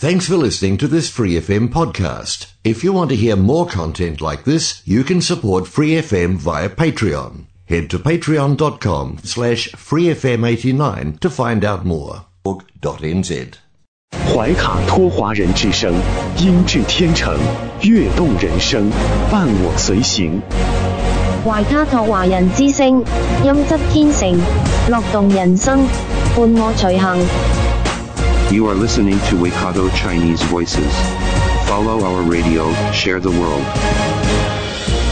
[0.00, 2.46] Thanks for listening to this Free FM podcast.
[2.64, 6.68] If you want to hear more content like this, you can support Free FM via
[6.68, 7.46] Patreon.
[7.64, 12.26] Head to patreon.com slash freefm89 to find out more.
[12.44, 13.54] .nz
[14.32, 15.94] 怀卡托华人之声，
[16.38, 17.36] 音质天成，
[17.82, 18.90] 悦动人生，
[19.30, 20.40] 伴我随行。
[21.44, 23.02] 怀卡托华人之声，
[23.44, 24.38] 音质天成，
[24.88, 25.86] 乐动人生，
[26.36, 27.49] 伴我随行。
[28.51, 30.91] You are listening to Waikato Chinese Voices.
[31.69, 33.63] Follow our radio, share the world.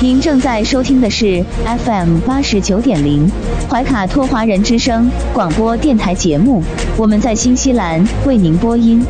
[0.01, 1.41] 您正在收听的是
[1.85, 3.31] FM 八十九点零
[3.69, 6.61] 怀卡托华人之声广播电台节目，
[6.97, 9.05] 我们在新西兰为您播音。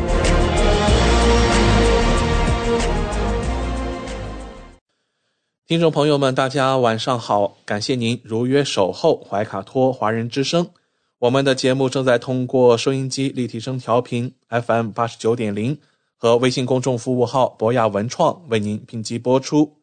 [5.66, 7.56] 听众朋友们，大家晚上好！
[7.64, 10.68] 感谢您如约守候怀卡托华人之声。
[11.20, 15.76] 我们的节目正在通过收音机立体声调频 FM 八十九点零
[16.16, 19.76] 和微信公众服务号博雅文创为您并机播出。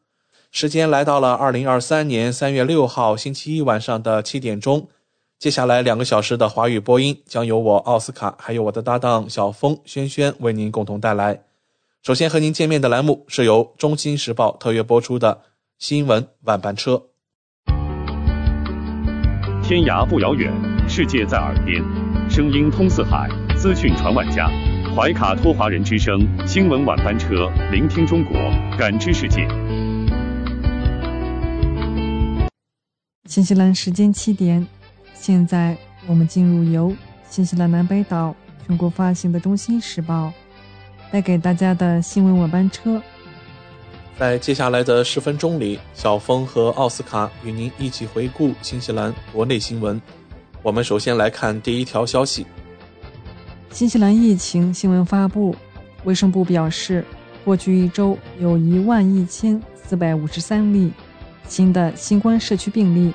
[0.52, 4.88] 时间来到了二零二三年三月六号星期一晚上的七点钟。
[5.38, 11.44] 接下来两个小时的华语播音将由我奥斯卡还有我的搭档小峰、轩轩为您共同带来。
[12.02, 15.42] 首先和您见面的栏目是由《中新时报》特约播出的
[15.78, 17.04] 新闻晚班车。
[19.62, 20.52] 天涯不遥远，
[20.98, 21.80] 世界在耳边，
[22.28, 24.50] 声音通四海，资讯传万家。
[24.96, 28.36] 怀卡托华人之声新闻晚班车，聆听中国，
[28.80, 29.48] 感知世界。
[33.26, 34.66] 新西兰时间七点，
[35.14, 36.92] 现在我们进入由
[37.30, 40.34] 新西兰南北岛全国发行的《中新时报》
[41.14, 43.00] 带给大家的新闻晚班车。
[44.18, 50.02] 在接下来的十分钟里，小峰和奥斯卡与您一起回顾新西兰国内新闻。
[50.64, 52.46] 我们首先来看第一条消息：
[53.72, 55.56] 新西兰疫情新闻发布，
[56.04, 57.06] 卫生部表示，
[57.46, 60.92] 过去一周有一万一千四百五十三例
[61.48, 63.14] 新的新冠社区病例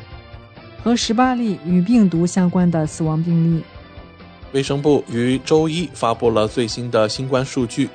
[0.82, 3.62] 和十八例与病毒相关的死亡病例。
[4.52, 7.88] 卫生部于周一发布了最新的新冠数据。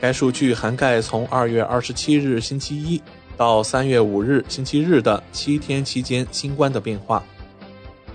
[0.00, 3.00] 该数据涵盖从二月二十七日星期一
[3.36, 7.22] 到三月五日星期日的七天期间新冠的变化。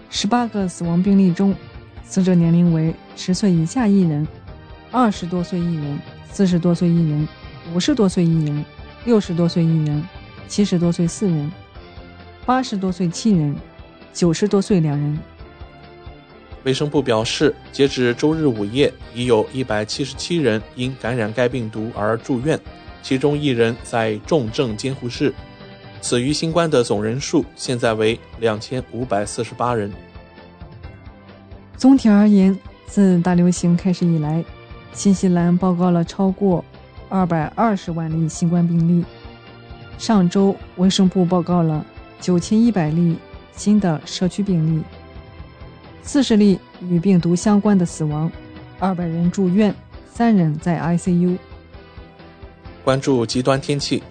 [0.09, 1.53] 十八个死亡病例中，
[2.03, 4.25] 死者年龄为十岁以下一人，
[4.91, 5.99] 二十多岁一人，
[6.31, 7.27] 四十多岁一人，
[7.73, 8.65] 五十多岁一人，
[9.05, 10.03] 六十多岁一人，
[10.47, 11.51] 七十多岁四人，
[12.45, 13.55] 八十多岁七人，
[14.13, 15.19] 九十多岁两人。
[16.63, 22.59] 卫生部表示，截止周日午夜，已有一百七十七人因感染该病毒而住院，
[23.03, 25.33] 其中一人在重症监护室。
[26.07, 29.91] 死于新冠的总人数现在为两千五百四十八人。
[31.75, 34.41] 总体而言，自大流行开始以来，
[34.93, 36.63] 新西兰报告了超过
[37.09, 39.03] 二百二十万例新冠病例。
[39.97, 41.85] 上周，卫生部报告了
[42.21, 43.17] 九千一百例
[43.51, 44.81] 新的社区病例。
[46.03, 46.57] 四十例
[46.87, 48.31] 与病毒相关的死亡，
[48.79, 49.75] 二百人住院，
[50.13, 51.37] 三人在 ICU。
[52.85, 54.01] 关注极端天气，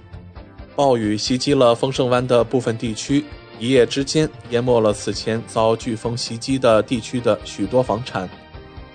[0.77, 3.25] 暴雨袭击了丰盛湾的部分地区，
[3.59, 8.29] 一夜之间淹没了此前遭飓风袭击的地区的许多房产。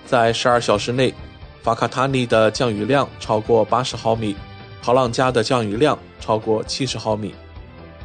[0.06, 1.12] 在十二小时内，
[1.60, 4.36] 法卡塔尼的降雨量超过八十毫米，
[4.80, 7.34] 陶朗加的降雨量超过七十毫米。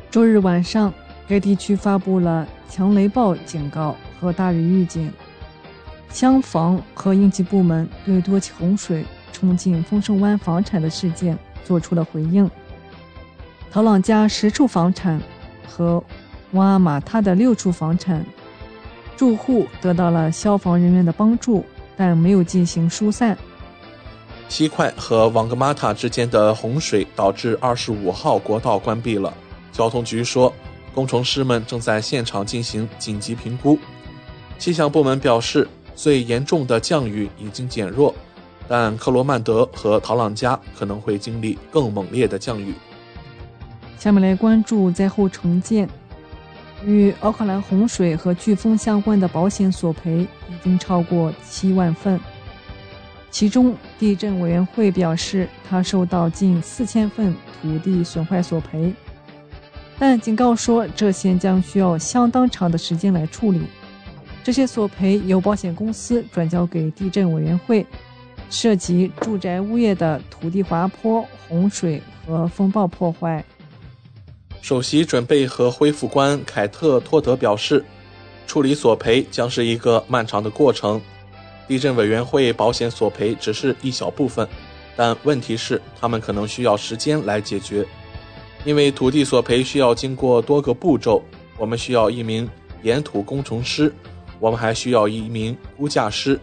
[0.10, 0.92] 周日晚上，
[1.28, 3.96] 该地区发布了强雷暴警告。
[4.20, 5.14] 和大雨预警，
[6.10, 12.50] 消防和应急部门对多起洪水冲进丰盛湾房产的事件做出了回应。
[13.72, 15.22] 陶朗加十处房产
[15.68, 16.04] 和
[16.52, 18.26] 瓦阿马塔的六处房产
[19.16, 21.64] 住户得到了消防人员的帮助，
[21.96, 23.38] 但没有进行疏散。
[24.48, 29.34] 西快和王格玛塔之间的洪水导致二十五号国道关闭了。
[29.72, 30.52] 交通局说，
[30.96, 33.78] 工程师们正在现场进行紧急评估。
[34.58, 38.16] 气象部门表示，最严重的降雨已经减弱，
[38.68, 42.74] 但克罗曼德和陶朗加可能会经历更猛烈的降雨。
[43.98, 45.90] 下面来关注灾后重建。
[46.86, 52.20] 与奥克兰洪水和飓风相关的保险索赔已经超过七万份，
[53.32, 58.94] 其中地震委员会表示，他收到近四千份土地损坏索赔，
[59.98, 63.64] 但警告说这些将需要相当长的时间来处理。
[64.44, 67.84] 这些索赔由保险公司转交给地震委员会，
[68.52, 73.44] 涉及住宅物业的土地滑坡、洪水和风暴破坏。
[74.62, 77.84] 首席准备和恢复官凯特·托德表示，
[78.46, 81.02] 处理索赔将是一个漫长的过程。
[81.68, 84.48] 地震委员会保险索赔只是一小部分，
[84.96, 87.86] 但问题是，他们可能需要时间来解决，
[88.66, 91.22] 因为土地索赔需要经过多个步骤。
[91.58, 92.48] 我们需要一名
[92.84, 93.94] 岩土工程师，
[94.40, 96.40] 我们还需要一名估价师。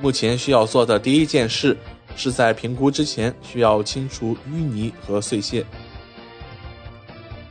[0.00, 1.76] 目前需要做的第一件事，
[2.14, 5.64] 是在评估之前需要清除淤泥和碎屑。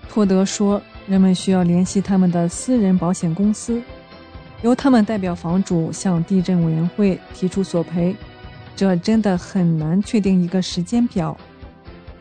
[0.09, 3.79] 托德说，人们需要联系他们的私人保险公司，
[4.63, 8.15] 由他们代表房主向地震委员会提出索赔。
[8.75, 11.37] 这真的很难确定一个时间表。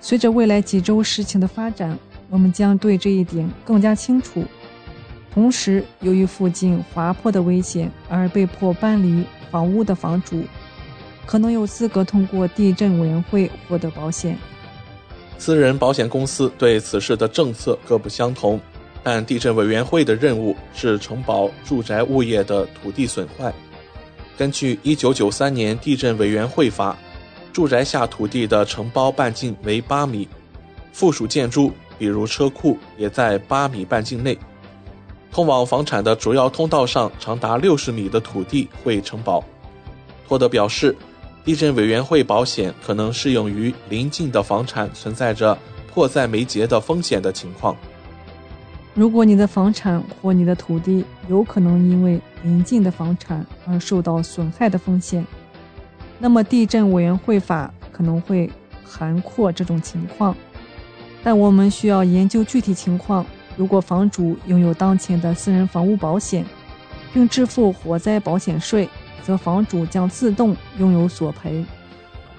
[0.00, 1.98] 随着未来几周事情的发展，
[2.28, 4.44] 我们将对这一点更加清楚。
[5.32, 10.42] 同时，由于附近滑坡的危险而被迫搬离房屋的房主，
[11.24, 14.36] 可能有资格通过地震委员会获得保险。
[15.38, 18.60] 私人保险公司对此事的政策各不相同，
[19.02, 23.54] 但地震委员会的任务是承保住宅物业的土地损坏。
[24.36, 26.92] 根据《一九九三年地震委员会法》，
[27.54, 30.28] 住宅下土地的承包半径为八米，
[30.92, 34.36] 附属建筑比如车库也在八米半径内。
[35.30, 39.42] 通往房产的主要通道上长达六十米的土地会承保。
[40.26, 40.94] 托德表示，
[41.44, 45.56] 地震委员会保险可能适用于邻近的房产存在着
[45.92, 47.74] 迫在眉睫的风险的情况。
[48.94, 55.24] 如果你的房产或你的土地有可能因为邻近的房产而受到损害的风险，
[56.18, 58.50] 那么地震委员会法可能会
[58.84, 60.36] 涵括这种情况。
[61.22, 63.24] 但我们需要研究具体情况。
[63.56, 66.44] 如果房主拥有当前的私人房屋保险，
[67.12, 68.88] 并支付火灾保险税，
[69.28, 71.62] 则房主将自动拥有索赔。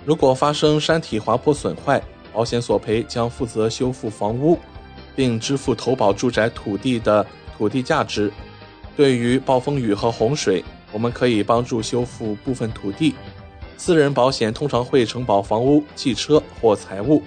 [0.03, 2.01] 如果发生山体滑坡损坏，
[2.33, 4.57] 保险索赔将负责修复房屋。
[5.15, 7.25] 并支付投保住宅土地的
[7.57, 8.31] 土地价值。
[8.95, 10.63] 对于暴风雨和洪水，
[10.93, 13.13] 我们可以帮助修复部分土地。
[13.75, 17.21] 私人保险通常会承保房屋、汽车或财物。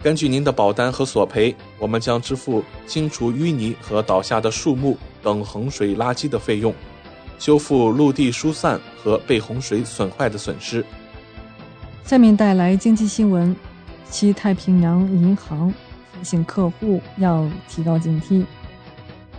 [0.00, 6.72] 根据您的保单和索赔，我们将支付清除淤泥和倒下的树木等洪水垃圾的费用，
[7.38, 10.84] 修复陆地疏散和被洪水损坏的损失。
[12.04, 13.54] 下面带来经济新闻：
[14.10, 15.72] 西太平洋银行。
[16.18, 18.42] 提醒客户要提高警惕，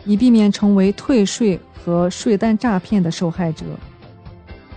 [0.05, 3.65] 以避免成为退税和税单诈骗的受害者。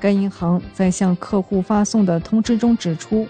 [0.00, 3.28] 该银行在向客户发送的通知中指出，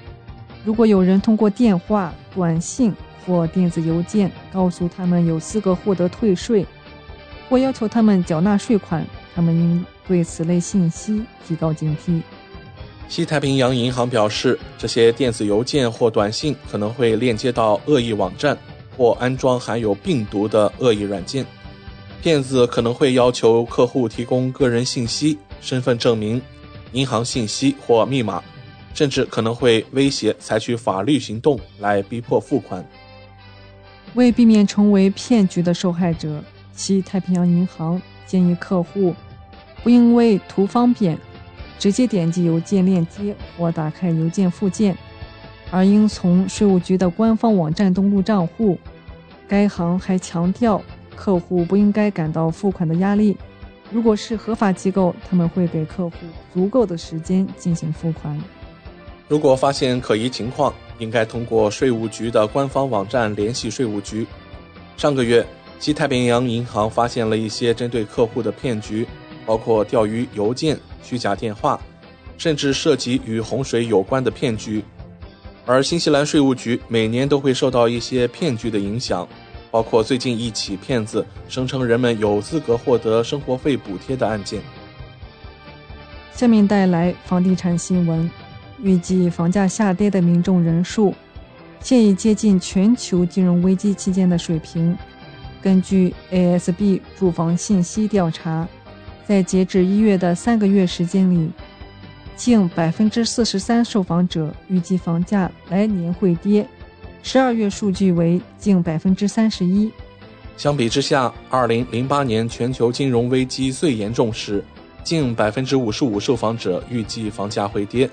[0.65, 2.95] 如果有人通过电话、短信
[3.27, 6.65] 或电子邮件告诉他们有资格获得退税，
[7.49, 9.05] 或要求他们缴纳税款，
[9.35, 12.21] 他们应对此类信息提高警惕。
[13.09, 18.57] 西太平洋银行表示，这些电子邮件或短信可能会链接到恶意网站，
[18.97, 21.45] 或安装含有病毒的恶意软件。
[22.23, 26.41] 骗子可能会要求客户提供个人信息、身份证明、
[26.93, 28.43] 银行信息或密码，
[28.95, 32.87] 甚至可能会威胁采取法律行动来逼迫付款。
[34.15, 36.45] 为避免成为骗局的受害者，
[36.77, 38.01] 西太平洋银行
[38.31, 39.13] 建议客户
[39.83, 41.19] 不因为图方便。
[41.81, 44.95] 直接点击邮件链接或打开邮件附件，
[45.71, 48.79] 而应从税务局的官方网站登录账户。
[49.49, 50.83] 该行还强调，
[51.17, 53.35] 客户不应该感到付款的压力。
[53.91, 56.17] 如果是合法机构，他们会给客户
[56.53, 58.39] 足够的时间进行付款。
[59.27, 64.27] 如果发现可疑情况，应该通过税务局的官方网站联系税务局。
[64.99, 65.47] 上个月，
[65.81, 69.05] 西太平洋银行发现了一些针对客户的骗局，
[69.45, 70.79] 包括钓鱼邮件。
[71.03, 71.81] 虚假电话，
[72.37, 74.85] 甚至涉及与洪水有关的骗局，
[75.65, 79.27] 而新西兰税务局每年都会受到一些骗局的影响，
[79.71, 84.61] 包括最近一起骗子声称人们有资格获得生活费补贴的案件。
[86.35, 88.31] 下面带来房地产新闻，
[88.83, 91.15] 预计房价下跌的民众人数
[91.81, 94.97] 现已接近全球金融危机期间的水平。
[95.63, 98.67] 根据 ASB 住房信息调查。
[99.27, 101.51] 在截至一月的三个月时间里，
[102.35, 106.67] 近百分之四十三受访者预计房价来年会跌，
[107.23, 109.89] 十二月数据为近百分之三十一。
[110.57, 114.65] 相比之下，二零零八年全球金融危机最严重时，
[115.05, 118.11] 近百分之五十五受访者预计房价会跌。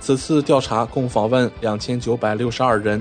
[0.00, 3.00] 此次调查共访问两千九百六十二人。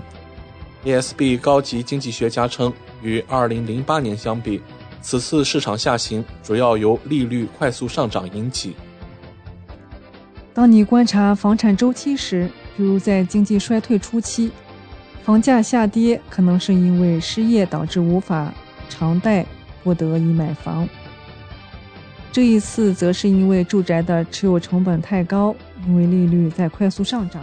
[0.86, 4.62] ASB 高级经济学家称，与二零零八年相比。
[5.02, 8.76] 此次市场下行主要由利率快速上涨引起。
[10.54, 14.52] 当你观察房产周期时，比如在经济衰退初期，
[15.24, 18.54] 房价下跌可能是因为失业导致无法
[18.90, 19.44] 偿贷，
[19.84, 20.88] 不得已买房。
[22.32, 25.56] 这一次则是因为住宅的持有成本太高，
[25.88, 27.42] 因为利率在快速上涨。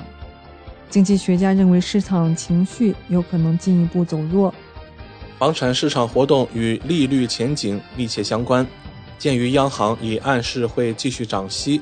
[0.89, 4.55] 经济学家认为市场情绪有可能进一步走弱。
[5.39, 8.67] 房产市场活动与利率前景密切相关。
[9.19, 11.81] 鉴于央行已暗示会继续涨息，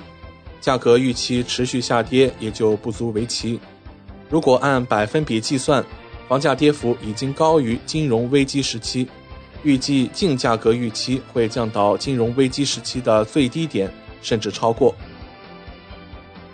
[0.61, 3.59] 价格预期持续下跌也就不足为奇。
[4.29, 5.85] 如果按百分比计算，
[6.29, 9.09] 房价跌幅已经高于金融危机时期，
[9.63, 14.95] 预计净价格预期会降到金融危机时期的最低点，甚至超过。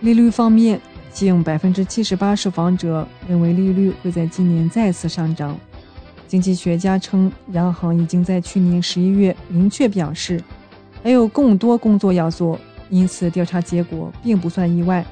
[0.01, 0.81] 利率方面，
[1.13, 5.59] 近百分之七十八受访者认为利率会在今年再次上涨。
[6.33, 10.43] 经济学家称，央行已经在去年十一月明确表示。
[11.03, 12.59] 还有更多工作要做，
[12.89, 15.05] 因此调查结果并不算意外。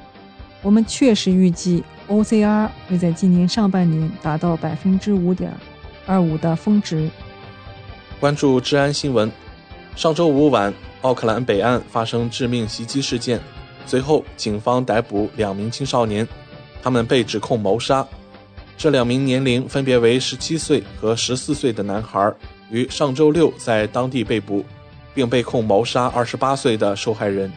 [0.63, 5.53] 我们确实预计 OCR 会在今年上半年达到百分之五点
[6.07, 7.07] 二五的峰值。
[8.19, 9.31] 关注治安新闻，
[9.95, 13.39] 上周五晚，奥克兰北岸发生致命袭击事件，
[13.85, 16.27] 随后警方逮捕两名青少年，
[16.81, 18.07] 他们被指控谋杀。
[18.81, 22.33] 这两名年龄分别为十七岁和十四岁的男孩，
[22.71, 24.65] 于上周六在当地被捕。
[25.13, 27.51] 并被控谋杀二十八岁的受害人。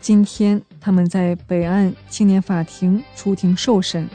[0.00, 4.06] 今天，他们在北岸青年法庭出庭受审，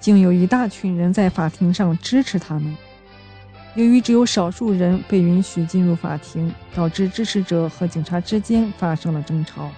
[0.00, 2.76] 竟有一大群人在法庭上支持他们。
[3.76, 9.70] 由于只有少数人被允许进入法庭，导致支持者和警察之间发生了争吵。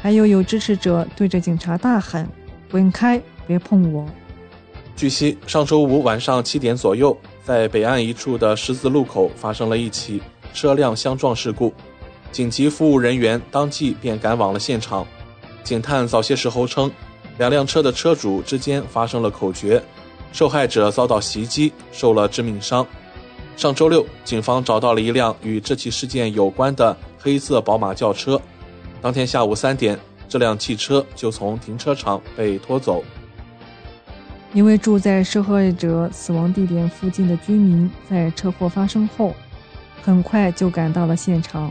[0.00, 2.28] 还有有支持者对着警察大喊
[2.70, 4.06] ：“滚开，别碰我！”
[4.96, 10.22] 据悉，上周五晚上七点左右，在北岸一处的十字路口发生了一起。
[10.54, 11.70] 车辆相撞事故，
[12.32, 15.06] 紧急服务人员当即便赶往了现场。
[15.62, 16.90] 警探早些时候称，
[17.36, 19.78] 两辆车的车主之间发生了口角，
[20.32, 22.86] 受害者遭到袭击，受了致命伤。
[23.54, 28.40] 上周六，警方找到了一辆与这起事件有关的黑色宝马轿车。
[29.02, 33.04] 当天下午三点，这辆汽车就从停车场被拖走。
[34.56, 39.34] 一位住在受害者死亡地点附近的居民在车祸发生后。
[40.00, 41.70] 很快就赶到了现场，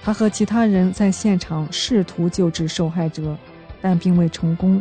[0.00, 3.36] 他和其他人在现场试图救治受害者，
[3.80, 4.80] 但并未成功。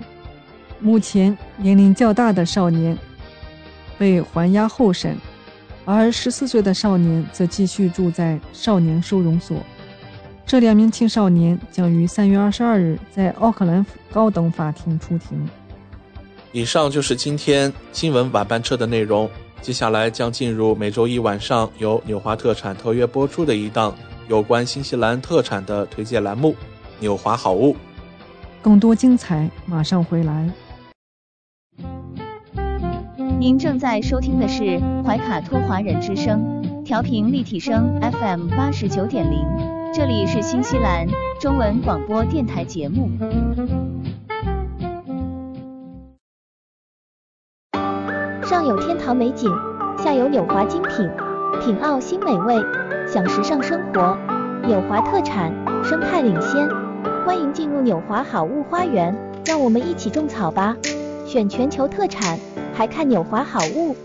[0.80, 2.96] 目前，年龄较大的少年
[3.98, 5.18] 被还押候审，
[5.86, 9.58] 而十四岁的少年则继续住在少年收容所。
[10.46, 15.50] 这两名青少年将于三月二十二日在奥克兰高等法庭出庭。
[16.54, 19.28] 以上就是今天新闻晚班车的内容。
[19.60, 23.96] 接下来将进入每周一晚上由纽华特产特约播出的一档
[24.28, 26.52] 有关新西兰特产的推荐栏目
[27.00, 27.74] 《纽华好物》。
[28.62, 30.48] 更多精彩马上回来。
[33.40, 39.44] 您正在收听的是怀卡托华人之声，调频立体声 FM 八十九点零，
[39.92, 41.08] 这里是新西兰
[41.42, 43.10] 中文广播电台节目。
[48.64, 49.52] 上有天堂美景，
[50.02, 50.96] 下有纽华精品，
[51.60, 52.56] 品澳新美味，
[53.06, 54.18] 享时尚生活。
[54.66, 55.52] 纽华特产，
[55.84, 56.70] 生态领先，
[57.26, 59.14] 欢迎进入纽华好物花园，
[59.46, 60.78] 让我们一起种草吧！
[61.28, 62.40] 选全球特产，
[62.74, 63.98] 还看纽华好物。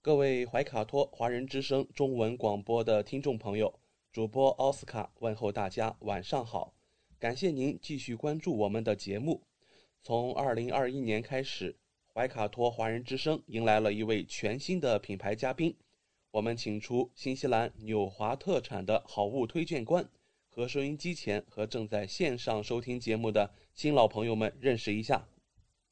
[0.00, 3.74] 各位怀卡托华人之声中文广播的听众朋友，
[4.10, 6.72] 主播奥斯卡问候大家晚上好，
[7.20, 9.42] 感谢您继续关注我们的节目。
[10.04, 11.76] 从二零二一年开始，
[12.12, 15.76] 怀卡托华人之声迎来了一位全新的品牌嘉宾。
[16.32, 20.04] 我们请出新西兰纽华特产的好物推荐官，
[20.48, 25.28] 和收音机前和正在线上收听节目的新老朋友们认识一下。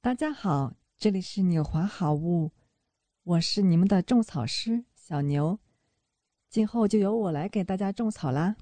[0.01, 2.51] 大家好，这里是纽华好物，
[3.23, 5.61] 我是你们的种草师小牛，
[6.49, 8.57] 今后就由我来给大家种草啦。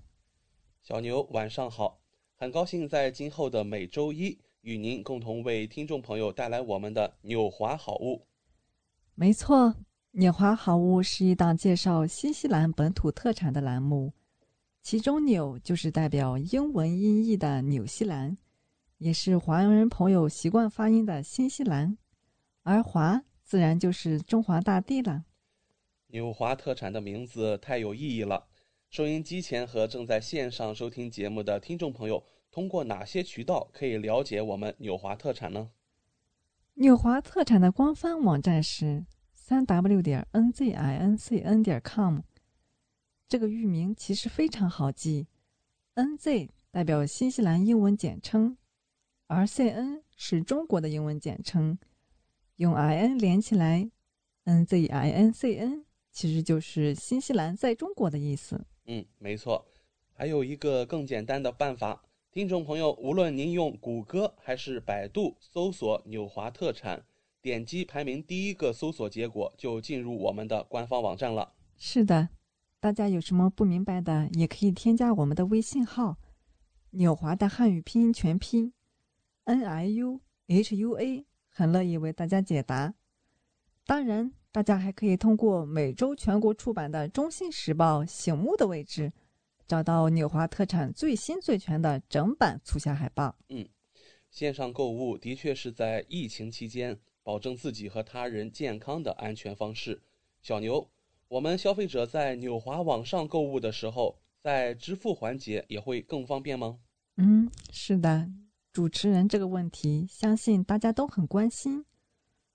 [0.82, 2.02] 小牛晚上好，
[2.36, 4.38] 很高兴在今后的每周一。
[4.68, 8.26] 与您共同为听众朋友带来我们的纽华好物。
[9.14, 9.75] 没错，
[10.10, 14.12] 纽华好物是一档介绍新西兰本土特产的栏目，
[14.82, 18.37] 其中“纽”就是代表英文音译的纽西兰，
[18.98, 21.96] 也是华人朋友习惯发音的新西兰，
[22.62, 25.25] 而“华”自然就是中华大地了。
[26.08, 28.46] 纽华特产的名字太有意义了，
[28.90, 32.22] 收音机前和正在线上收听节目的听众朋友。
[32.58, 35.70] 通过哪些渠道可以了解我们纽华特产呢？
[36.74, 42.18] 纽华特产的官方网站是三 w 点 n z i n c n 点 com。
[43.28, 45.28] 这个域名其实非常好记
[45.94, 48.56] ，n z 代表新西兰英文简称，
[49.28, 51.78] 而 c n 是中国的英文简称，
[52.56, 53.88] 用 i n 连起来
[54.42, 58.66] ，n z i n c n 其实就是新西兰在中国的意思。
[58.86, 59.64] 嗯，没错。
[60.12, 62.02] 还有一个更简单的办法。
[62.38, 67.04] 听众朋友，无论您用谷歌还是百度搜索“纽华特产”，
[67.42, 71.54] 点击排名第一个搜索结果，就进入我们的官方网站了。
[71.76, 72.28] 是的，
[72.78, 76.18] 大家有什么不明白的，也可以添加我们的微信号
[76.95, 78.73] “纽华”的汉语拼音全拼
[79.42, 82.95] “n i u h u a”，很乐意为大家解答。
[83.85, 89.12] 当然，大家还可以通过每周全国出版的《中心时报》醒目的位置。
[89.68, 93.37] 找到纽华特产最新最全的整版促销海报。
[93.50, 93.68] 嗯，
[94.30, 100.00] 线上购物的确是在疫情期间保证自己和他人健康的安全方式。
[100.40, 100.88] 小牛，
[101.28, 106.78] 我们消费者在纽华网上购物的时候，在支付环节也会更方便吗？
[107.18, 108.26] 嗯，是的，
[108.72, 111.84] 主持人这个问题，相信大家都很关心。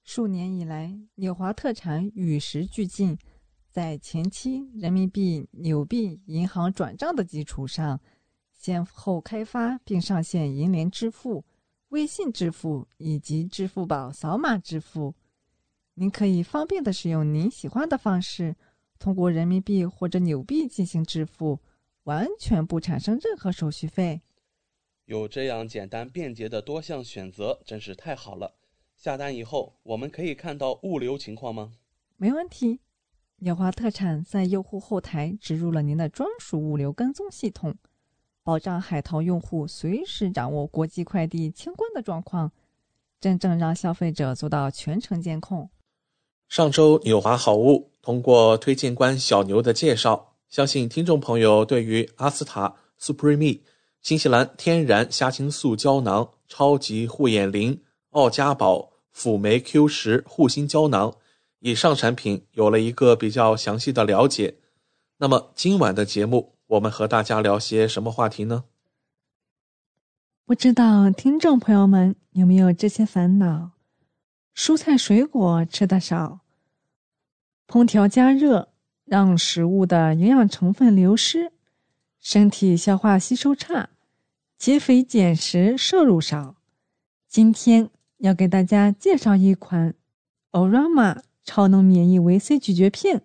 [0.03, 3.17] 数年以来，纽华特产与时俱进。
[3.73, 7.99] 在前期人民币纽币银行转账的基础上，
[8.51, 11.43] 先后开发并上线银联支付、
[11.87, 15.15] 微信支付以及支付宝扫码支付。
[15.95, 18.55] 您可以方便的使用您喜欢的方式，
[18.99, 21.59] 通过人民币或者纽币进行支付，
[22.03, 24.21] 完全不产生任何手续费。
[25.05, 28.53] 有这样简单便捷的多项选择，真是太好了。
[28.95, 31.73] 下单以后，我们可以看到物流情况吗？
[32.17, 32.79] 没问题。
[33.39, 37.75] 纽华特产在用户后台植入了您的专属物流跟踪系统，
[38.41, 42.51] 保障海淘用户随时掌握国际快递清关的状况，
[43.19, 45.69] 真正让消费者做到全程监控。
[46.47, 53.59] 上周纽华好物通过推荐官小牛的介绍，相信听众朋友对于阿斯塔 Supreme、
[54.01, 61.13] 新西兰天然虾青素胶囊、超级护眼灵、奥佳宝辅酶 Q 十护心胶囊。
[61.65, 64.57] 以上产品有了一个比较详细的了解，
[65.19, 68.65] 那么今晚的节目我们和大家聊些什么话题呢？
[70.43, 73.71] 不知道听众朋友们有没有这些烦恼：
[74.53, 76.41] 蔬菜水果吃的少，
[77.65, 78.73] 烹调加热
[79.05, 81.53] 让食物的营养成分流失，
[82.19, 83.87] 身体消化吸收差，
[84.57, 86.57] 减肥减食摄入少。
[87.29, 89.93] 今天要给大家介绍一款
[90.51, 91.21] Orama。
[91.43, 93.21] 超能免疫维 C 咀嚼片，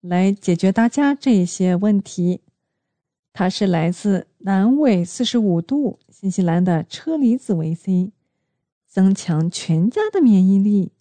[0.00, 2.40] 来解决大家这些问题。
[3.32, 8.12] 它是来自南纬四十五度新西兰的车厘子维 C，
[8.86, 10.92] 增强全家的免疫力，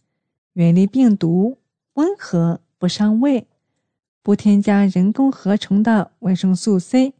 [0.53, 1.57] 远离病毒，
[1.93, 3.47] 温和不伤胃，
[4.23, 7.13] 不添加人工合成的维生素 C，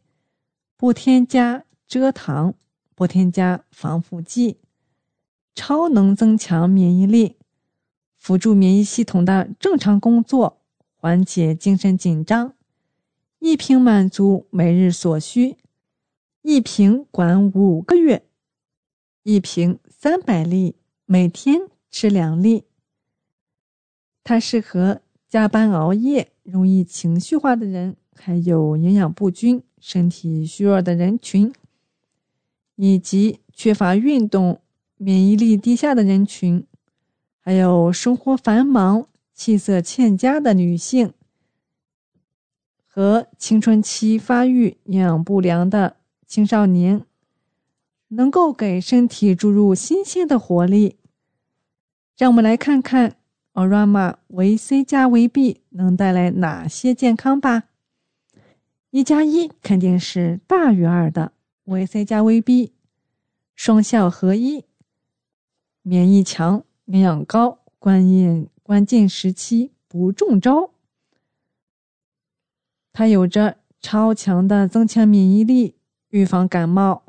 [0.76, 2.54] 不添加蔗糖，
[2.96, 4.56] 不添加防腐剂，
[5.54, 7.36] 超能增强免疫力。
[8.24, 10.62] 辅助免疫系统的正常工作，
[10.96, 12.54] 缓解精神紧张。
[13.38, 15.58] 一瓶满足每日所需，
[16.40, 18.24] 一瓶管五个月，
[19.24, 22.64] 一瓶三百粒，每天吃两粒。
[24.22, 31.52] 它适合加班熬夜、容易情绪化的人，还有营养不均、身体虚弱的人群，
[32.76, 34.62] 以及缺乏运动、
[34.96, 36.66] 免疫力低下的人群。
[37.46, 41.12] 还有生活繁忙、气色欠佳的女性
[42.86, 47.04] 和青春期发育营养不良的青少年，
[48.08, 50.96] 能够给身体注入新鲜的活力。
[52.16, 53.16] 让我们来看看
[53.52, 57.64] Orama 维 C 加维 B 能带来哪些健康吧。
[58.88, 61.32] 一加一肯定是大于二的，
[61.64, 62.72] 维 C 加维 B
[63.54, 64.64] 双效合一，
[65.82, 66.64] 免疫强。
[66.86, 70.70] 营养高，关键关键时期不中招。
[72.92, 75.76] 它有着超强的增强免疫力，
[76.10, 77.04] 预防感冒。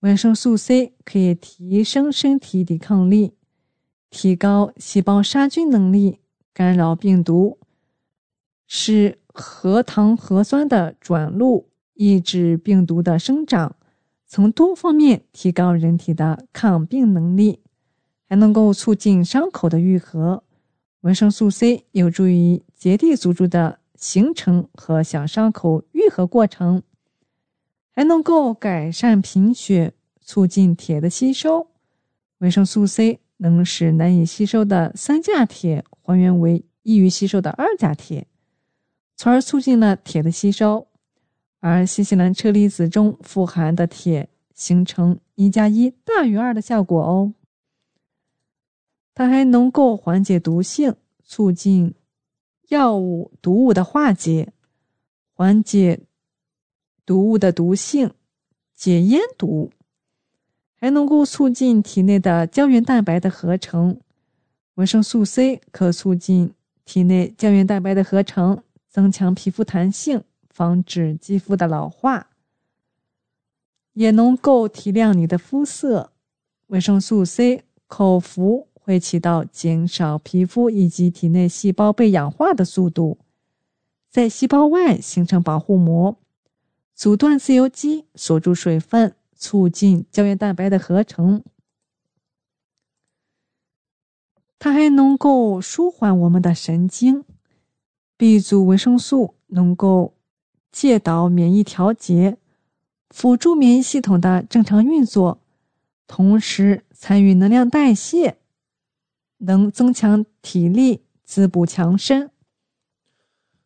[0.00, 3.32] 维生素 C 可以提升身体抵抗力，
[4.10, 6.20] 提高细胞杀菌能力，
[6.52, 7.58] 干扰病毒，
[8.66, 13.74] 使核糖核酸的转录，抑制病毒的生长，
[14.26, 17.60] 从多方面提高人体的抗病能力。
[18.28, 20.44] 还能够促进伤口的愈合，
[21.00, 26.82] 维生素 C 有助于结缔组织的形成和小伤口愈合过程，
[27.90, 31.68] 还能够改善贫血，促进铁的吸收。
[32.38, 38.26] 维生素 C 能使难以吸收的三价铁还原为易于吸收的二价铁，
[39.16, 40.86] 从而促进了铁的吸收。
[41.60, 47.32] 而新西兰车厘子中富含的铁，形成一加一大于二的效果哦。
[49.18, 51.92] 它还能够缓解毒性，促进
[52.68, 54.52] 药物毒物的化解，
[55.32, 56.02] 缓解
[57.04, 58.12] 毒物的毒性，
[58.76, 59.72] 解烟毒，
[60.76, 64.00] 还能够促进体内的胶原蛋白的合成。
[64.74, 66.54] 维生素 C 可促进
[66.84, 72.30] 体内胶原蛋白的合成，增强皮肤弹性，防止肌肤的老化，
[73.94, 76.12] 也能够提亮你的肤色。
[76.68, 83.18] 维生素 C 口服会起到减少皮肤以及体内细胞被氧化的速度，
[84.08, 86.16] 在细胞外形成保护膜，
[86.94, 91.44] 阻断自由基，锁住水分，促进胶原蛋白的合成。
[94.58, 97.26] 它还能够舒缓我们的神经。
[98.16, 100.14] B 族维生素能够
[100.72, 102.38] 介导免疫调节，
[103.10, 105.42] 辅助免疫系统的正常运作。
[106.06, 108.38] 同时参与能量代谢，
[109.38, 112.30] 能增强体力，滋补强身。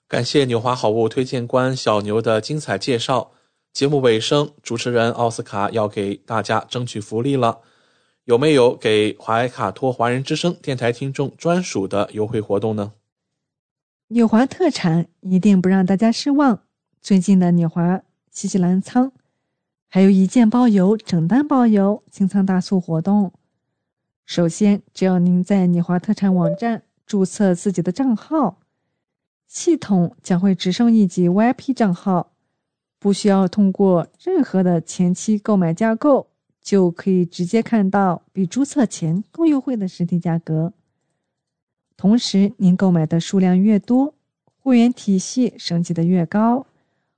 [0.09, 3.33] 感谢纽华好物推荐官小牛的精彩介绍。
[3.73, 7.61] 节目尾声，主持人奥斯卡要给大家争取福利了，
[8.25, 12.93] 有没有给怀卡托华人之声电台听众专属的优惠活动呢？
[14.09, 16.65] 纽华特产一定不让大家失望。
[17.01, 19.13] 最近的纽华新西兰仓。
[19.89, 23.33] 还有一件包邮、整单包邮清仓大促活动。
[24.25, 28.59] 首先，只要您在你华特产网站注册自己的账号，
[29.47, 32.33] 系统将会直升一级 VIP 账号，
[32.99, 36.29] 不需要通过任何的前期购买架构，
[36.63, 40.73] 就可以直接看到比注册前更优惠的实体价格。
[41.97, 44.15] 同时，您购买的数量越多，
[44.61, 46.67] 会员体系升级的越高。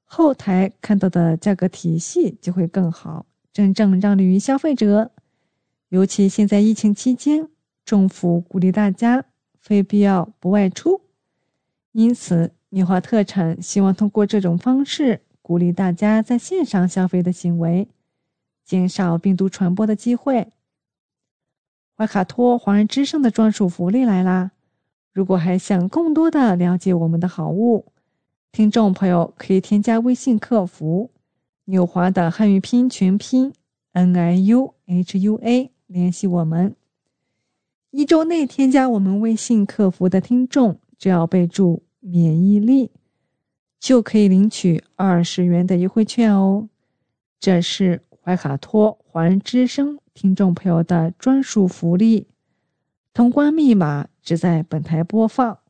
[0.04, 5.10] 后台看到的价格体系就会更好，真正让利于消费者。
[5.94, 7.48] 尤其现在疫情期间，
[7.84, 9.24] 政府鼓励大家
[9.60, 11.02] 非必要不外出，
[11.92, 17.86] 因此米华特产希望通过这种方式鼓励大家在线上消费的行为，
[18.64, 20.48] 减少病毒传播的机会。
[21.96, 24.50] 怀卡托华人之声的专属福利来啦！
[25.12, 27.92] 如果还想更多的了解我们的好物。
[28.50, 31.12] 听众朋友可以添加微信客服
[31.66, 33.52] “纽华”的汉语拼音全拼
[33.92, 36.74] “n i u h u a” 联系我们。
[37.92, 42.90] 一周内添加我们微信客服的听众，只要备注“免疫力”，
[43.78, 46.68] 就可以领取二十元的优惠券哦。
[47.38, 52.26] 这是怀卡托华人之声听众朋友的专属福利，
[53.12, 55.60] 通关密码只在本台播放，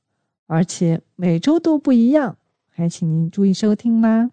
[0.47, 2.39] 而且每周都不一样。
[2.71, 4.31] 还请您注意收听啦！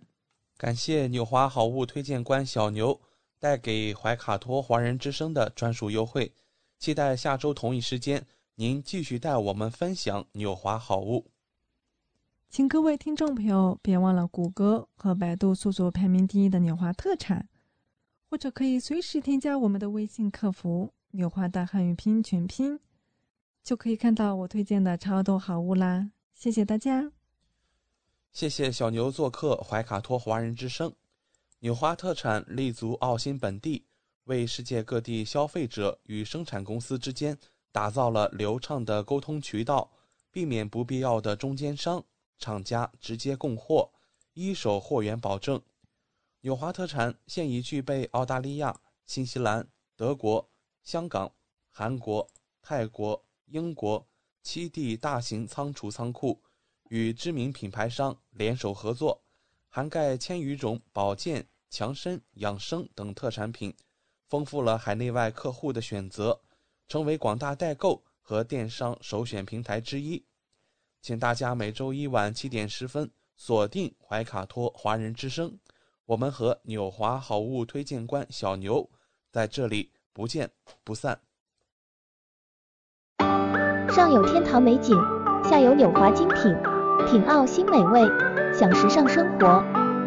[0.57, 3.01] 感谢纽华好物推荐官小牛
[3.41, 6.31] 带给怀卡托华人之声的专属优惠，
[6.77, 8.23] 期待下周同一时间
[8.53, 11.25] 您继续带我们分享纽华好物。
[12.47, 17.49] 请各位听众朋友别忘了谷歌和百度搜索排名第一的纽华特产，
[18.29, 22.79] 或者可以随时添加我们的微信客服“纽华大汉语拼音全拼”，
[23.63, 26.11] 就可以看到我推荐的超多好物啦！
[26.35, 27.11] 谢谢大家。
[28.31, 30.93] 谢谢小牛做客怀卡托华人之声，
[31.63, 33.85] 纽华特产立足澳新本地，
[34.23, 37.37] 为世界各地消费者与生产公司之间
[37.71, 39.91] 打造了流畅的沟通渠道，
[40.31, 42.03] 避免不必要的中间商，
[42.39, 43.91] 厂家直接供货，
[44.33, 45.61] 一手货源保证。
[46.39, 50.49] 纽华特产现已具备澳大利亚、新西兰、德国、
[50.81, 51.31] 香港、
[51.69, 52.27] 韩国、
[52.63, 54.07] 泰国、英国
[54.41, 56.41] 七地大型仓储仓库。
[56.89, 59.23] 与知名品牌商联手合作，
[59.73, 63.73] 涵盖千余种保健、强身、养生等特产品，
[64.27, 66.41] 丰富了海内外客户的选择，
[66.89, 70.25] 成为广大代购和电商首选平台之一。
[71.01, 75.57] 请大家每周一晚七点十分锁定怀卡托华人之声，
[76.05, 78.89] 我们和纽华好物推荐官小牛
[79.31, 80.51] 在这里不见
[80.83, 81.21] 不散。
[83.89, 84.97] 上有天堂美景，
[85.49, 86.70] 下有纽华精品。
[87.09, 88.01] 品澳新美味，
[88.57, 89.63] 享时尚生活，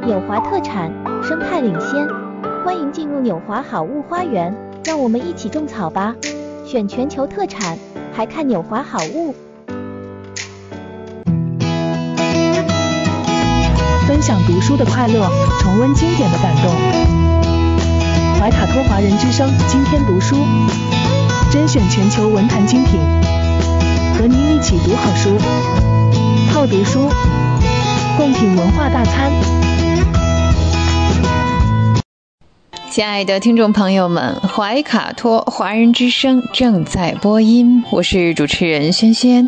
[0.06, 0.90] 纽华特产，
[1.22, 2.06] 生态领先。
[2.64, 4.54] 欢迎进入纽华好物花园，
[4.84, 6.14] 让我们一起种草吧！
[6.64, 7.76] 选全球特产，
[8.14, 9.34] 还看纽华好物。
[14.06, 15.28] 分享读书的快乐，
[15.60, 16.72] 重温经典的感动。
[18.40, 20.36] 怀卡托华人之声，今天读书，
[21.50, 23.00] 甄选全球文坛精品，
[24.24, 25.36] 和您一起读好书。
[26.50, 27.10] 好读书，
[28.16, 29.30] 共品文化大餐。
[32.88, 39.46] 亲爱的听众朋友们，怀卡托华人之声正在播音，我是主持人轩轩。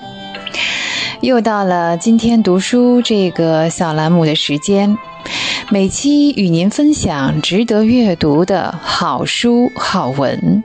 [1.23, 4.99] 又到了今天读书这个小栏目的时间。
[5.69, 10.63] 每期与您分享值得阅读的好书好文，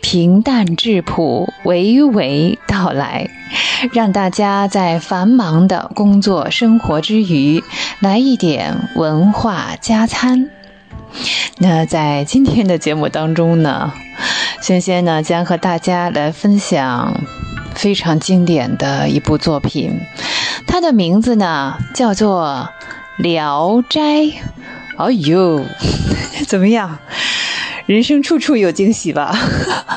[0.00, 3.28] 平淡质朴，娓娓道来，
[3.92, 7.64] 让大家在繁忙的工作生活之余，
[7.98, 10.48] 来一点文化加餐。
[11.58, 13.92] 那在今天的节目当中呢，
[14.62, 17.20] 轩轩呢将和大家来分享
[17.74, 19.98] 非常经典的一部作品，
[20.66, 22.68] 它的名字呢叫做。
[23.18, 24.00] 《聊斋》，
[24.96, 25.64] 哎呦，
[26.48, 26.98] 怎么样？
[27.86, 29.36] 人生处处有惊喜吧？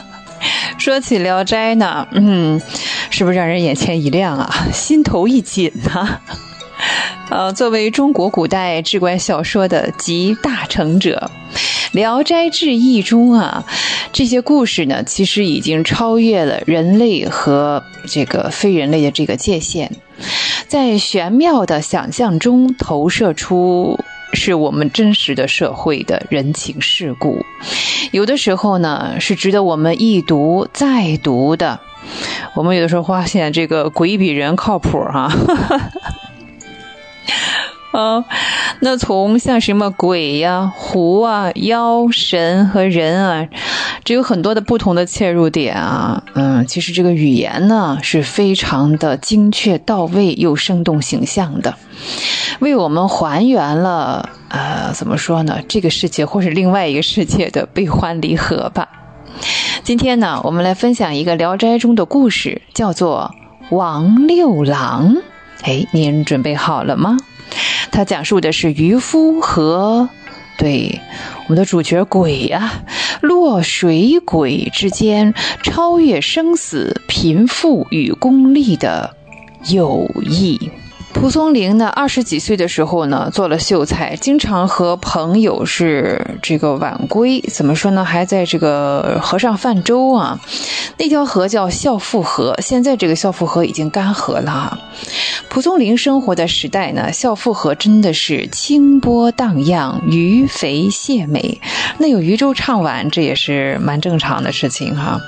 [0.77, 2.61] 说起《聊斋》呢，嗯，
[3.09, 6.19] 是不是让人眼前一亮啊，心头一紧呢？
[7.31, 11.31] 呃，作为中国古代志怪小说的集大成者，
[11.93, 13.63] 《聊斋志异》中啊，
[14.13, 19.91] 这些故事呢，其实已经超越了人类和这个非人类的这个界限。
[20.67, 23.97] 在玄妙的想象中投射出
[24.33, 27.45] 是我们真实的社会的人情世故，
[28.11, 31.79] 有的时候呢是值得我们一读再读的。
[32.55, 35.21] 我们有的时候发现这个鬼比人靠谱哈。
[35.21, 35.31] 啊，
[37.95, 38.25] 啊
[38.81, 43.47] 那从像什么鬼呀、狐啊、妖神和人啊，
[44.03, 46.23] 这有很多的不同的切入点啊。
[46.33, 51.75] 嗯，其实这个语言呢是非常的精确到位又生动形象的，
[52.59, 55.59] 为我们还原了呃，怎么说呢？
[55.67, 58.89] 这个世界或是另外一个世界的悲欢离合吧。
[59.83, 63.33] 今天呢，我们来分享一个《聊斋》中的故事，叫做
[63.69, 65.15] 王六郎。
[65.61, 67.17] 哎，您准备好了吗？
[67.91, 70.09] 它讲述的是渔夫和
[70.57, 70.99] 对
[71.45, 72.83] 我们的主角鬼啊，
[73.21, 79.15] 落水鬼之间超越生死、贫富与功利的
[79.69, 80.71] 友谊。
[81.15, 87.39] 蒲松龄呢，二十几岁的时候呢，做了秀才，经常和朋友是这个晚归。
[87.41, 88.03] 怎么说呢？
[88.03, 90.37] 还在这个河上泛舟啊。
[90.97, 94.77] 那条河叫孝妇河，现在这个孝妇河已经干涸了。
[95.47, 101.61] 蒲松龄生活的时代呢，孝妇河真的是清波荡漾，鱼肥蟹美。
[101.97, 105.21] 那有渔舟唱晚，这也是蛮正常的事情哈。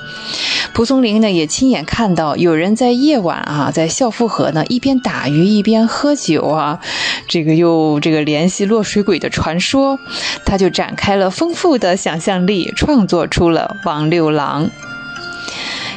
[0.74, 5.77] 蒲松龄呢，也亲眼看到有人在夜晚啊，在孝妇河呢，一边打鱼一边。
[5.86, 6.80] 喝酒啊，
[7.28, 9.98] 这个又这个联系落水鬼的传说，
[10.44, 14.70] 他就展开了丰富的想象力，创作出了王六郎。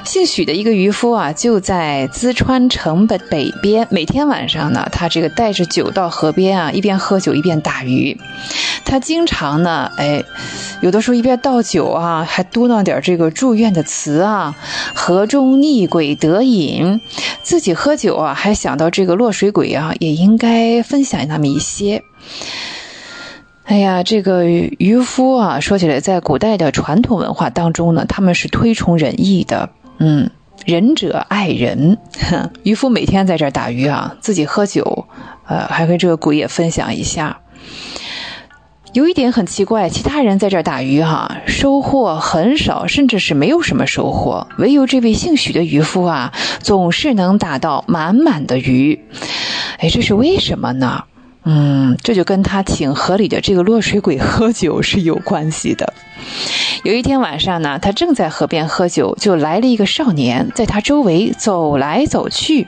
[0.04, 3.88] 姓许的一个渔夫啊，就在淄川城的北边。
[3.90, 8.20] 每天晚上呢，他这个带着酒到河边啊，一边喝酒一边打鱼。
[8.84, 10.24] 他经常呢，哎，
[10.82, 14.56] 有的时候一边倒酒啊，还嘟囔点这个祝愿的词啊。
[14.94, 17.00] 河中逆鬼得饮，
[17.42, 22.04] 自己喝酒啊，还想到这个落水鬼啊，也应该分享那么一些。
[23.64, 29.70] 哎呀，这个渔夫啊，说起来，在古代的传统文化当中呢，他们是推崇仁义的。
[30.04, 30.32] 嗯，
[30.66, 32.00] 仁者爱人。
[32.64, 35.06] 渔夫每天在这儿打鱼啊，自己喝酒，
[35.46, 37.42] 呃，还跟这个鬼也分享一下。
[38.94, 49.00] 有一点很奇怪，其他人在这儿打鱼哈，收获很少，甚至是没有什么收获，唯有这位姓许的渔夫啊，总是能打到满满的鱼。
[49.78, 51.04] 哎，这是为什么呢？
[51.44, 55.94] 嗯，这就跟他请河里的这个落水鬼喝酒是有关系的。
[56.84, 62.68] 有一天晚上呢，他正在河边喝酒，就来了一个少年，在他周围走来走去。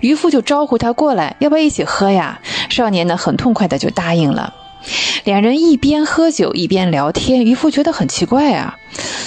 [0.00, 2.40] 渔夫就招呼他过来，要不要一起喝呀？
[2.68, 4.54] 少年呢，很痛快的就答应了。
[5.24, 8.76] 两人一边喝酒一边聊天，渔夫觉得很奇怪啊，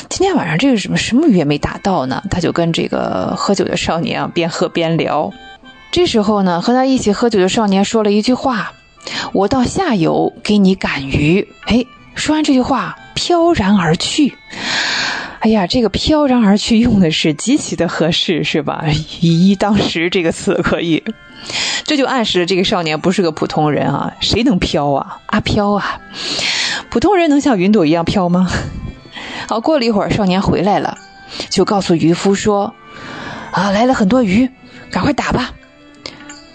[0.10, 2.24] 今天晚上这个什么什么鱼也没打到呢？
[2.32, 5.32] 他就跟这个喝酒的少年啊边喝边聊。
[5.94, 8.74] 这时候呢，和他一起喝酒的少年说了一句话
[9.32, 11.86] ：“我到下游给你赶鱼。”哎。
[12.16, 14.38] 说完这句话，飘然而去。
[15.40, 18.86] 哎呀，这个“飘然而去”用的是极其的合适，是吧？
[19.20, 21.04] 以一当十这个词可以，
[21.86, 24.14] 这就暗示这个少年不是个普通人啊！
[24.20, 25.18] 谁能飘啊？
[25.26, 26.00] 阿飘啊！
[26.92, 28.48] 普通人能像云朵一样飘吗？
[29.50, 30.98] 好，过了一会儿，少年回来了，
[31.50, 32.76] 就告诉渔夫说
[33.52, 34.48] ：“啊，来了很多鱼，
[34.92, 35.52] 赶快打吧。”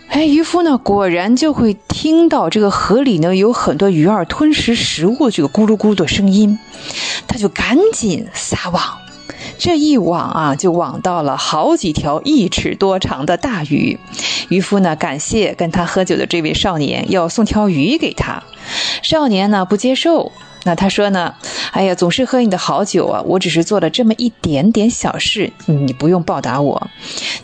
[0.08, 6.58] 哎，渔夫呢，果然就会听到这个河里呢有很多鱼儿吞食食物这个咕噜咕噜的声音，
[7.26, 8.82] 他就赶紧撒网，
[9.58, 13.98] 这一网啊就网到了好几条一尺多长的大鱼。
[14.48, 18.42] 渔夫呢感谢跟他喝酒的这位少年，要送条鱼给他，
[19.02, 20.32] 少年呢不接受。
[20.64, 21.34] 那他说呢？
[21.72, 23.22] 哎呀，总是喝你的好酒啊！
[23.24, 26.90] 我只是做了这么一点点小事，你不用报答我。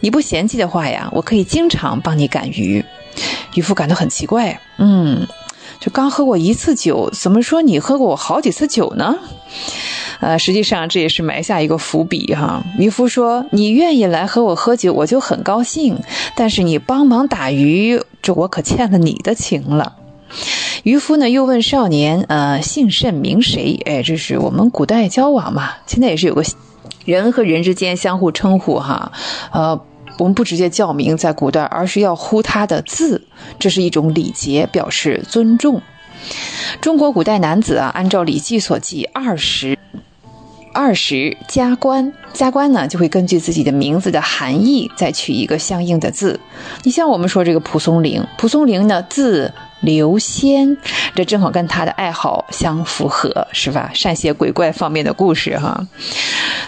[0.01, 2.85] 你不嫌弃的话呀，我可以经常帮你赶鱼。
[3.55, 5.27] 渔夫感到很奇怪，嗯，
[5.81, 9.17] 就刚喝过一次酒，怎么说你喝过我好几次酒呢？
[10.21, 12.65] 呃，实际上这也是埋下一个伏笔哈。
[12.79, 15.99] 渔夫说：“你愿意来和我喝酒，我就很高兴。
[16.35, 19.97] 但是你帮忙打鱼，这我可欠了你的情了。”
[20.83, 26.43] 渔夫呢又问少年：“呃，姓甚名谁？”哎，这是我们古代交往嘛，现在也是有个
[27.05, 29.13] 人和人之间相互称呼哈。
[29.53, 29.79] 呃，
[30.19, 33.23] 我们不直接叫名，在古代，而是要呼他的字，
[33.59, 35.83] 这是一种礼节，表示尊重。
[36.81, 39.79] 中国古代男子啊，按照《礼记》所记，二十。
[40.73, 46.41] 二十加冠，加冠呢就会根据自己的名字的含义再取一个相应的字。
[46.83, 50.77] 你像我们说这个蒲松龄，蒲松龄呢字刘仙，
[51.15, 53.91] 这正好跟他的爱好相符合，是吧？
[53.95, 55.87] 善写鬼怪方面的故事哈。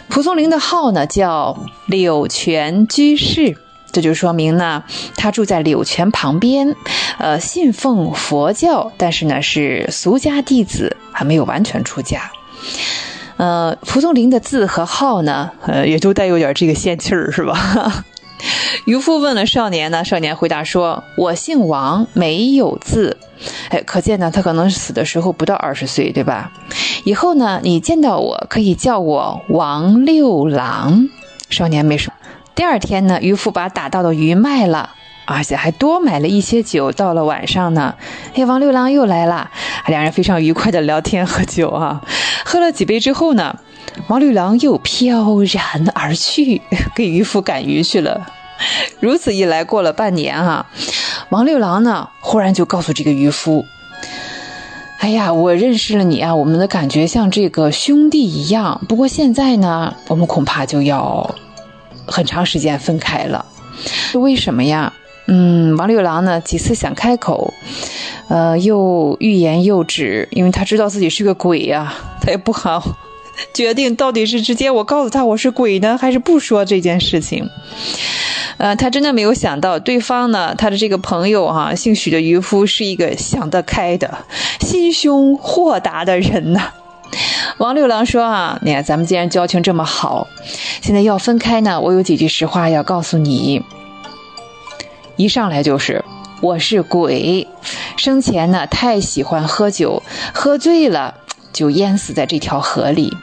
[0.08, 3.56] 蒲松龄的号呢叫柳泉居士，
[3.92, 4.84] 这就说明呢
[5.16, 6.76] 他住在柳泉旁边，
[7.18, 12.30] 呃，信奉佛教，但是呢是俗家弟子，还没有完全出家。
[13.36, 18.04] 呃，蒲松龄的字和号呢，呃，也都带有点这个仙气儿，是吧？
[18.86, 23.16] 渔夫问了少年呢，少年回答说：“我姓王，没有字。”
[23.70, 26.52] 哎，可见呢，他可能死的时候不到二十岁，对吧？
[27.04, 31.08] 以后呢，你见到我可以叫我王六郎。
[31.50, 32.12] 少年没说。
[32.54, 34.90] 第二天呢，渔夫把打到的鱼卖了。
[35.28, 36.92] 而且还多买了一些酒。
[36.92, 37.96] 到了晚上呢，
[38.36, 39.50] 哎，王六郎又来了，
[39.88, 42.00] 两人非常愉快的聊天喝酒啊。
[42.44, 43.58] 喝了几杯之后呢，
[44.08, 46.60] 王六郎又飘然而去，
[46.94, 48.26] 给渔夫赶鱼去了。
[49.00, 50.66] 如此一来，过了半年哈，
[51.30, 53.64] 王六郎呢，忽然就告诉这个渔夫
[55.00, 58.80] ：“哎呀，我认识了你啊，我们的感觉像这个兄弟一样。
[58.88, 61.34] 不过现在呢，我们恐怕就要
[62.06, 63.44] 很长时间分开了。
[64.14, 64.92] 为什么呀？”
[65.28, 67.52] 嗯，王六郎呢几次想开口，
[68.28, 72.96] 呃，又欲言又止，因为他知道自己是个鬼呀，他也不好
[73.54, 77.48] 决定到底是直接我告诉他我是鬼呢，还是不说这件事情。
[78.58, 84.24] 呃，他真的没有想到对方呢，他的这个朋友哈，姓许的渔夫是一个想得开的、
[84.60, 86.72] 心胸豁达的人呐。
[87.58, 90.26] 王六郎说啊，你看咱们既然交情这么好，
[90.80, 93.62] 现在要分开呢，我有几句实话要告诉你。
[95.16, 96.04] 一上来就是
[96.40, 97.46] 我是鬼，
[97.96, 100.02] 生前呢太喜欢喝酒，
[100.34, 101.14] 喝醉了
[101.52, 103.14] 就淹死在这条河里。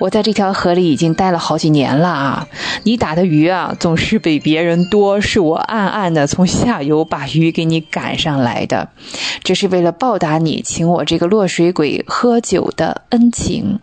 [0.00, 2.48] 我在这条河里已经待了好几年了啊！
[2.84, 8.88] 你打的鱼啊总是比别人多，是我暗暗的从下游把鱼给你赶上来的，
[9.44, 13.78] 这是为了报答你请我这个落水鬼喝酒的恩情。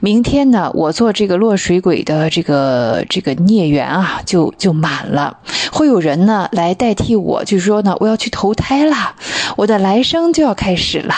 [0.00, 5.38] 明天呢，我做这个落水鬼的这个这个孽缘啊，就就满了，
[5.70, 9.14] 会有人呢来代替我，就是说呢，我要去投胎了，
[9.56, 11.14] 我的来生就要开始了。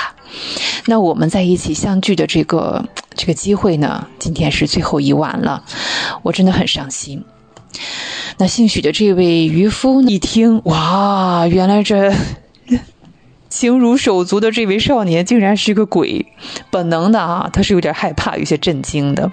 [0.86, 2.84] 那我们在一起相聚的这个
[3.16, 5.64] 这个机会呢，今天是最后一晚了，
[6.22, 7.24] 我真的很伤心。
[8.38, 12.12] 那姓许的这位渔夫一听，哇，原来这。
[13.48, 16.24] 情如手足的这位少年竟然是个鬼，
[16.70, 19.30] 本能的啊，他是有点害怕，有些震惊的。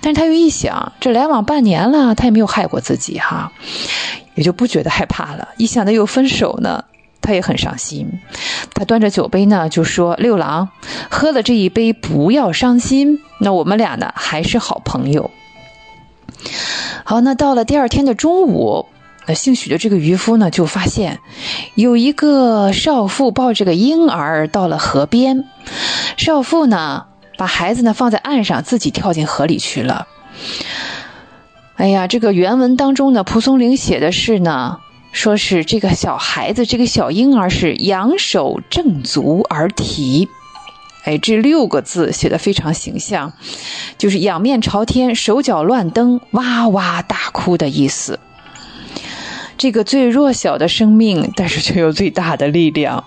[0.00, 3.52] 但是他又一想，这来往半年了，他也没有害过自己哈，
[4.36, 5.48] 也就不觉得害怕了。
[5.58, 6.82] 一想到又分手呢，
[7.22, 8.20] 他也很伤心。
[8.74, 10.68] 他端着酒杯呢，就说：“六郎，
[11.10, 15.30] 喝了这一杯不要伤心，那我们俩呢还是好朋友。”
[17.04, 18.86] 好，那到了第二天的中午。
[19.24, 21.20] 那姓许的这个渔夫呢，就发现
[21.76, 25.44] 有一个少妇抱着个婴儿到了河边，
[26.16, 27.06] 少妇呢
[27.38, 30.08] 把孩子呢放在岸上，自己跳进河里去了。
[31.76, 34.78] 哎呀，这个原文当中呢，蒲松龄写的是呢，
[35.12, 40.28] 说是这个小孩子，这个小婴儿是仰首正足而啼，
[41.04, 43.32] 哎，这六个字写的非常形象，
[43.98, 48.18] 就是仰面朝天，手脚乱蹬，哇哇大哭的意思。
[49.58, 53.04] 这个最弱小的生命，但是却有最大的力量。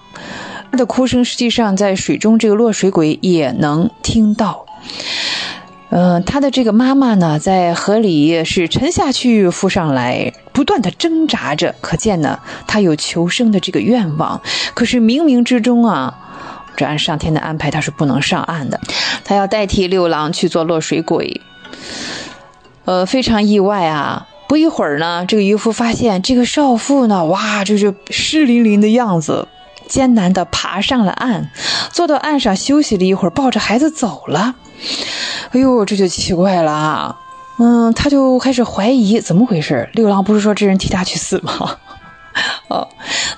[0.72, 4.66] 他的哭声实际上在水中，这个落水鬼也能听到。
[5.90, 11.74] 嗯，他的这个妈妈呢，在河里是沉下去、浮上来，不断的挣扎着。
[11.80, 14.42] 可见呢，他有求生的这个愿望。
[14.74, 16.18] 可是冥冥之中啊，
[16.76, 18.80] 这按上天的安排，他是不能上岸的。
[19.24, 21.40] 他要代替六郎去做落水鬼。
[22.84, 24.28] 呃，非常意外啊。
[24.48, 29.48] 不一会儿呢，这个渔夫发现这个少妇呢，哇，就是湿淋淋的样子，
[29.88, 31.50] 艰难地爬上了岸，
[31.92, 34.56] 坐到岸上休息了一会儿，抱着孩子走了。
[35.52, 37.20] 哎呦，这就奇怪了啊！
[37.58, 39.90] 嗯，他就开始怀疑怎么回事。
[39.94, 41.78] 六郎不是说这人替他去死吗？
[42.68, 42.90] 哦，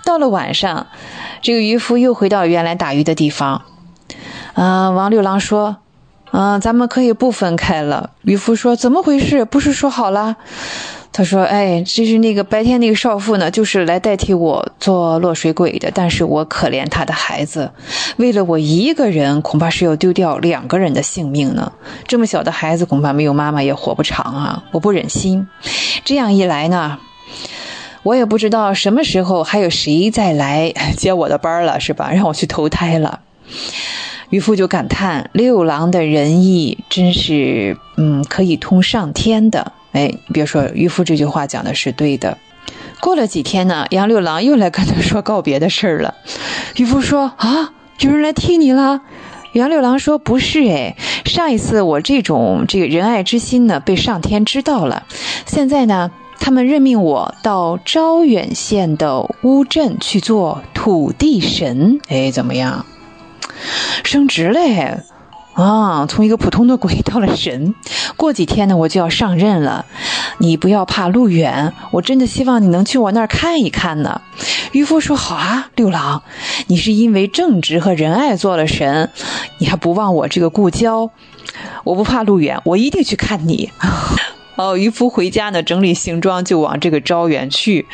[0.03, 0.87] 到了晚上，
[1.41, 3.61] 这个渔夫又回到原来打鱼的地方。
[4.53, 5.77] 啊，王六郎说
[6.33, 9.45] ：“嗯，咱们可以不分开了。”渔夫说：“怎么回事？
[9.45, 10.37] 不是说好了？”
[11.17, 15.89] 他说：“哎，这是那个白天那个少妇呢，就是来代替我做落水鬼的。
[15.91, 17.71] 但是我可怜他的孩子，
[18.17, 21.71] 为了我一个人，恐怕是要丢掉两个人的性命呢。
[22.07, 24.63] 这么小的孩子，恐怕没有妈妈也活不长啊！
[24.71, 25.47] 我不忍心。
[26.05, 26.99] 这样一来呢，
[28.03, 32.11] 我也不知道什么时候还有谁再来接我的班了，是吧？
[32.11, 33.21] 让我去投胎了。”
[34.29, 42.37] 渔夫就感叹：“六郎的仁义真是，嗯，可以通上天的。”哎，别说渔夫这句话讲的是对的。
[42.99, 46.13] 过了几天呢，杨六郎又来跟他说告别的事儿了。
[46.75, 49.01] 渔夫说：“啊，有人来替你了？”
[49.53, 50.95] 杨六郎说：“不是，哎，
[51.25, 55.07] 上一次我这种这个仁爱之心呢，被上天知道了。
[55.47, 61.99] 现在呢，他们任命我到招远县的乌镇去做土地神。
[62.07, 62.85] 哎，怎么样？”
[64.05, 64.99] 升职嘞，
[65.57, 67.73] 啊，从一个普通的鬼到了神。
[68.15, 69.87] 过几天呢，我就要上任了。
[70.37, 74.21] 你不要怕路远，我真的希望你能去我那儿看一看呢。
[74.71, 76.21] 渔夫说：“好啊，六郎，
[76.67, 79.09] 你是因为正直和仁爱做了神，
[79.57, 81.09] 你还不忘我这个故交。
[81.83, 83.71] 我不怕路远，我一定去看你。”
[84.57, 87.85] 哦，渔夫回家呢，整理行装就往这个招远去，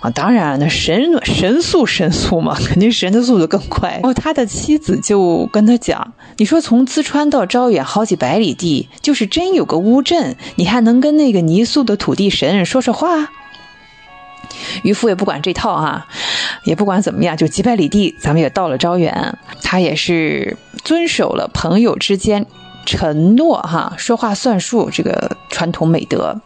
[0.00, 4.00] 啊，当然那神神速神速嘛，肯定神的速度更快。
[4.02, 13.28] 哦，他的妻子就跟他讲：“你说从淄川到招远好几百里地，就是真有个乌镇，你还能跟那个泥塑的土地神说说话？”
[14.84, 16.06] 渔夫也不管这套哈，
[16.64, 22.46] 也不管怎么样，就几百里地，咱们也到了招远，他也是遵守了朋友之间。
[22.86, 26.40] 承诺哈，说话算数，这个传统美德。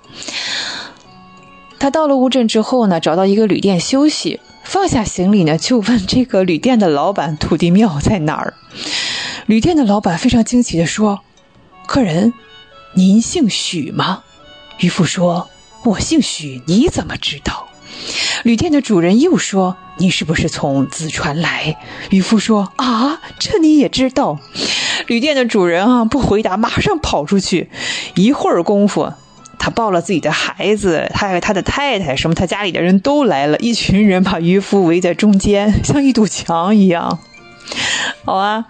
[1.78, 8.54] 他到了乌镇之后呢，找到一个旅店休息，放下行李呢，就问这个旅店的老板土地庙在哪儿。
[9.46, 11.20] 旅店的老板非常惊奇的说
[11.86, 12.34] ：“客人，
[12.94, 14.22] 您姓许吗？”
[14.80, 15.48] 渔夫说
[15.84, 17.68] ：“我姓许，你怎么知道？”
[18.44, 21.76] 旅店的主人又说：“你是不是从淄川来？”
[22.10, 24.38] 渔夫说：“啊，这你也知道。”
[25.10, 27.68] 旅店的主人啊，不回答，马上跑出去。
[28.14, 29.12] 一会儿功夫，
[29.58, 37.18] 他抱了自己的孩子，他和他的太太，什么他家里的人都来了，一群人把渔夫围在中间，像一堵墙一样。
[38.24, 38.66] 好啊，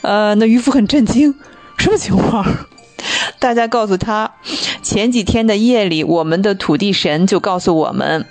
[0.00, 1.34] 呃，那渔夫很震惊，
[1.76, 2.46] 什么情况？
[3.44, 4.32] 大家告诉他，
[4.82, 8.24] 前几天的夜里，我们的土地神就告诉我们，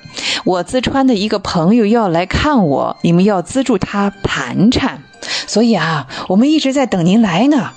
[0.43, 5.03] 我淄川的一个朋友要来看我，你们要资助他盘缠。
[5.45, 7.69] 所以啊，我们一直在等您来呢。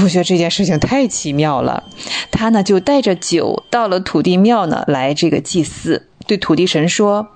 [0.00, 1.82] 我觉得这件事情太奇妙了。
[2.30, 7.26] 他呢就带着酒到了土地庙呢来这个祭祀，对土地神说：“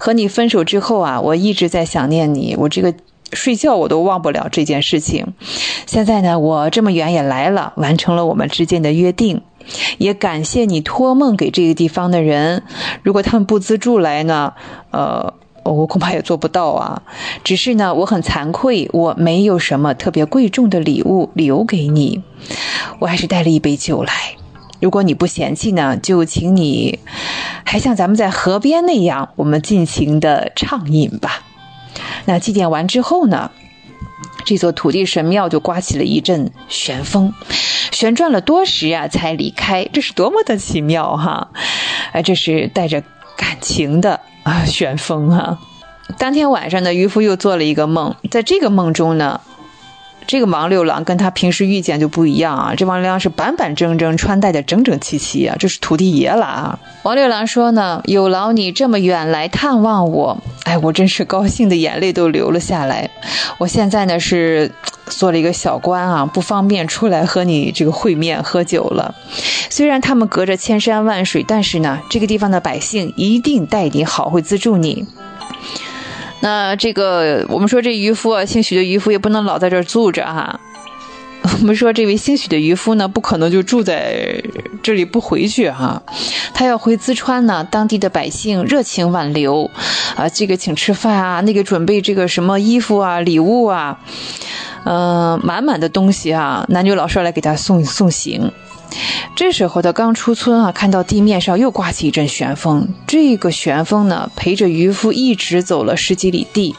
[0.00, 2.92] 和你分手之后啊，我一直在想念你，我这个
[3.32, 5.34] 睡觉我都忘不了这件事情。
[5.86, 9.42] 现在呢，我这么远也来了，完成了我们之间的约定，
[9.98, 12.62] 也感谢你托梦给这个地方的人。
[13.02, 14.52] 如果他们不资助来呢，
[14.90, 17.02] 呃。”我恐怕也做不到啊，
[17.44, 22.22] 只是呢，我很惭愧，我没有什么特别贵重的礼物留给你，
[22.98, 24.12] 我还是带了一杯酒来。
[24.80, 26.98] 如果你不嫌弃呢，就请你
[27.62, 31.42] 还像咱们在河边那样，我们尽情的畅饮吧。
[32.24, 33.50] 那祭奠完之后呢，
[34.44, 37.32] 这座土地神庙就刮起了一阵旋风，
[37.90, 39.88] 旋转了多时呀，才离开。
[39.92, 41.48] 这是多么的奇妙哈！
[42.12, 43.02] 哎，这是带着
[43.36, 44.20] 感情的。
[44.42, 45.58] 啊，旋风啊！
[46.16, 49.42] 当天晚上呢，渔夫又做了一个梦，在这个梦中呢，
[50.26, 52.74] 这个王六郎跟他平时遇见就不一样啊。
[52.76, 56.78] 这王六郎是板板正正，穿戴的整整齐齐啊，这是土地爷了啊。
[57.02, 63.10] 王六郎说呢：“有劳你这么远来探望我，哎，我真是高兴的眼泪都流了下来。
[63.58, 64.70] 我现在呢是。”
[65.10, 69.12] 做了一个小官啊，不方便出来和你这个会面喝酒了。
[69.68, 75.04] 虽然他们隔着千山万水，但是呢，这个地方的百姓一定待你好，会资助你。
[76.40, 80.58] 那这个我们说这渔夫啊，姓许的渔夫也不能老在这儿住着哈。
[81.60, 84.42] 我们说这位姓许的渔夫呢，不可能就住在
[84.82, 86.02] 这里不回去哈。
[86.52, 89.70] 他要回淄川呢，当地的百姓热情挽留
[90.16, 93.98] 啊，这个请吃饭啊，那个准备这个什么衣服啊、礼物啊。
[94.84, 98.52] 嗯，满满的东西啊，男女老少来给他送送行。
[99.36, 102.88] 这时候他刚出村啊，看到地面上又刮起一阵旋风。
[103.06, 106.74] 这个旋风呢，陪着渔夫一直走了十几里地。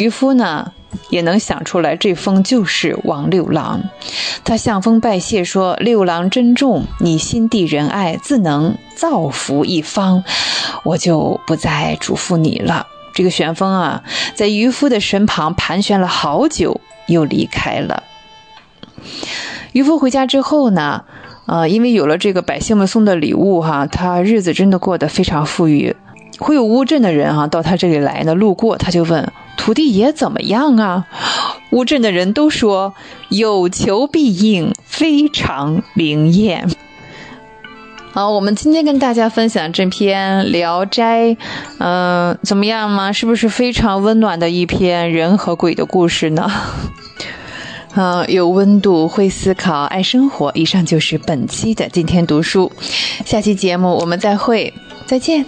[0.00, 0.72] 渔夫呢，
[1.08, 3.82] 也能想出来，这风就是王六郎。
[4.44, 10.22] 他向风拜谢说：“六郎珍重，你心地仁爱，自能造福一方，
[10.84, 14.02] 我就不再嘱咐你了。”这个旋风啊，
[14.34, 18.02] 在渔夫的身旁盘旋了好久，又离开了。
[19.72, 21.04] 渔夫回家之后呢，
[21.46, 25.94] 呃，因为有了这个百姓们送的礼物哈，他日子真的过得非常富裕。
[26.38, 31.06] 会有乌镇的人哈到他这里来呢，路过他就问土地爷怎么样啊？
[31.70, 32.94] 乌镇的人都说
[33.28, 36.68] 有求必应，非常灵验。
[38.12, 41.30] 好，我们今天跟大家分享这篇《聊斋》，
[41.78, 43.12] 嗯，怎么样吗？
[43.12, 46.50] 是不是非常温暖的一篇人和鬼的故事呢？
[47.96, 50.50] 嗯，有温度，会思考，爱生活。
[50.54, 52.72] 以上就是本期的今天读书，
[53.24, 54.74] 下期节目我们再会，
[55.06, 55.46] 再见。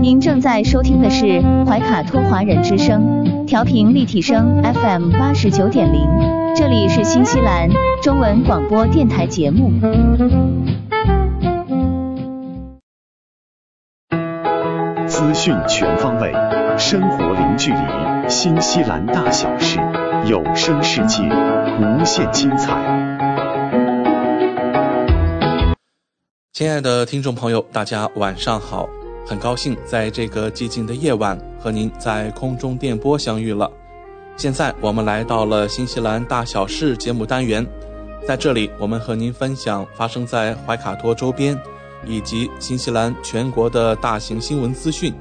[0.00, 6.08] 您正在收听的是怀卡托华人之声，调频立体声 FM 八十九点零，
[6.54, 7.68] 这里是新西兰
[8.02, 9.72] 中文广播电台节目。
[15.42, 16.30] 讯全方位，
[16.76, 19.78] 生活零距离，新西兰大小事，
[20.26, 21.22] 有声世界，
[21.80, 22.76] 无限精彩。
[26.52, 28.86] 亲爱的听众朋友，大家晚上好。
[29.26, 33.70] 很高兴在这个寂静的夜晚和您在空中电波相遇了。
[34.36, 37.66] 现在我们来到了新西兰大小事节目单元，
[38.28, 41.58] 在这里我们和您分享发生在怀卡托周边
[42.04, 45.14] 以及新西兰全国的大型新闻资讯。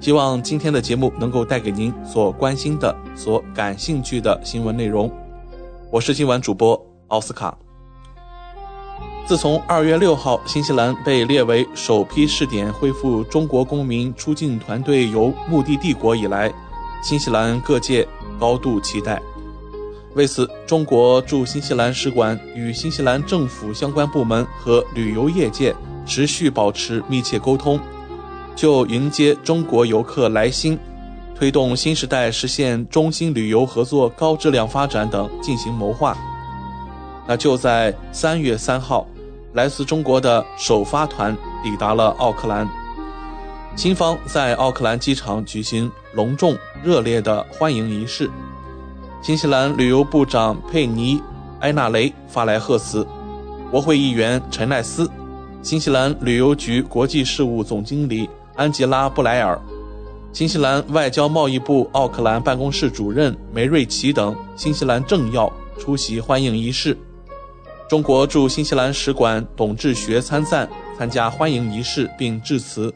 [0.00, 5.12] 希望今天的节目能够带给您所关心的、所感兴趣的新闻内容。
[5.90, 7.54] 我是今晚主播奥斯卡。
[9.26, 16.50] 自从二月六号，新西兰被列为首批试点恢复中国公民出境团队游目的地国以来，
[17.02, 19.20] 新西兰各界高度期待。
[20.14, 25.76] 为此，中国驻新西兰使馆与新西兰政府相关部门和旅游业界
[26.06, 27.78] 持续保持密切沟通，
[28.60, 30.78] 就迎接中国游客来新、
[31.34, 36.14] 推动新时代实现中新旅游合作高质量发展等进行谋划。
[37.26, 39.06] 那就在三月三号。
[39.54, 41.34] 来自中国的首发团
[41.64, 42.68] 抵达了奥克兰，
[43.76, 46.54] 新方在奥克兰机场举行隆重
[46.84, 48.30] 热烈的欢迎仪式。
[49.22, 51.16] 新西兰旅游部长佩尼·
[51.60, 53.04] 埃纳雷发来贺词，
[53.70, 55.10] 国会议员陈奈斯、
[55.62, 58.28] 新西兰旅游局国际事务总经理
[58.60, 59.58] 安吉拉·布莱尔、
[60.34, 66.94] 新西兰外交贸易部奥克兰办公室主任梅瑞奇等新西兰政要出席欢迎仪式。
[67.88, 72.92] 中国驻新西兰使馆董志学参赞参加欢迎仪式并致辞。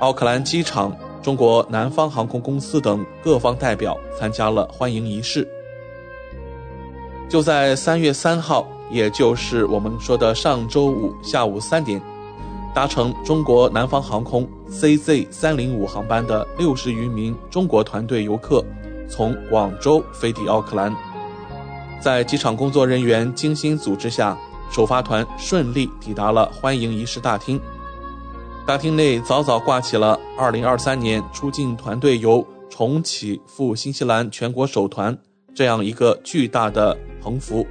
[0.00, 5.48] 奥克兰机场、中国南方航空公司等各方代表参加了欢迎仪式。
[7.28, 12.02] 就在三月三号，也就是我们说的上周五下午三点，
[12.74, 14.44] 搭乘中国南方航空
[14.74, 18.64] CZ 三零五航班的六十余名中国团队游客，
[19.08, 20.92] 从广州飞抵奥克兰。
[22.00, 24.36] 在机场工作人员精心组织下，
[24.72, 27.58] 首发团顺利抵达了欢迎仪式大厅。
[28.66, 35.16] 大厅内早早挂起了“二零二三年出境团队游重启赴新西兰全国首团”
[35.54, 37.64] 这样一个巨大的横幅。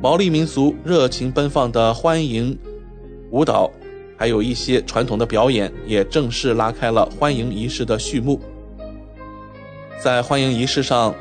[0.00, 2.58] 毛利民族热情奔放的欢迎
[3.30, 3.70] 舞蹈，
[4.20, 8.38] 还有一些传统的表演，也正式拉开了欢迎仪式的序幕。
[9.98, 11.14] 在欢迎仪式上，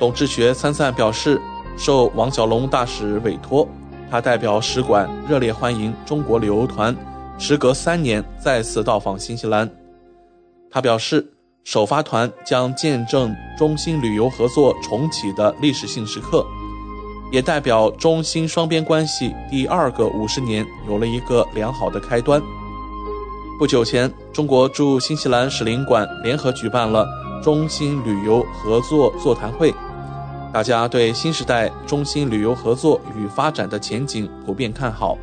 [0.00, 1.40] 董志学参赞表示。
[1.78, 3.66] 受王小龙大使委托，
[4.10, 6.94] 他代表使馆热烈欢迎中国旅游团
[7.38, 9.70] 时隔三年再次到访新西兰。
[10.70, 11.26] 他表示，
[11.64, 16.44] 首发团将见证中新旅游合作重启的历史性时刻，
[17.30, 22.42] 也代表中新双边关系第二个五十年有了一个良好的开端。
[23.58, 27.06] 不久前，中国驻新西兰使领馆联合举办了
[27.42, 29.72] 中新旅游合作座谈会。
[30.52, 35.16] 大家对新时代中新旅游合作与发展的前景普遍看好。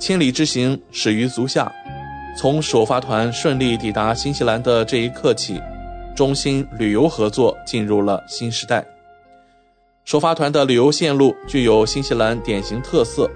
[0.00, 1.70] 千里之行始于足下，
[2.36, 5.60] 从首发团顺利抵达新西兰的这一刻起，
[6.16, 8.84] 中新旅游合作进入了新时代。
[10.08, 13.30] 首发团的旅游线路具有新西兰典型特色，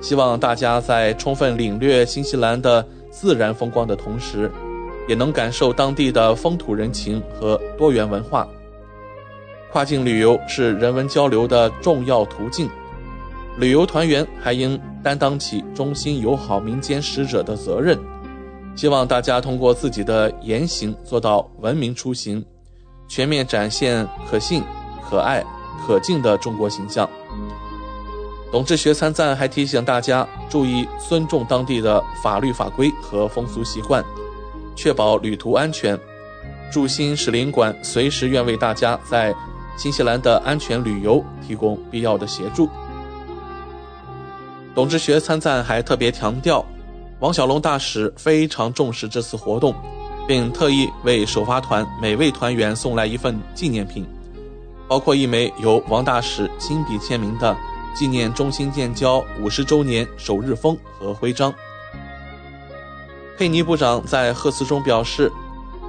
[0.00, 4.50] 希望大家在充分领略新西兰的自然风光的同时，
[5.06, 8.44] 也能感受当地的风土人情和多元文化。
[9.70, 12.68] 跨境旅游是人文交流的重要途径，
[13.56, 17.96] 旅游团员还应担当起中心友好民间使者的责任。
[18.74, 22.44] 希望大家通过自己的言行做到文明出行，
[23.06, 24.60] 全面展现可信、
[25.08, 25.40] 可爱、
[25.84, 27.08] 可敬的中国形象。
[28.52, 34.04] 董志学参赞还提醒大家注意尊重当地的法律法规和风俗习惯，
[34.76, 35.98] 确保旅途安全。
[36.70, 39.34] 驻新使领馆随时愿为大家在
[39.76, 42.68] 新西兰的安全旅游提供必要的协助。
[44.74, 46.64] 董志学参赞还特别强调，
[47.20, 49.74] 王小龙大使非常重视这次活动，
[50.26, 54.06] 并特意为首发团每位团员送来一份纪念品，
[54.88, 57.56] 包括一枚由王大使亲笔签名的
[57.94, 61.52] 纪念中新建交五十周年首日封和徽章。
[63.38, 65.30] 佩尼部长在贺词中表示。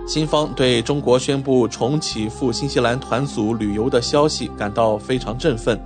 [0.08, 5.78] 新方对中国宣布重启赴新西兰团组旅游的消息感到非常振奋。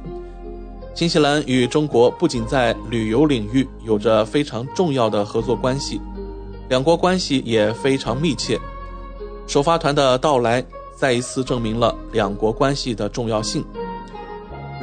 [0.94, 6.00] 新西兰与中国不仅在旅游领域有着非常重要的合作关系，
[6.70, 8.60] 两国关系也非常密切。
[9.48, 10.64] 首发团的到来
[11.02, 13.66] 再一次证明了两国关系的重要性。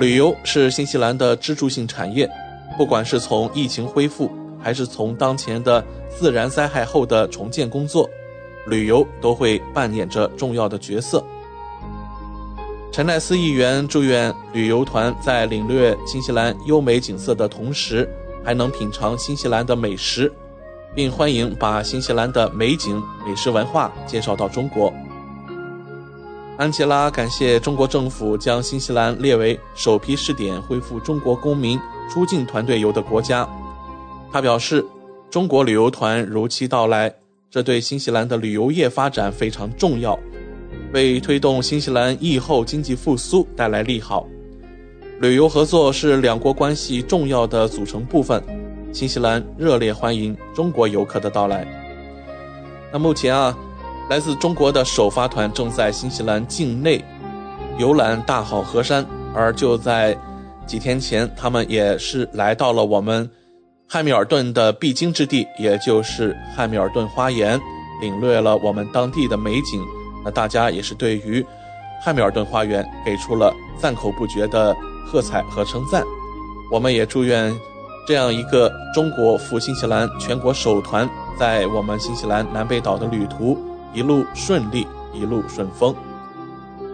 [0.00, 2.28] 旅游是新西兰的支柱性产业，
[2.76, 4.28] 不管是从疫情恢复，
[4.60, 8.10] 还是从当前的自然灾害后的重建工作。
[8.66, 11.22] 旅游都会扮演着重要的角色。
[12.90, 18.08] 陈奈斯议员祝愿旅游团在领略新西兰优美景色的同时，
[18.44, 20.32] 还能品尝新西兰的美食，
[20.96, 24.92] 并欢迎把新西兰的美景、美食文化介绍到中国。
[26.58, 31.78] 安吉拉感谢中国政府将新西兰列为首批试点恢复中国公民
[32.10, 33.48] 出境团队游的国家。
[34.32, 34.84] 他表示，
[35.30, 37.14] 中国旅游团如期到来。
[37.48, 40.18] 这对新西兰的旅游业发展非常重要，
[40.92, 44.26] 为推动新西兰疫后经济复苏带来利好。
[45.20, 48.42] 旅游合作是两国关系重要的组成部分。
[48.92, 51.64] 新西兰热烈欢迎中国游客的到来。
[52.92, 53.56] 那目前啊，
[54.08, 57.04] 来自中国的首发团正在新西兰境内
[57.76, 59.04] 游览大好河山，
[59.34, 60.16] 而就在
[60.66, 63.28] 几天前，他们也是来到了我们。
[63.86, 67.60] 汉密尔顿的必经之地，也就是汉密尔顿花园，
[68.00, 69.84] 领略了我们当地的美景。
[70.24, 71.44] 那大家也是对于
[72.02, 74.74] 汉密尔顿花园给出了赞口不绝的
[75.06, 76.02] 喝彩和称赞。
[76.72, 77.54] 我们也祝愿
[78.06, 83.56] 这样一个中国赴新西兰全国首团，在我们新西兰南北岛的旅途
[83.94, 85.94] 一路顺利，一路顺风。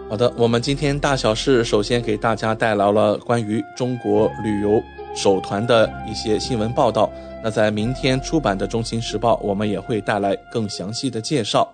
[0.09, 4.81] 好的，我们今天大小事首先给大家带来了关于中国旅游。
[5.15, 7.09] 首团的一些新闻报道，
[7.41, 11.71] 那在明天出版的《中新时报》，我们也会带来更详细的介绍。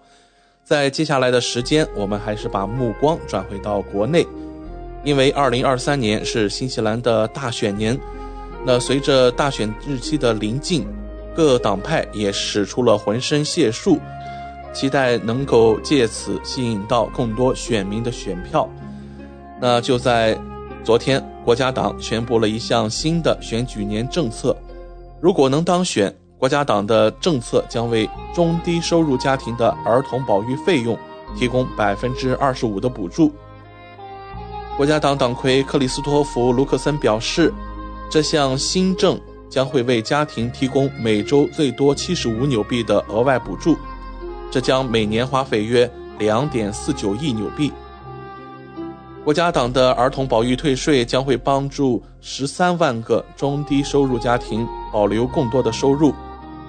[0.63, 4.23] 在接下来的时间，我们还是把目光转回到国内，
[5.03, 7.99] 因为二零二三年是新西兰的大选年。
[8.63, 10.85] 那随着大选日期的临近，
[11.35, 13.97] 各党派也使出了浑身解数，
[14.73, 18.69] 期待能够借此吸引到更多选民的选票。
[19.59, 20.37] 那就在。
[20.83, 24.57] 昨天，国家党宣布了一项新的选举年政策。
[25.21, 30.97] 如果能当选，国家党的政策将为中低收入家庭的儿童保育费用
[31.37, 33.31] 提供百分之二十五的补助。
[34.75, 37.53] 国家党党魁克里斯托弗·卢克森表示，
[38.09, 43.77] 这项新政将会为家庭提供每周最多七十五纽币的额外补助，
[44.51, 45.89] 这将每年花费约
[46.19, 47.71] 两点四九亿纽币。
[49.23, 56.13] 国家党的儿童保育退税将会帮助十三万个中低收入家庭保留更多的收入，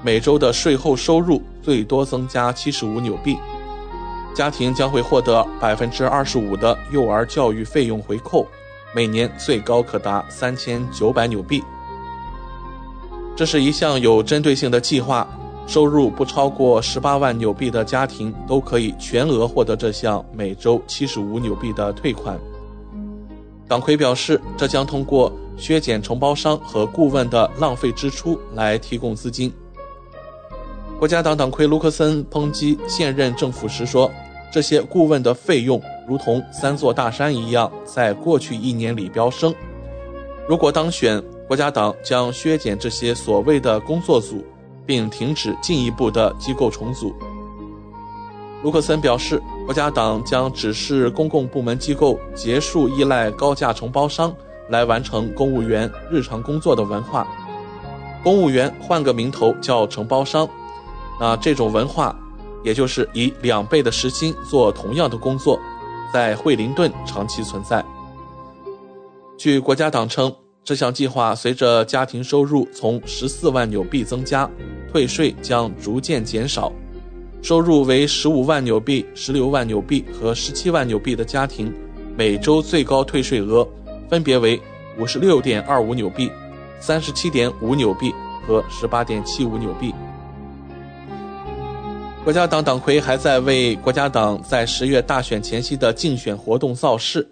[0.03, 3.37] 每周的税后收入最多增加七十五纽币，
[4.35, 8.47] 家庭将会获得百分之二十五的幼儿教育费用回扣，
[8.95, 11.64] 每年最高可达三千九百纽币。
[13.35, 15.26] 这是一项有针对性的计划。
[15.66, 22.38] 收入不超过十八万纽币的家庭都可以全额获得这项每周七十五纽币的退款。
[23.66, 29.50] 党魁表示，这将通过削减承包商和顾问的浪费支出来提供资金。
[30.98, 34.10] 国家党党魁卢克森抨击现任政府时说
[34.52, 39.54] ：“这些顾问的费用如同三座大山一样，在过去一年里飙升。
[40.46, 44.44] 如果当选，国家党将削减这些所谓的工作组。”
[44.87, 47.14] 并停止进一步的机构重组。
[48.62, 54.33] 卢克森表示，国家党将指示公共部门机构结束依赖高价承包商
[54.68, 57.26] 来完成公务员日常工作的文化。
[58.22, 60.49] 公务员换个名头叫承包商，
[61.20, 62.16] 那这种文化，
[62.62, 65.59] 也就是以两倍的时薪做同样的工作，
[66.12, 67.85] 在惠灵顿长期存在。
[69.37, 70.33] 据国家党称。
[70.64, 74.48] 这项计划随着家庭收入从十四万纽币增加，
[74.92, 76.72] 退税将逐渐减少。
[77.42, 81.74] 收入为十五万纽币、十六万纽币和十七万纽币的家庭，
[82.16, 83.66] 每周最高退税额
[84.08, 84.60] 分别为
[84.96, 86.30] 五十六点二五纽币、
[86.78, 88.12] 三十七点五纽币
[88.46, 89.92] 和十八点七五纽币。
[92.22, 97.28] 国家党党魁还在为国家党在十月大选前夕的竞选活动造势，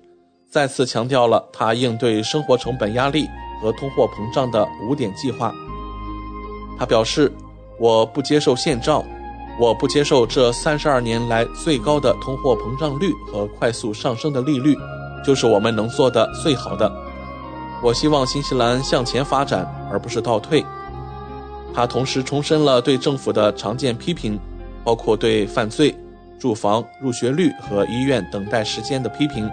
[0.51, 3.29] 再次强调了他应对生活成本压力
[3.63, 5.55] 和通货膨胀的五点计划。
[6.79, 7.33] 他表示
[7.79, 9.05] ：“我不接受现状，
[9.59, 14.77] 我不接受这三十二年来最高的通货膨胀率和快速上升的利率，
[15.25, 16.91] 就是我们能做的最好的。
[17.83, 20.65] 我希望新西兰向前发展，而不是倒退。”
[21.73, 24.39] 他同时重申了对政府的常见批评。
[24.83, 25.95] 包括对犯罪、
[26.39, 29.49] 住房、入学率和医院等待时间的批评。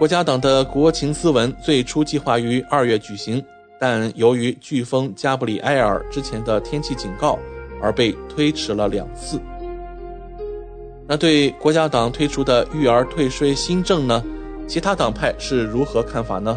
[0.00, 3.44] 国家党的国情咨文最初计划于二月举行，
[3.78, 7.38] 但由于飓风加布里埃尔之前的天气警告
[7.82, 9.38] 而被推迟了两次。
[11.06, 14.24] 那对国家党推出的育儿退税新政呢？
[14.66, 16.56] 其他党派是如何看法呢？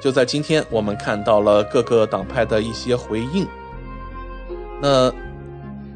[0.00, 3.46] 就在今天，我们看到了各个党派的一些回应。
[4.80, 5.12] 那。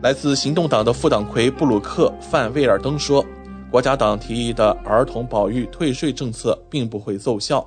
[0.01, 3.25] 来自行动党的副党魁布鲁克·范威尔登说
[3.71, 7.67] ：“国家党提议的儿童保育退税政策并不会奏效。”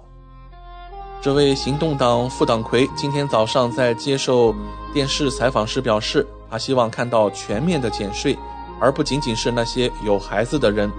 [1.22, 4.56] 这位行动党副党魁今天早上在接受
[4.92, 8.36] 电视采访时表示：“他希望看到全面的减税，
[8.80, 10.92] 而不仅仅是那些有孩子的人。”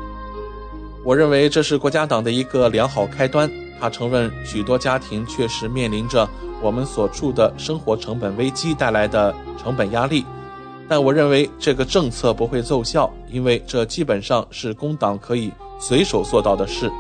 [1.05, 3.51] 我认为这是国家党的一个良好开端。
[3.81, 6.29] 他承认，许多家庭确实面临着
[6.61, 10.25] 我们所处的生活成本危机带来的成本压力。
[10.93, 16.93] 但我认为这个政策不会奏效，因为这基本上是工党可以随手做到的事。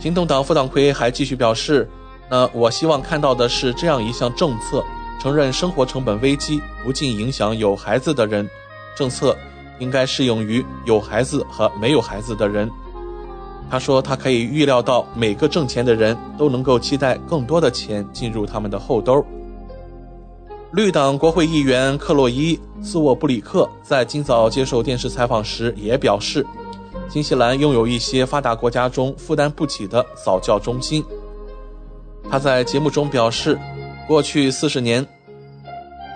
[0.00, 1.88] 行动党副党魁还继续表示
[2.28, 4.84] ：“那我希望看到的是这样一项政策，
[5.20, 8.50] 承认生活成本危机不仅影响有孩子的人。
[8.96, 9.36] 政策
[9.78, 12.68] 应该适用于有孩子和没有孩子的人。”
[13.70, 19.24] 他说：“他可以预料到每个挣钱的人都能够期待更多的钱进入他们的后兜。”
[20.72, 26.44] 绿党国会议员克洛伊·斯沃布里克在今早接受电视采访时也表示，
[27.08, 31.04] 新西兰拥有一些发达国家中负担不起的早教中心。
[32.28, 33.58] 他在节目中表示，
[34.08, 35.06] 过去四十年，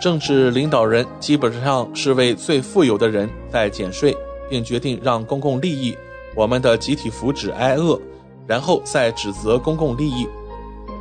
[0.02, 4.14] 政治领导人基本上是为最富有的人在减税，
[4.50, 5.96] 并决定让公共利益、
[6.34, 7.98] 我们的集体福祉挨饿，
[8.46, 10.26] 然后再指责公共利益。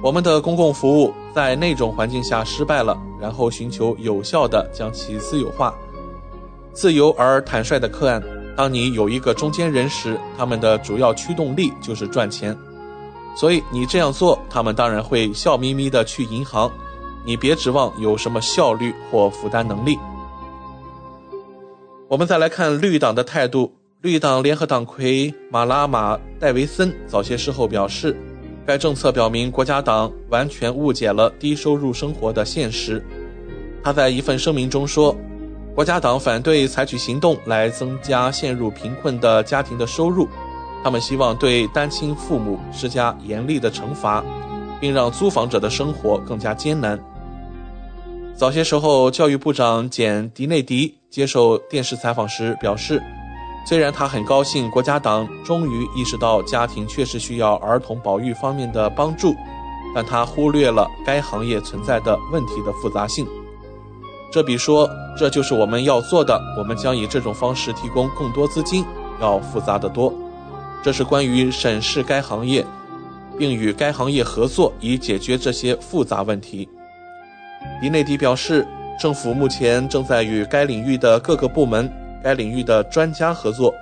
[0.02, 5.74] 我们的公共服务在那种环境下失败了，然后寻求有效的将其私有化。
[6.74, 8.22] 自由而坦率的看，
[8.58, 12.54] 当你有一个中间人时，他们的主要驱动力就是赚钱。
[13.38, 16.70] 所以你这样做，他们当然会笑眯眯的去银行。
[17.26, 19.98] 你别指望有什么效率或负担能力。
[22.10, 23.74] 我们再来看绿党的态度。
[24.02, 28.14] 绿党联合党魁马拉马戴维森早些时候表示。
[28.70, 33.04] 该政策表明，国家党完全误解了低收入生活的现实。
[33.84, 35.16] 他在一份声明中说
[35.74, 40.30] ：“国家党反对采取行动来增加陷入贫困的家庭的收入，
[40.84, 44.24] 他们希望对单亲父母施加严厉的惩罚，
[44.80, 47.00] 并让租房者的生活更加艰难。”
[48.38, 53.02] 早些时候，教育部长简·迪内迪接受电视采访时表示。
[53.66, 59.36] 虽然他很高兴国家党终于意识到家庭确实需要儿童保育方面的帮助，
[59.94, 63.28] 但他忽略了该行业存在的问题的复杂性。
[64.32, 68.84] 这比说这就是我们要做的，我们将以这种方式提供更多资金
[69.22, 70.12] 要复杂得多。
[70.82, 72.66] 这是关于审视该行业，
[73.38, 76.68] 并与该行业合作以解决这些复杂问题。
[77.82, 78.68] 迪内迪表示，
[79.00, 81.92] 政府目前正在与该领域的各个部门。
[82.24, 83.74] 该领域的专家合作，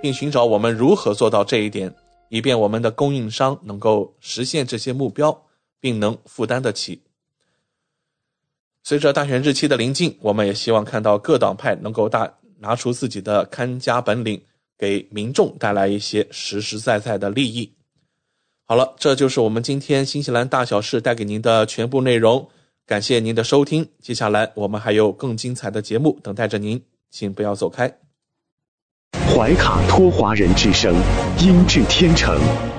[0.00, 1.94] 并寻找我们如何做到这一点，
[2.28, 5.46] 以便我们的供应商能够实现这些目标，
[5.80, 7.02] 并能负担得起。
[8.82, 14.42] 随着大选日期的临近，我们也希望看到各党派能够大拿出自己的看家本领，
[14.76, 17.72] 给民众带来一些实实在在的利益。
[18.64, 22.48] 好了，这就是我们今天新西兰大小事带给您的全部内容。
[22.86, 26.82] 感谢您的收听，接下来我们还有更精彩的节目等待着您。
[27.12, 27.92] 请不要走开。
[29.28, 30.94] 怀卡托华人之声，
[31.38, 32.34] 音质天成，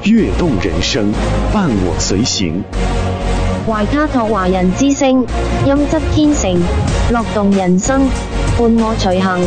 [0.06, 1.12] 悦动人生，
[1.54, 2.64] 伴我随行。
[3.68, 5.22] 怀卡托华人之声，
[5.68, 6.60] 音质天成，
[7.12, 8.10] 乐动人生，
[8.58, 9.40] 伴我随行。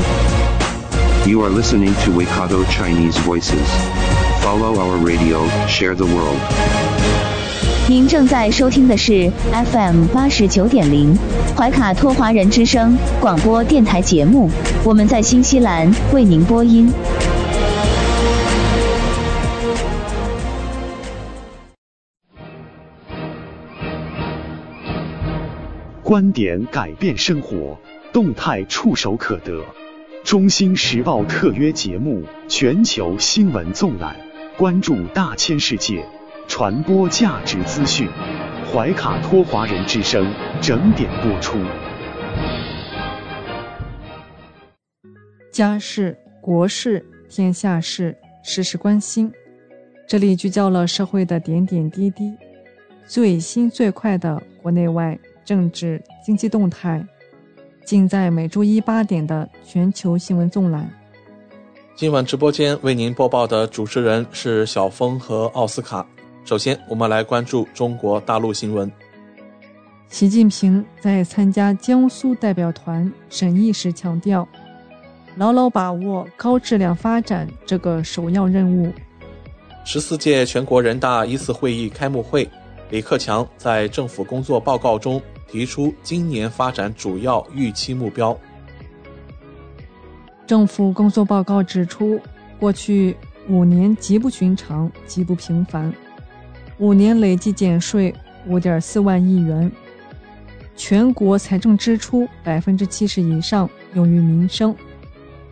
[1.28, 3.66] You are listening to Waikato Chinese Voices.
[4.40, 6.38] Follow our radio, share the world.
[7.88, 11.16] 您正在收听的是 FM 八十九点零
[11.56, 14.50] 怀卡托华人之声广播电台节目，
[14.84, 16.92] 我们在新西兰为您播音。
[26.02, 27.78] 观点改变生活，
[28.12, 29.62] 动态触手可得。
[30.24, 34.16] 中新时报特约节目《全球新闻纵览》，
[34.58, 36.04] 关注大千世界，
[36.48, 38.08] 传播价值资讯。
[38.72, 41.56] 怀卡托华人之声整点播出。
[45.52, 49.32] 家事、国事、天下事，事事关心。
[50.06, 52.34] 这里聚焦了社会的点点滴滴，
[53.06, 57.02] 最新最快的国内外政治经济动态，
[57.84, 60.90] 尽在每周一八点的全球新闻纵览。
[61.94, 66.06] 今晚直播间为您播报的主持人是小峰和奥斯卡。
[66.46, 68.90] 首先，我们来关注中国大陆新闻。
[70.08, 74.46] 习近平在参加江苏代表团审议时强调，
[75.34, 78.92] 牢牢把握高质量发展这个首要任务。
[79.84, 82.48] 十四届全国人大一次会议开幕会，
[82.90, 88.38] 李克强在政府工作报告中提出今年发展主要预期目标。
[90.46, 92.20] 政府工作报告指出，
[92.60, 93.16] 过去
[93.48, 95.92] 五年极不寻常、极不平凡，
[96.78, 98.14] 五年累计减税
[98.46, 99.70] 五点四万亿元，
[100.76, 104.76] 全国财政支出百分之七十以上用于民生，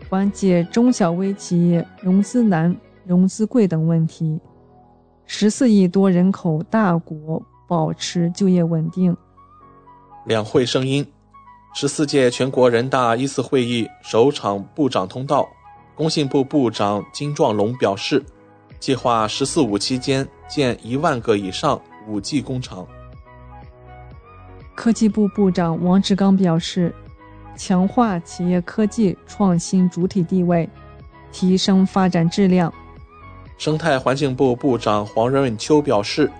[0.09, 2.75] 缓解中小微企业融资难。
[3.07, 4.39] 融资贵等问题，
[5.27, 9.15] 十四亿多人口大国保持就业稳定。
[10.25, 11.05] 两会声音，
[11.75, 15.47] 十四届全国人大一次会议首场部长通道，
[15.93, 18.25] 工信部部长金壮龙表示，
[18.85, 22.85] 计划“十四五”期间建一万个以上五 G 工厂。
[24.75, 26.93] 科技部部长王志刚表示，
[27.57, 30.69] 强化企业科技创新主体地位，
[31.31, 32.71] 提升发展质量。
[33.57, 36.31] 生态环境部部长黄润秋表示，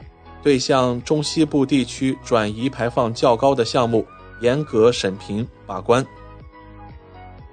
[0.43, 4.05] 对向中西部地区转移排放较高的项目，
[4.41, 6.05] 严格审评把关。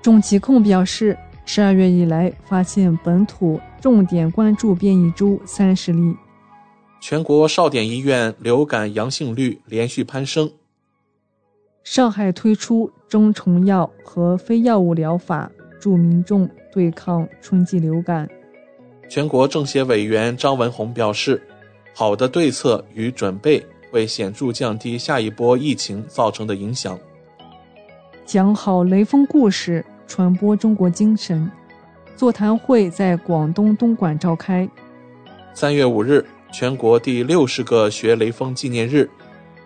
[0.03, 6.15] 中疾控表示，十二月以来发现本土重点关注变异株三十例。
[7.01, 10.51] 全国少点医院流感阳性率连续攀升。
[11.83, 18.29] 上海推出中成药和非药物疗法，助民众对抗春季流感。
[19.09, 21.43] 全国政协委员张文宏表示，
[21.93, 26.97] 好的对策与准备会显著降低下一波疫情造成的影响。
[28.25, 31.51] 讲好雷锋故事，传播中国精神。
[32.15, 34.69] 座谈会在广东东莞召开。
[35.55, 39.09] 三月五日，全国第六十个学雷锋纪念日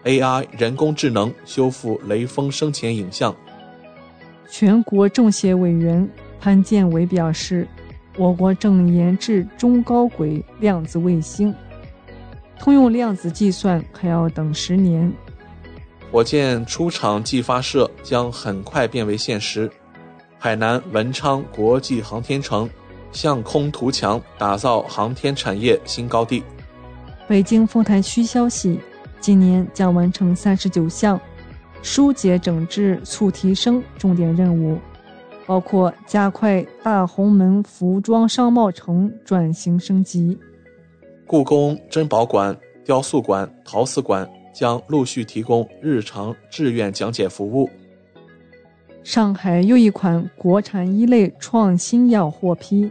[0.05, 3.35] ，AI 人工智能修复雷锋生前影像。
[4.49, 7.67] 全国政协委员潘建伟表示。
[8.19, 11.55] 我国正研制中高轨量子卫星，
[12.59, 15.13] 通用量子计算还要等十年。
[16.11, 19.71] 火箭出厂即发射将很快变为现实。
[20.39, 22.69] 海南文昌国际航天城
[23.11, 26.43] 向空图强，打造航天产业新高地。
[27.27, 28.79] 北京丰台区消息，
[29.21, 31.21] 今年将完成三十九项
[31.83, 34.79] 疏解整治促提升重点任务。
[35.47, 40.37] 包括加快大红门服装商贸城转型升级，
[41.25, 47.71] 故宫珍宝馆、雕塑馆、陶瓷馆将陆续提供日常志愿讲解服务。
[49.07, 52.91] 上海又一款国产一类创新药获批，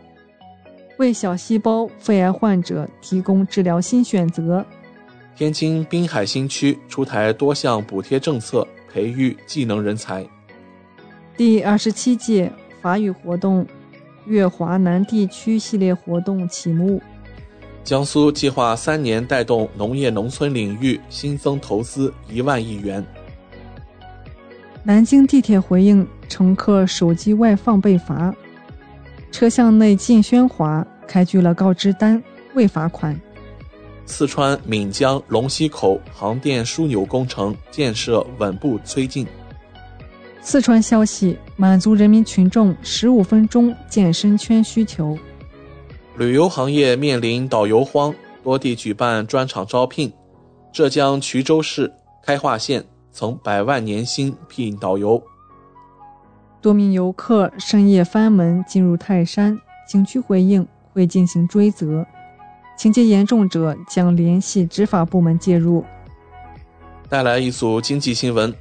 [0.97, 4.65] 为小细胞肺癌患者提供治疗新选择。
[5.35, 10.25] 天津滨海新区出台多项补贴政策，培育技能人才。
[11.35, 12.49] 第二十七届
[12.81, 13.67] 法语活动
[14.25, 17.01] 粤华南地区系列活动启幕。
[17.83, 23.05] 江苏计划三年带动农业农村领域新增投资一万亿元。
[24.87, 28.31] 南京地铁回应乘客手机外放被罚，
[29.31, 32.21] 车厢内禁喧哗，开具了告知单，
[32.53, 33.19] 未罚款。
[34.05, 39.25] 四川岷江龙溪口航电枢纽工程建设稳步推进。
[40.39, 45.17] 四川消息满足人民群众十五分钟健身圈需求。
[46.15, 48.13] 旅游行业面临导游荒，
[48.43, 50.13] 多地举办专场招聘。
[50.71, 51.91] 浙江衢州市
[52.23, 55.21] 开化县曾百万年薪聘导游。
[56.61, 59.57] 多名游客深夜翻门进入泰山，
[59.87, 62.05] 景区回应会进行追责，
[62.77, 65.85] 情节严重者将联系执法部门介入。
[67.07, 68.53] 带来一组经济新闻。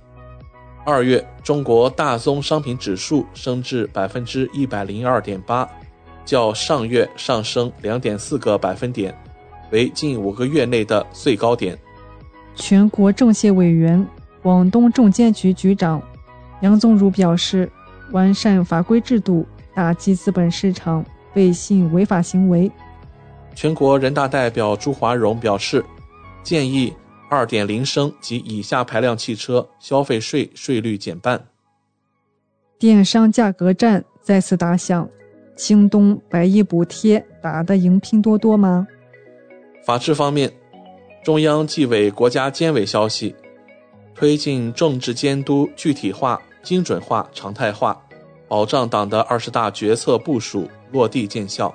[0.85, 5.69] 二月，中国大宗商品指数升至百分之一百零二点八，
[6.25, 9.13] 较上月上升两点四个百分点，
[9.73, 11.77] 为近五个月内的最高点。
[12.55, 14.07] 全国政协委员、
[14.45, 16.03] 广东证监局局长
[16.61, 17.67] 杨宗儒表示，
[18.13, 22.71] 完善法规制度，打击资本市场背信违法行为。
[23.55, 25.83] 全国人大代表朱华荣表示，
[26.43, 26.93] 建议
[27.31, 31.43] 二点零升及以下排量汽车消费税税率减半。
[32.79, 35.09] 电商价格战再次打响，
[35.57, 38.87] 京东百亿补贴打得赢拼多多吗？
[39.87, 40.53] 法治方面，
[41.25, 43.35] 中央纪委国家监委消息，
[44.15, 48.01] 推进政治监督具体化、精准化、常态化，
[48.47, 51.75] 保障党的二十大决策部署落地见效。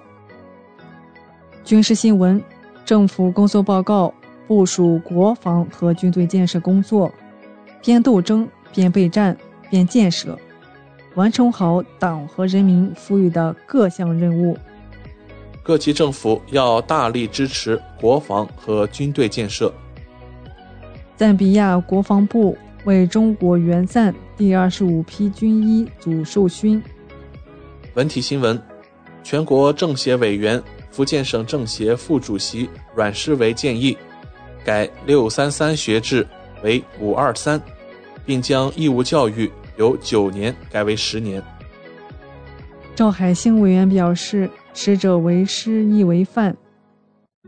[1.66, 2.42] 军事新闻：
[2.86, 4.14] 政府工作报告
[4.48, 7.12] 部署国防和军队建设工作，
[7.84, 9.38] 边斗争边备战
[9.70, 10.38] 边建设，
[11.16, 14.58] 完成好党和人民赋予的各项任务。
[15.62, 19.72] 各级政府要大力支持国防和军队建设。
[21.20, 26.82] 赞比亚国防部为中国援赞第二十五批军医组授勋。
[27.96, 28.58] 文体新闻：
[29.22, 30.64] 全国政协委员。
[30.92, 33.98] 福建省政协副主席阮诗维建议，
[34.64, 36.26] 改“六三三”学制
[36.64, 37.62] 为“五二三”，
[38.26, 41.44] 并将义务教育由九年改为十年。
[42.96, 46.56] 赵海星委员表示，师者为师，亦为范，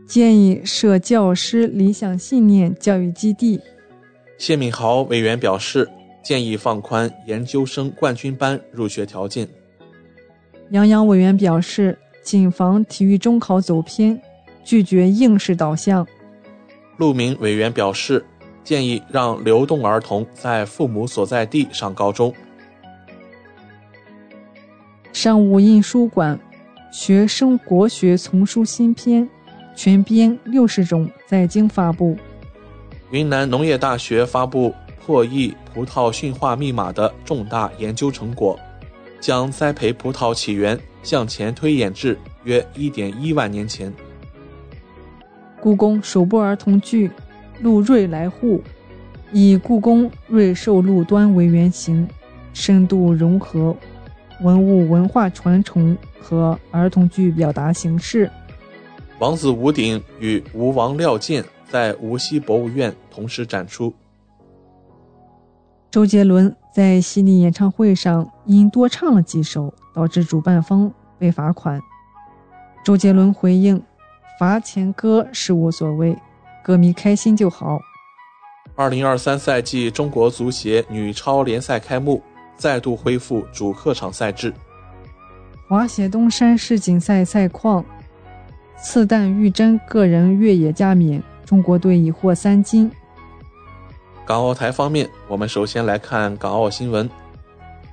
[0.06, 3.60] 建议设教师理想信念教育基地。
[4.38, 5.88] 谢敏豪委员表示，
[6.22, 9.48] 建议放宽研究生冠军班入学条件。
[10.70, 11.98] 杨洋委员表示。
[12.22, 14.16] 谨防体育中考走偏，
[14.62, 16.06] 拒绝应试导向。
[16.96, 18.24] 陆明委员表示，
[18.62, 22.32] 建议让流动儿童在父母所在地上高中。
[25.12, 26.38] 商务印书馆
[26.92, 29.28] 学生国学丛书新篇，
[29.84, 32.16] 全编六十种在京发布。
[33.10, 34.72] 云南农业大学发布
[35.04, 38.56] 破译葡萄驯化密码的重大研究成果，
[39.20, 40.78] 将栽培葡萄起源。
[41.02, 43.92] 向前推演至约一点一万年前。
[45.60, 47.08] 故宫首部儿童剧
[47.58, 48.58] 《陆瑞来沪》，
[49.32, 52.08] 以故宫瑞兽路端为原型，
[52.54, 53.76] 深度融合
[54.42, 58.30] 文物文化传承和儿童剧表达形式。
[59.22, 63.94] 王子吴鼎与吴王廖健在无锡博物院同时展出。
[65.92, 69.72] 周杰伦在悉尼演唱会上因多唱了几首。
[69.94, 71.78] 导致主办方被罚款。
[72.82, 73.80] 周杰伦回应
[74.40, 76.16] ：“罚钱歌是无所谓，
[76.64, 77.78] 歌迷开心就好。”
[78.74, 82.22] 二零二三赛季中国足协女超联赛开幕，
[82.56, 84.52] 再度恢复主客场赛制。
[85.68, 87.84] 滑雪东山世锦赛赛况：
[88.82, 92.90] 次旦玉珍个人越野加冕，中国队已获三金。
[94.26, 97.08] 港澳台方面，我们首先来看港澳新闻。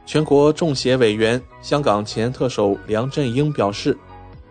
[0.05, 3.95] 全国政协委员、香港前特首梁振英表示，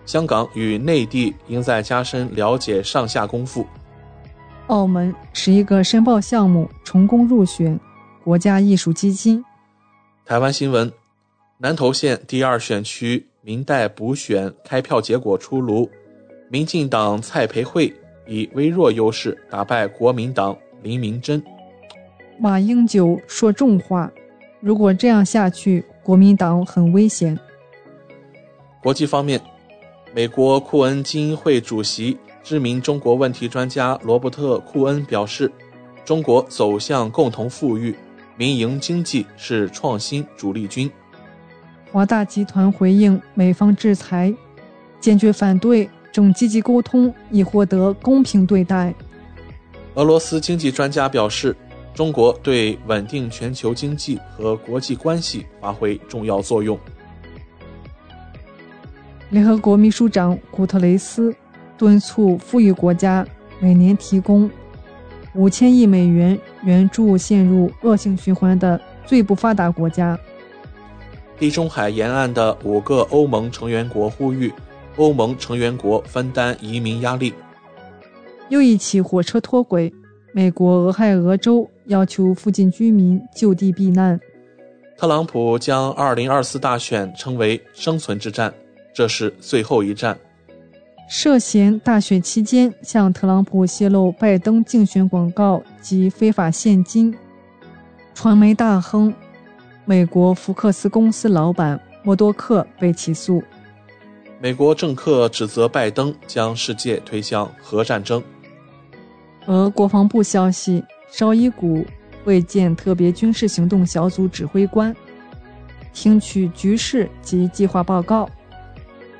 [0.07, 3.67] 香港与内地应在加深了解上下功夫。
[4.69, 7.79] 澳门十一个申报项目成功入选
[8.23, 9.45] 国家艺术基金。
[10.25, 10.93] 台湾新闻：
[11.59, 15.91] 南投县第二选区民代补选开票结果出炉，
[16.51, 17.93] 民进党蔡培慧
[18.27, 21.43] 以微弱优势打败国民党林明珍。
[22.39, 24.11] 马英九说重话。
[24.61, 27.39] 如果这样下去，国民党很危险。
[28.83, 29.41] 国际方面，
[30.15, 35.53] 美国库恩基金会主席、知名中国问题专家罗伯特·库恩表示，
[36.05, 37.95] 中国走向共同富裕、
[38.37, 40.91] 民营经济是创新主力军。
[41.93, 44.35] 华大集团回应美方制裁，
[44.99, 45.89] 坚决反对，
[46.19, 48.93] 正积极沟通，以获得公平对待。
[49.95, 51.55] 俄罗斯经济专家表示。
[51.95, 56.79] 中国对稳定全球经济和国际关系发挥重要作用。
[59.31, 61.35] 联合国秘书长古特雷斯
[61.77, 63.27] 敦促富裕国家
[63.59, 64.49] 每年提供
[65.35, 70.17] 五千亿美元援助陷入恶性循环的最不发达国家。
[71.37, 74.55] 地中海沿岸的五个欧盟成员国呼吁
[74.99, 77.33] 欧盟成员国分担移民压力。
[78.51, 79.91] 又一起火车脱轨。
[80.35, 84.21] 美国俄亥俄州要求附近居民就地避难。
[84.97, 88.53] 特朗普将2024大选称为生存之战，
[88.95, 90.17] 这是最后一战。
[91.09, 97.17] 涉嫌大选期间向特朗普泄露拜登竞选广告及非法现金，
[98.15, 99.13] 传媒大亨、
[99.87, 103.43] 美国福克斯公司老板默多克被起诉。
[104.41, 108.23] 美国政客指责拜登将世界推向核战争。
[109.47, 111.85] 俄国防部消息，绍伊古
[112.25, 114.95] 会见特别军事行动小组指挥官，
[115.93, 118.31] 听取局势及计划报告。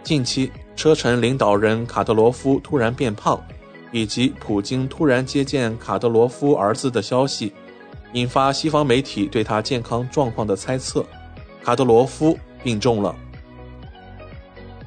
[0.05, 3.43] 近期，车臣领导人卡德罗夫突然变胖，
[3.91, 7.53] 以及普京突然接见卡德罗夫儿子的消息，
[8.13, 11.05] 引发西方媒体对他健康状况的猜测。
[11.65, 13.13] 卡德罗夫病重了。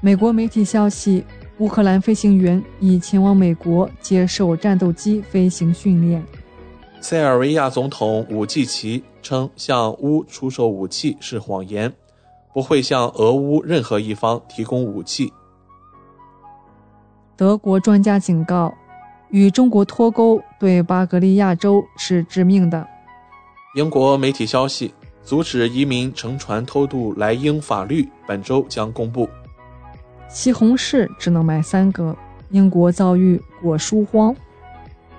[0.04, 1.24] 美国媒体消息，
[1.60, 6.26] 乌克兰飞行员已前往美国接受战斗机飞行训练。
[7.00, 11.94] 塞尔维亚总统武季奇称，向乌出售武器是谎言，
[12.52, 15.32] 不会向俄乌任何一方提供武器。
[17.38, 18.74] 德国专家警告，
[19.30, 22.88] 与中国脱钩对巴格利亚州是致命的。
[23.76, 24.92] 英国媒体消息，
[25.22, 29.30] 阻止移民乘船偷渡来英法律本周将公布。
[30.34, 32.16] 西红柿只能买三个，
[32.52, 34.34] 英国遭遇果蔬荒。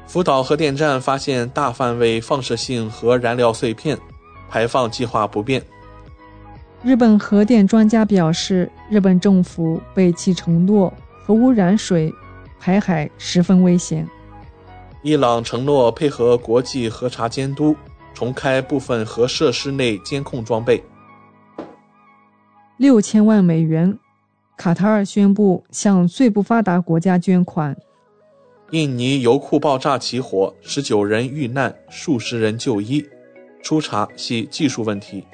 [0.06, 3.98] 福岛核电站发现大范围放射性核燃料碎片，
[4.48, 5.62] 排放计划不变。
[6.82, 10.92] 日本核电专家表示，日本政府背弃承诺，
[11.22, 12.12] 核污染水
[12.58, 14.08] 排海十分危险。
[15.02, 17.76] 伊朗承诺配合国际核查监督，
[18.14, 20.82] 重开部分核设施内监控装备。
[22.78, 23.98] 六千万美元。
[24.62, 27.76] 卡塔尔宣布向最不发达国家捐款。
[28.70, 33.04] 印尼油库爆炸起火，十九人遇难，数十人就医，
[33.60, 35.24] 初查系技术问题。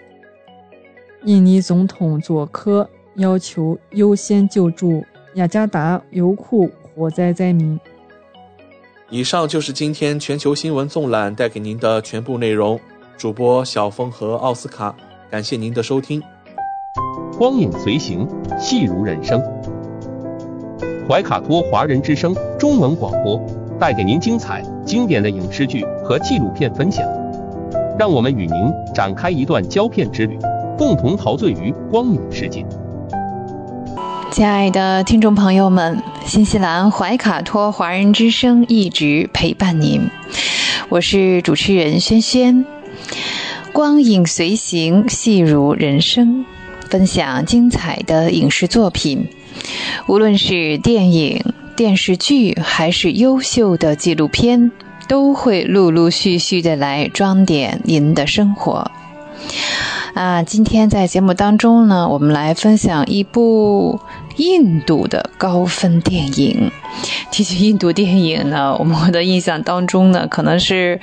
[1.25, 5.05] 印尼总统佐科要求优先救助
[5.35, 7.79] 雅加达油库火灾灾民。
[9.11, 12.81] 以上就是今天全球新闻纵览带给您的全部内容。
[13.19, 14.97] 主播小峰和奥斯卡，
[15.31, 16.23] 感谢您的收听。
[17.39, 18.27] 光影随行，
[18.59, 19.41] 戏如人生。
[21.09, 23.41] 怀卡托华人之声中文广播
[23.79, 27.07] 带给您精彩经典的影视剧和纪录片分享，
[27.97, 28.57] 让我们与您
[28.93, 30.37] 展开一段胶片之旅，
[30.77, 32.67] 共同陶醉于光影世界。
[34.33, 40.11] 亲爱的听众朋友们，新西兰怀卡托华人之声一直陪伴您，
[40.89, 42.65] 我是主持人轩轩。
[43.73, 46.45] 光影随行，戏如人生。
[46.91, 49.29] 分享精彩的影视作品，
[50.07, 51.45] 无论是电影、
[51.77, 54.71] 电视剧，还是优秀的纪录片，
[55.09, 58.91] 都会陆陆续续的来装点您的生活。
[60.15, 64.01] 啊，今天在节目当中呢，我们来分享一部
[64.39, 66.73] 印度的高分电影。
[67.31, 71.01] 提起印度电影呢，我们的印象当中呢，可能是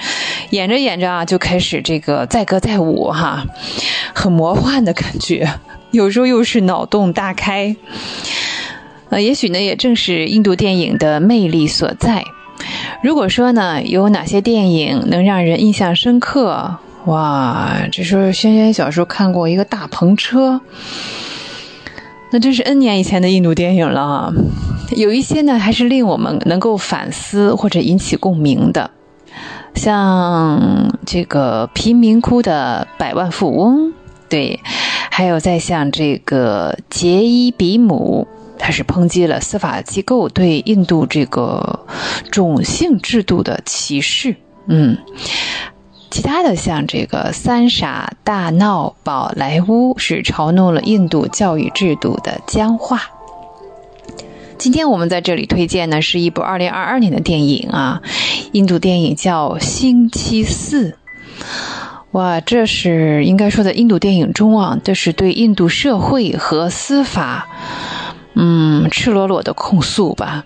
[0.50, 3.46] 演着演着啊，就开始这个载歌载舞哈，
[4.14, 5.48] 很魔幻的感觉。
[5.92, 7.76] 有时候又是脑洞大开，
[9.10, 12.26] 呃，也许呢，也正是印度电影的魅力所在。
[13.02, 16.78] 如果说呢，有哪些电影能让人印象深刻？
[17.06, 20.60] 哇，这是轩轩小时候看过一个大篷车，
[22.32, 24.01] 那真是 N 年以前的印度电影了。
[24.01, 24.34] 啊
[24.95, 28.91] 有一些呢，还是令我们能够反思或者引起共鸣的，
[29.73, 33.93] 像这个贫民窟的百万富翁，
[34.30, 34.59] 对。
[35.09, 38.28] 还有在像这个杰伊比姆，
[38.59, 41.80] 他是抨击了司法机构对印度这个
[42.30, 44.36] 种姓制度的歧视。
[44.67, 44.97] 嗯，
[46.16, 53.02] 其他的像这个三傻大闹宝莱坞，是嘲弄了印度教育制度的僵化。
[54.57, 58.02] 今天我们在这里推荐呢，是一部二零二二年的电影啊，
[58.53, 60.91] 印度电影叫《星期四》。
[62.11, 67.49] 哇，这是应该说在印度电影中啊，这是对印度社会和司法，
[68.35, 70.45] 嗯，赤裸裸的控诉吧。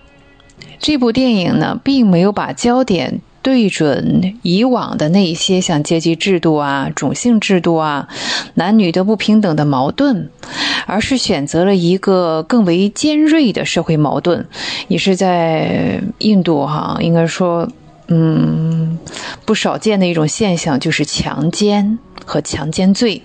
[0.80, 8.08] 这部电影呢，并没有把焦点对准以往的那一些像阶级制度啊、种姓制度啊、
[8.54, 10.28] 男女的不平等的矛盾，
[10.86, 14.46] 而是选择了一个更为尖锐的社会矛盾，
[14.88, 17.68] 也是在印度哈，应该说。
[18.12, 18.98] 嗯，
[19.44, 23.22] 不少见的一种现象就是强奸和强奸罪。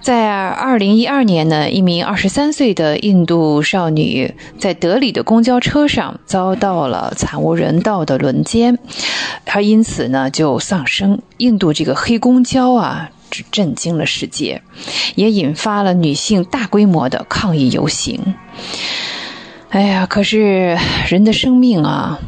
[0.00, 8.78] 在二零一二年呢，一名二十三岁的印度少女在德里的公交车上遭到了惨无人道的轮奸，
[9.44, 11.20] 她因此呢就丧生。
[11.38, 13.10] 印度这个黑公交啊，
[13.50, 14.62] 震惊了世界，
[15.14, 18.34] 也引发了女性大规模的抗议游行。
[19.70, 20.78] 哎呀，可是
[21.08, 22.18] 人的生命啊！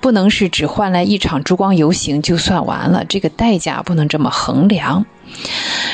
[0.00, 5.06] 不能是只换来一场烛光游行就算完了，这个代价不能这么衡量。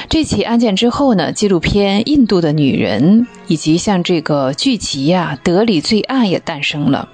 [0.08, 7.08] 这起案件之后呢，纪录片《印度的女人》以及像这个剧集呀《德里罪案》也诞生了，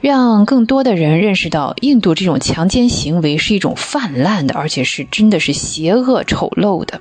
[0.00, 7.00] 让更多的人认识到印度这种强奸行为是一种泛滥的，而且是真的是邪恶丑陋的。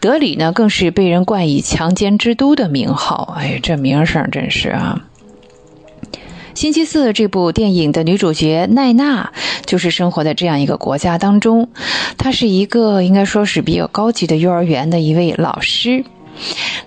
[0.00, 3.34] 德里呢，更是被人冠以“强奸之都”的名号。
[3.38, 5.04] 哎，这名声真是啊！
[6.54, 9.32] 星期四这部电影的女主角奈娜，
[9.66, 11.68] 就是生活在这样一个国家当中。
[12.16, 16.04] 她是一个应该说是比较高级的幼儿园的一位老师。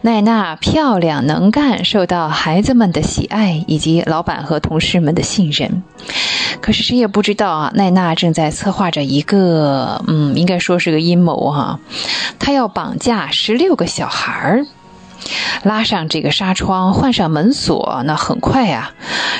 [0.01, 5.83] 奈娜漂亮能干，受到孩子们的喜爱以及老板和同事们的信任。
[6.61, 11.79] 可是谁也不知道啊，奈娜正在策划着一个，嗯，应该说是个阴谋哈。
[12.39, 14.65] 她要绑架十六个小孩儿。
[15.63, 18.91] 拉上这个纱窗，换上门锁，那很快呀，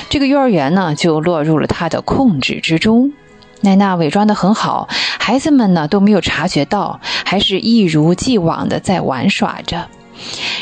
[0.08, 3.12] 这个幼儿园呢就落入了他的控制之中。
[3.60, 4.88] 奈娜伪装得很好，
[5.18, 9.88] 孩子们呢都没有察觉到，还是一如既往的在玩耍着。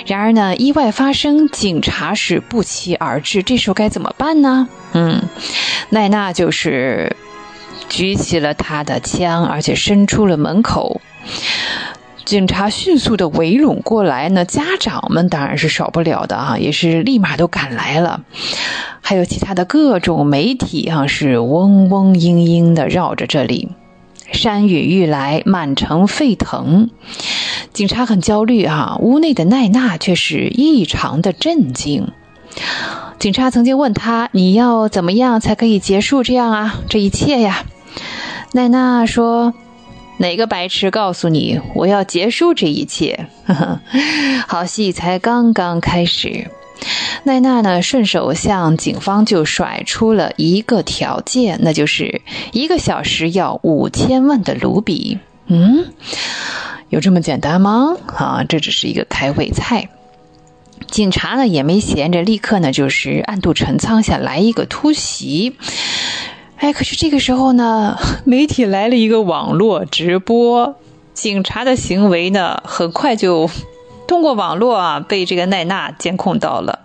[0.06, 4.68] 然而呢，意外发生，警察是不期而至，这时候该怎么办呢？
[4.92, 5.22] 嗯，
[5.90, 7.16] 奈娜就是
[7.88, 11.00] 举起了他的枪，而且伸出了门口。
[12.26, 18.22] 警察迅速的围拢过来，那家长们当然是少不了的啊，也是立马都赶来了。
[19.00, 23.68] 还有其他的各种媒体啊，是嗡嗡嘤嘤的绕着这里。
[24.32, 26.90] 山雨欲来，满城沸腾。
[27.72, 32.08] 警察很焦虑啊，屋内的奈娜却是异常的镇静。
[33.20, 36.80] 警察曾经问他：“你要怎么样才可以结束这样啊？
[36.88, 37.62] 这一切呀？”
[38.50, 39.54] 奈娜说。
[40.18, 43.28] 哪个白痴告诉你我要结束这一切？
[44.48, 46.50] 好戏才刚刚开始。
[47.24, 52.20] 奈娜呢，顺手向警方就甩出了一个条件，那就是
[52.52, 55.18] 一个小时要五千万的卢比。
[55.48, 55.86] 嗯，
[56.88, 57.96] 有这么简单吗？
[58.06, 59.88] 啊，这只是一个开胃菜。
[60.88, 65.56] 警察呢也没闲着，立刻呢就是暗度陈仓，想来一个突袭。
[66.58, 70.76] 哎，可是这个时候呢， 媒体来了一个网络直播，
[71.12, 73.48] 警察的行为呢，很快就
[74.08, 76.80] 通过网络啊被这个奈娜监控到了。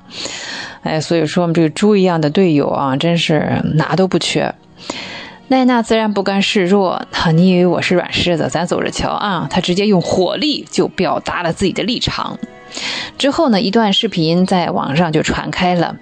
[0.84, 4.54] 哎，所以说我们这个猪一样的队友啊，真是哪都不缺。
[5.48, 8.48] 奈娜自然不甘示弱，哈你以为我是软柿子？
[8.50, 9.48] 咱走着瞧啊！
[9.50, 12.38] 他直接用火力就表达了自己的立场。
[13.18, 15.96] 之后呢，一段视频在网上就传开了，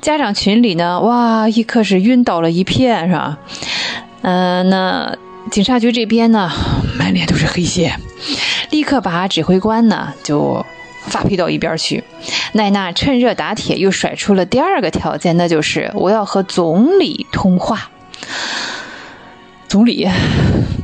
[0.00, 3.38] 家长群里呢，哇，一刻是晕倒了一片，是吧？
[4.22, 5.16] 嗯，那
[5.50, 6.50] 警察局这边呢，
[6.98, 8.00] 满脸都是黑线，
[8.70, 10.64] 立刻把指挥官呢就
[11.06, 12.02] 发配到一边去。
[12.52, 17.90] 奈娜趁热打铁，又甩出了第二个条件，那就是我要和总理通话。
[19.68, 20.08] 总理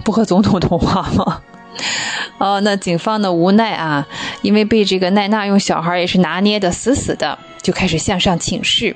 [0.05, 1.40] 不和总统通话吗？
[2.39, 4.07] 哦，那警方呢无奈啊，
[4.43, 8.94] 因为被这个奈娜用小孩也是拿捏的死死的，就开始向上请示。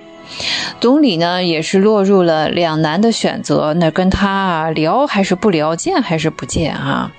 [0.81, 7.13] 总理呢也是落入了两难的选择，那跟他聊还是不聊，见还是不见啊？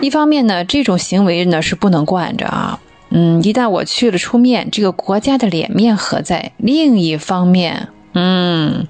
[0.00, 6.52] 一方面呢，这种行为呢是不能惯着啊，嗯，一旦我去了出面，这个国家的脸面何在？
[6.56, 8.86] 另一方面，嗯。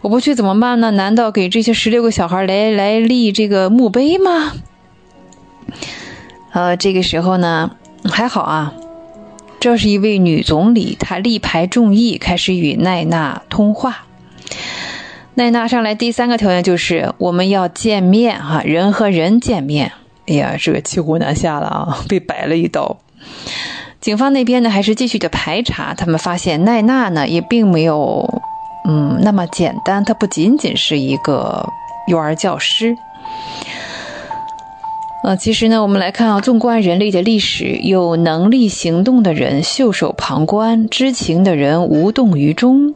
[0.00, 0.90] 我不去怎么办呢？
[0.90, 4.52] 难道给这些十六个小孩来来立这个墓碑吗？
[6.50, 7.70] 呃，这个时候呢，
[8.10, 8.74] 还好啊，
[9.60, 14.06] 这是一位女总理，她力排众议，开始与奈娜通话。
[15.34, 19.92] 奈娜上来第三个条件就是我们要见面哈，人和人见面。
[20.26, 22.98] 哎呀，这个骑虎难下了啊，被摆了一刀。
[24.02, 28.28] 警方那边呢，还是继续的排查，他们发现奈娜呢也并没有。
[28.84, 31.64] 嗯，那么简单，她不仅仅是一个
[32.08, 32.96] 幼儿教师。
[35.22, 42.92] 呃，其实呢，我们来看啊，纵观人类的历史，有能力行动的人袖手旁观，知情的人无动于衷。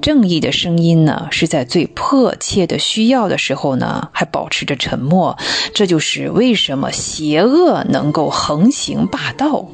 [0.00, 5.36] 正义的声音呢，是在最迫切的需要的时候呢，还保持着沉默。
[5.74, 9.66] 这就是为什么邪恶能够横行霸道，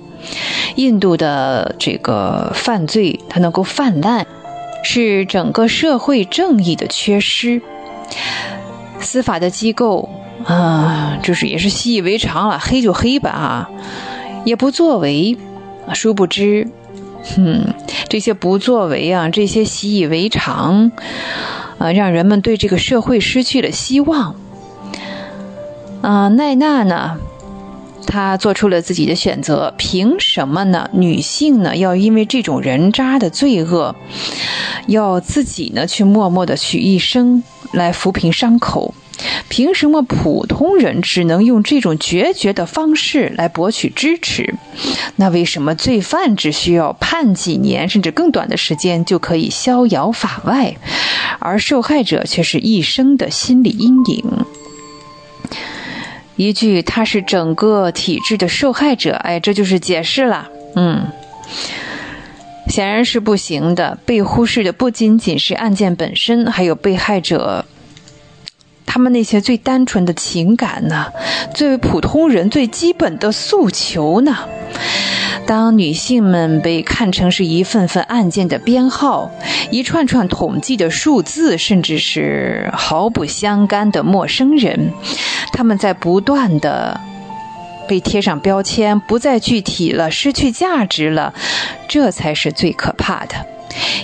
[0.77, 4.27] 印度的这个犯罪它能够泛滥。
[4.85, 7.63] 是整个社会正义的缺失，
[8.99, 10.11] 司法的机构
[10.45, 13.71] 啊，就是也是习以为常了，黑就黑吧啊，
[14.45, 15.39] 也不作为。
[15.95, 16.69] 殊不知，
[17.37, 17.75] 嗯，
[18.09, 20.91] 这些不作为啊，这些习以为常
[21.79, 24.35] 啊，让人们对这个社会失去了希望。
[26.03, 27.19] 啊，奈娜呢，
[28.07, 29.73] 他做出了自己的选择。
[29.79, 30.89] 凭什么呢？
[30.93, 33.95] 女性呢要因为这种人渣的罪恶，
[34.87, 37.43] 要自己呢去默默的取一生
[37.73, 38.95] 来抚平伤口？
[39.49, 44.55] 凭什么普通人只能用这种决绝的方式来博取支持？
[45.17, 50.75] 那为什么罪犯只需要判几年甚至更短的时间就可以逍遥法外，
[51.39, 54.25] 而受害者却是一生的心理阴影？
[56.37, 60.49] 一句“他是整个体制的受害者”，哎，这就是解释了。
[60.77, 61.07] 嗯，
[62.69, 63.99] 显然是不行的。
[64.07, 67.65] 被忽视的不仅仅是案件本身，还有被害者。
[68.93, 71.07] 他们那些最单纯的情感呢？
[71.55, 74.37] 最为普通人最基本的诉求呢？
[75.47, 79.31] 当女性们被看成是一份份案件的编号，
[79.71, 84.93] 一串串统计的数字，甚至是毫不相干的陌生人，
[85.55, 87.01] 他们在不断的
[87.89, 91.33] 被贴上标签，不再具体了，失去价值了，
[91.89, 93.37] 这才是最可怕的。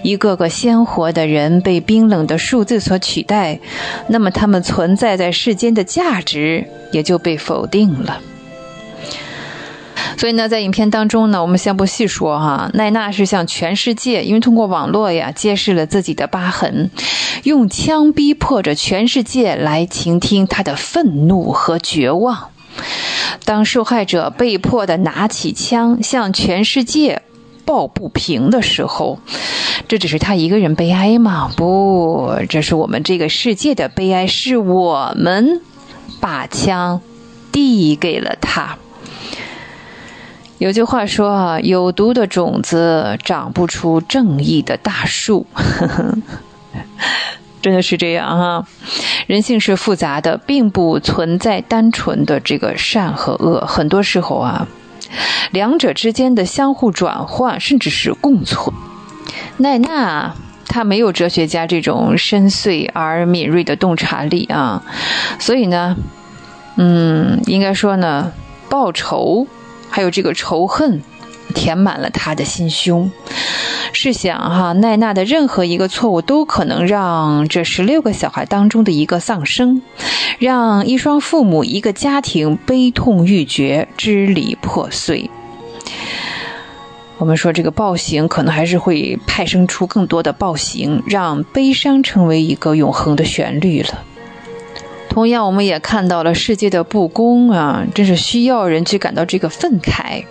[0.02, 3.60] 一个个鲜活的人被冰冷的数字所取代，
[4.08, 8.20] 那么他们存在在世间的价值也就被否定了。
[10.16, 16.90] 所以呢，在影片当中呢，我们先不细说哈，奈娜是向全世界，因为通过网络呀，揭示了自己的疤痕，
[17.44, 22.50] 用枪逼迫着全世界来倾听她的愤怒和绝望。
[23.44, 27.22] 当受害者被迫的拿起枪向全世界。
[27.68, 29.18] 抱不平的时候，
[29.88, 31.50] 这只是他一个人悲哀吗？
[31.54, 35.60] 不，这是我们这个世界的悲哀，是我们
[36.18, 37.02] 把枪
[37.52, 38.78] 递给了他。
[40.56, 45.46] 有句话说啊，有毒的种子长不出正义的大树，
[47.60, 48.66] 真的是这样哈。
[49.26, 54.66] 人性是复杂的，并不存在单纯的这个善和恶，很多时候啊。
[55.51, 58.74] 两者之间的相互转换，甚至是共存。
[59.59, 60.35] 奈娜，
[60.66, 64.82] 她没有哲学家这种深邃而敏锐的洞察力啊，
[65.39, 65.97] 所以呢，
[66.76, 68.32] 嗯，应该说呢，
[68.68, 69.47] 报仇
[69.90, 71.02] 还有这个仇恨，
[71.54, 73.10] 填满了他的心胸。
[73.92, 79.82] 试想哈，奈娜的任何一个错误都可能让这十六个小孩当中的一个丧生，
[80.38, 85.30] 让一双父母、一个家庭悲痛欲绝、支离破碎。
[87.16, 94.04] 我们说这个暴行可能还是会派生出更多的暴行，让悲伤成为一个永恒的旋律了。
[95.08, 100.24] 同样，我们也看到了世界的不公啊，真是需要人去感到这个愤慨。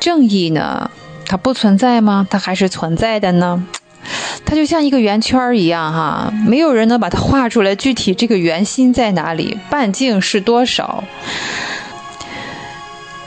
[0.00, 0.90] 正义呢？
[1.26, 2.26] 它不存在吗？
[2.30, 3.66] 它还是存在的呢。
[4.44, 7.74] 它就像一个圆圈一样，哈，没有人能把它画出来。
[7.74, 9.58] 具体这个圆心在哪里？
[9.68, 11.02] 半径是多少？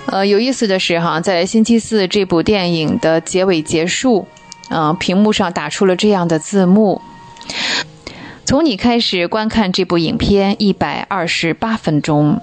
[0.05, 4.25] 呃，有意思的是，哈，在星期四这部电影的结尾结束，
[4.69, 7.01] 嗯，屏幕上打出了这样的字幕。
[8.49, 12.41] 从你开始观看这部影片一百二十八分钟，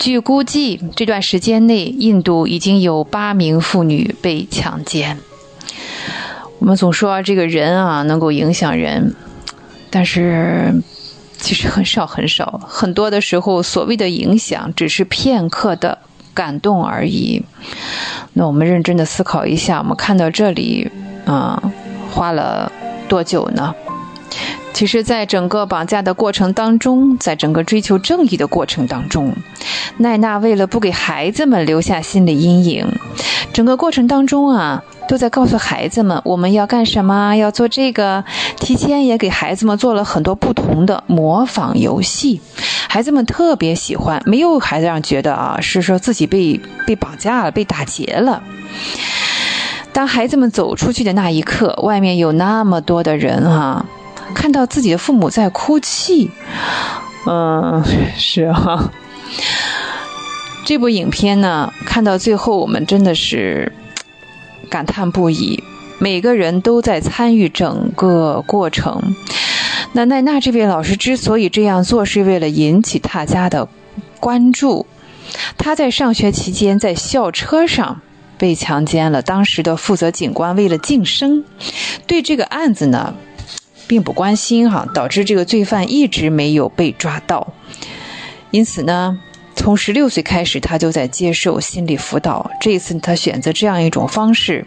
[0.00, 5.16] 据估计，这段时间内印度已经有八名妇女被强奸。
[6.58, 9.14] 我们总说这个人啊能够影响人，
[9.90, 10.82] 但是
[11.38, 15.98] 其实很少很少，很多的时候所谓的影响只是片刻的
[16.34, 17.44] 感动而已。
[18.32, 20.90] 那我们认真的思考一下，我们看到这里
[21.26, 21.62] 啊，
[22.10, 22.72] 花了
[23.06, 23.72] 多久呢？
[24.74, 29.32] 其实，在整个绑架的过程当中，在整个追求正义的过程当中，
[29.98, 32.84] 奈娜为了不给孩子们留下心理阴影，
[33.52, 38.24] 整个过程当中啊，都在告诉孩子们我们要干什么，要做这个。
[38.56, 42.40] 提前也给孩子们做了很多不同的模仿游戏，
[42.88, 44.20] 孩子们特别喜欢。
[44.26, 48.42] 没有孩子让觉得啊，是说自己被被绑架了，被打劫了。
[49.92, 53.86] 当孩子们走出去的那一刻，外面有那么多的人哈。
[54.34, 56.30] 看到自己的父母在哭泣，
[57.26, 57.82] 嗯，
[58.16, 58.90] 是哈。
[60.64, 63.72] 这部影片呢，看到最后，我们真的是
[64.70, 65.62] 感叹不已。
[65.98, 69.14] 每个人都在参与整个过程。
[69.92, 73.68] 那奈娜这位老师之所以这样做，是为了引起大家的
[74.18, 74.86] 关注。
[75.58, 78.00] 他在上学期间在校车上
[78.38, 81.44] 被强奸了，当时的负责警官为了晋升，
[82.06, 83.14] 对这个案子呢。
[83.86, 87.52] 并不关心哈，导致这个罪犯一直没有被抓到。
[88.50, 89.18] 因此呢，
[89.56, 92.50] 从十六岁开始，他就在接受心理辅导。
[92.60, 94.66] 这一次他选择这样一种方式，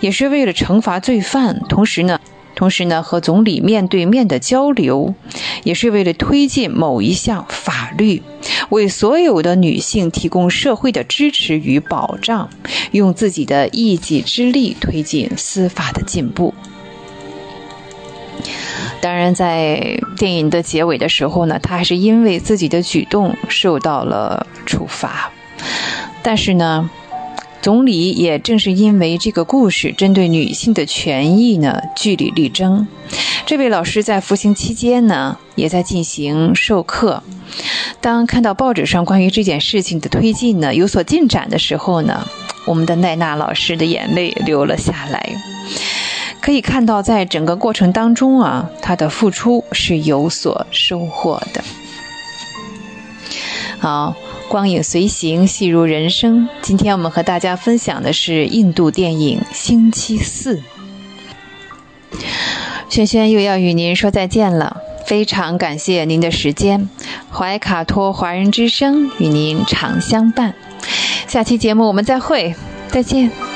[0.00, 2.20] 也是为了惩罚罪犯，同时呢，
[2.54, 5.14] 同时呢和总理面对面的交流，
[5.62, 8.22] 也是为了推进某一项法律，
[8.70, 12.50] 为所有的女性提供社会的支持与保障，
[12.90, 16.54] 用自己的一己之力推进司法的进步。
[19.00, 25.30] 当然，在电影的结尾的时候呢，他还是因为自己的举动受到了处罚。
[26.22, 26.90] 但是呢，
[27.62, 32.86] 总理也正是因为这个故事针对女性的权益呢据理力争。
[33.44, 37.22] 这位老师在服刑期间呢，也在进行授课。
[38.00, 42.26] 当看到报纸上关于这件事情的推进呢有所进展的时候呢，
[42.66, 45.32] 我们的奈娜老师的眼泪流了下来。
[46.40, 51.64] 可以看到，在整个过程当中啊，他的付出是有所收获的。
[53.78, 54.14] 好，
[54.48, 56.48] 光影随行，戏如人生。
[56.62, 60.56] 今天我们和大家分享的是印度电影《星期四》。
[62.88, 66.88] 轩轩又要与您说再见了，非常感谢您的时间。
[67.30, 70.54] 怀卡托华人之声与您常相伴，
[71.26, 72.54] 下期节目我们再会，
[72.88, 73.55] 再见。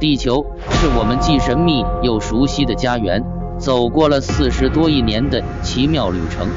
[0.00, 3.22] 地球是我们既神秘又熟悉的家园，
[3.58, 6.48] 走过了四十多亿年的奇妙旅程。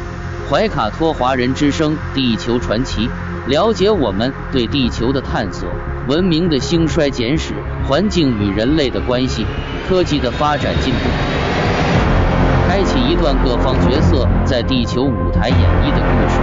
[0.50, 3.06] 怀卡托华人之声《地球传奇》，
[3.50, 5.68] 了解我们对地球的探索、
[6.08, 7.54] 文明的兴衰简史、
[7.86, 9.46] 环境与人类的关系、
[9.90, 11.00] 科技的发展进步，
[12.66, 16.40] 开启一段各方角色在地球舞台演绎的故事。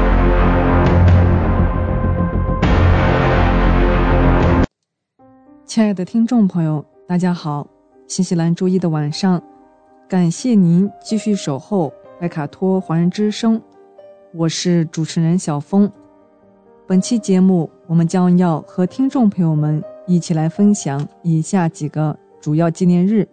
[5.64, 6.89] 亲爱的听众朋友。
[7.10, 7.66] 大家好，
[8.06, 9.42] 新西兰周一的晚上，
[10.06, 13.60] 感谢您继续守候怀卡托华人之声，
[14.32, 15.90] 我是主持人小峰。
[16.86, 23.26] 本期节目，我们将要和听众朋友们一起来分享以下几个主要纪念日，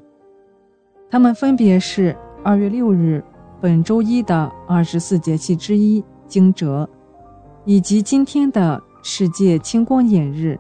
[1.07, 3.23] 他们分别是二月六日，
[3.61, 6.87] 本周一的二十四节气之一惊蛰，
[7.63, 10.59] 以及今天的世界青光眼日，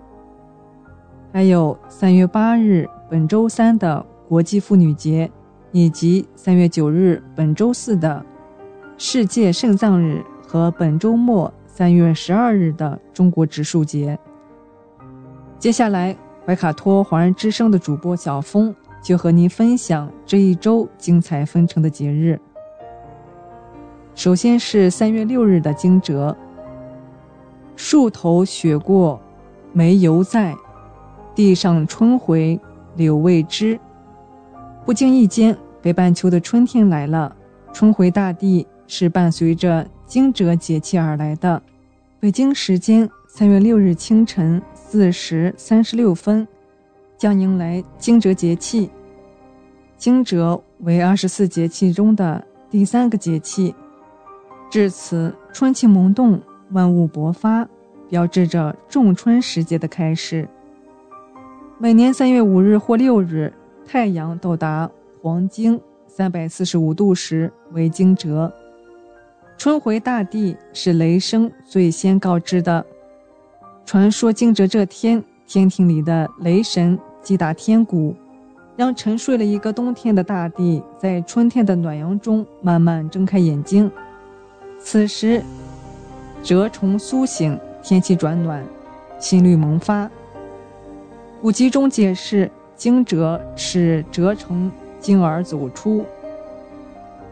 [1.33, 2.87] 还有三月八日。
[3.09, 5.31] 本周三的国际妇女节，
[5.71, 8.25] 以及三月九日本周四的
[8.97, 14.19] 世界肾脏日和本周末三月十二日的中国植树节。
[15.57, 16.13] 接下来，
[16.45, 22.37] 怀卡托华人之声的主播小峰就和您分享这一周精彩纷呈的节日。
[24.15, 26.35] 首先是三月六日的惊蛰，
[27.77, 29.21] 树头雪过，
[29.71, 30.53] 梅犹在，
[31.33, 32.59] 地上春回。
[32.97, 33.79] 柳未知，
[34.85, 37.33] 不经意间，北半球的春天来了。
[37.71, 41.61] 春回大地是伴随着惊蛰节气而来的。
[42.19, 46.47] 北京时间三月六日清晨四时三十六分，
[47.17, 48.89] 将迎来惊蛰节气。
[49.95, 53.75] 惊蛰为二十四节气中的第三个节气，
[54.71, 56.41] 至此春气萌动，
[56.71, 57.67] 万物勃发，
[58.09, 60.47] 标志着仲春时节的开始。
[61.79, 63.53] 每年三月五日或六日，
[63.85, 64.89] 太阳到达
[65.21, 68.51] 黄经三百四十五度时为惊蛰。
[69.59, 72.83] 春回大地是雷声最先告知的。
[73.85, 78.15] 传说惊蛰这天，天庭里的雷神击打天鼓，
[78.75, 83.91] 让沉睡了一个冬天的大地在春天的暖阳中慢慢睁开眼睛。
[84.79, 85.43] 此时，
[86.41, 88.65] 蛰虫苏醒，天气转暖，
[89.19, 90.09] 新绿萌发。
[91.39, 96.03] 古籍中解释，惊蛰是蛰虫惊而走出，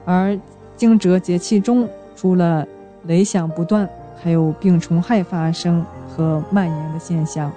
[0.06, 0.40] 而
[0.78, 2.66] 惊蛰节气中除了
[3.06, 7.52] 雷响不断，还有病虫害发生和蔓延的现象。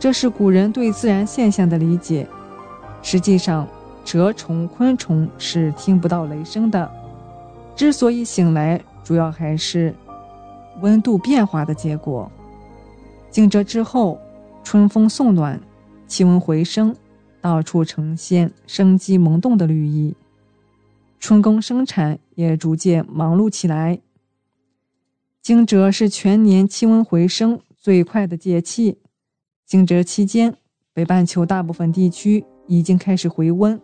[0.00, 2.26] 这是古人对自然现象的理解。
[3.02, 3.68] 实际上，
[4.06, 6.90] 蛰虫、昆虫是听不到雷声的，
[7.76, 9.94] 之所以醒来，主要还是
[10.80, 12.32] 温度变化的结果。
[13.30, 14.18] 惊蛰之后。
[14.70, 15.58] 春风送暖，
[16.06, 16.94] 气温回升，
[17.40, 20.14] 到处呈现生机萌动的绿意，
[21.18, 23.98] 春耕生产也逐渐忙碌起来。
[25.40, 28.98] 惊蛰是全年气温回升最快的节气，
[29.64, 30.54] 惊蛰期间，
[30.92, 33.80] 北半球大部分地区已经开始回温，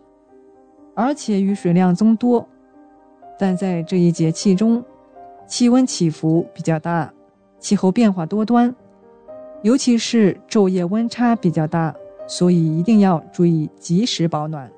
[0.95, 2.47] 而且雨水量增多。
[3.39, 4.85] 但在这一节气中，
[5.47, 7.11] 气温起伏比较大，
[7.59, 8.75] 气候变化多端。
[9.65, 11.91] 尤其是昼夜温差比较大，
[12.27, 14.71] 所以一定要注意及时保暖。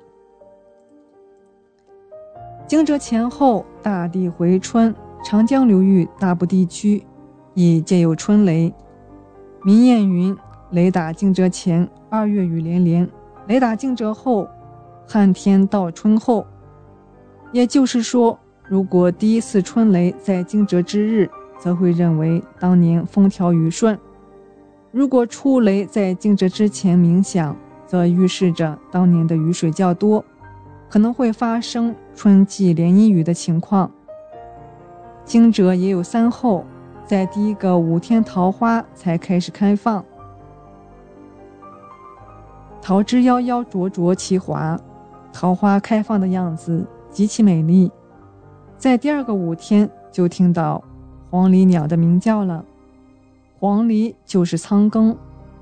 [2.66, 7.04] 惊蛰前后，大地回春，长江流域大部地区
[7.52, 8.72] 已见有春雷。
[9.62, 10.34] 民谚云
[10.72, 13.06] ：“雷打惊蛰前，二月雨连连；
[13.46, 14.48] 雷打惊蛰后，
[15.06, 16.46] 旱天到春后。”
[17.52, 21.28] 也就是说，如果第一次春雷在惊蛰之日，
[21.58, 23.94] 则会认为当年风调雨顺；
[24.90, 27.54] 如果初雷在惊蛰之前鸣响，
[27.86, 30.24] 则预示着当年的雨水较多，
[30.88, 33.90] 可能会发生春季连阴雨的情况。
[35.26, 36.64] 惊蛰也有三候，
[37.04, 40.02] 在第一个五天桃花才开始开放，
[42.80, 44.80] 桃之夭夭，灼灼其华，
[45.30, 47.92] 桃花开放的样子极其美丽。
[48.78, 50.82] 在第二个五天，就听到
[51.28, 52.64] 黄鹂鸟的鸣叫了。
[53.58, 55.16] 黄鹂就是苍庚，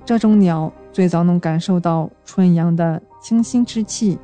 [0.04, 4.18] 这种鸟最早能感受到春阳的清新之气，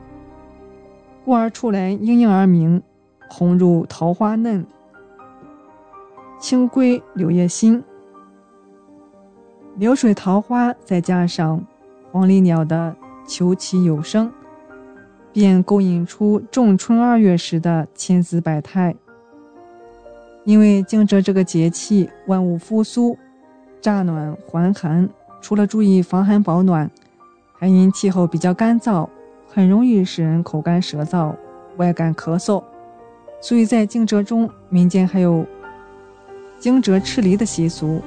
[1.25, 2.83] 故而出来应应而鸣，
[3.29, 4.67] 红入桃花嫩，
[6.39, 7.83] 青归柳叶新。
[9.77, 11.65] 流水桃花再加上
[12.11, 12.95] 黄鹂鸟的
[13.27, 14.31] 求其有声。
[15.33, 18.95] 便勾引出仲春二月时的千姿百态。
[20.45, 23.17] 因为惊蛰这个节气，万物复苏，
[23.83, 25.09] 乍暖还寒，
[25.41, 26.89] 除了注意防寒保暖，
[27.53, 29.09] 还因气候比较干燥，
[29.49, 31.35] 很容易使人口干舌燥、
[31.79, 32.63] 外感咳嗽，
[33.41, 35.45] 所以在惊蛰中，民间还有
[36.61, 38.01] 惊蛰吃梨的习俗。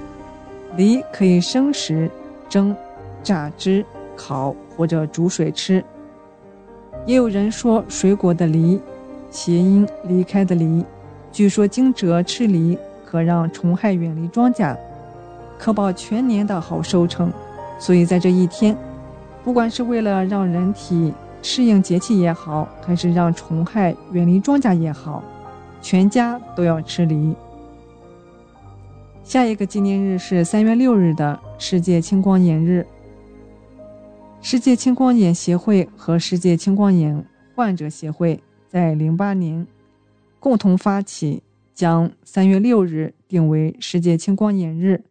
[0.78, 2.10] 梨可以生食、
[2.48, 2.74] 蒸、
[3.22, 3.86] 榨汁、
[4.16, 5.84] 烤或者煮水吃。
[7.06, 8.80] 也有人说，水果的梨，
[9.30, 10.86] 谐音离开的离。
[11.34, 14.74] 据说惊蛰吃梨可让虫害远离庄稼，
[15.58, 17.32] 可保全年的好收成。
[17.80, 18.76] 所以在这一天，
[19.44, 25.24] 不管是为了让人体适应节气也好，还是让虫害远离庄稼也好，
[25.82, 27.36] 全家都要吃梨。
[29.24, 32.86] 下一个纪念日是三月六日的世界青光眼日。
[34.42, 37.26] 世界青光眼协会和世界青光眼
[37.56, 39.66] 患者协会在零八年
[40.40, 41.42] 共同发起，
[41.74, 45.04] 将三月六日定为世界青光眼日。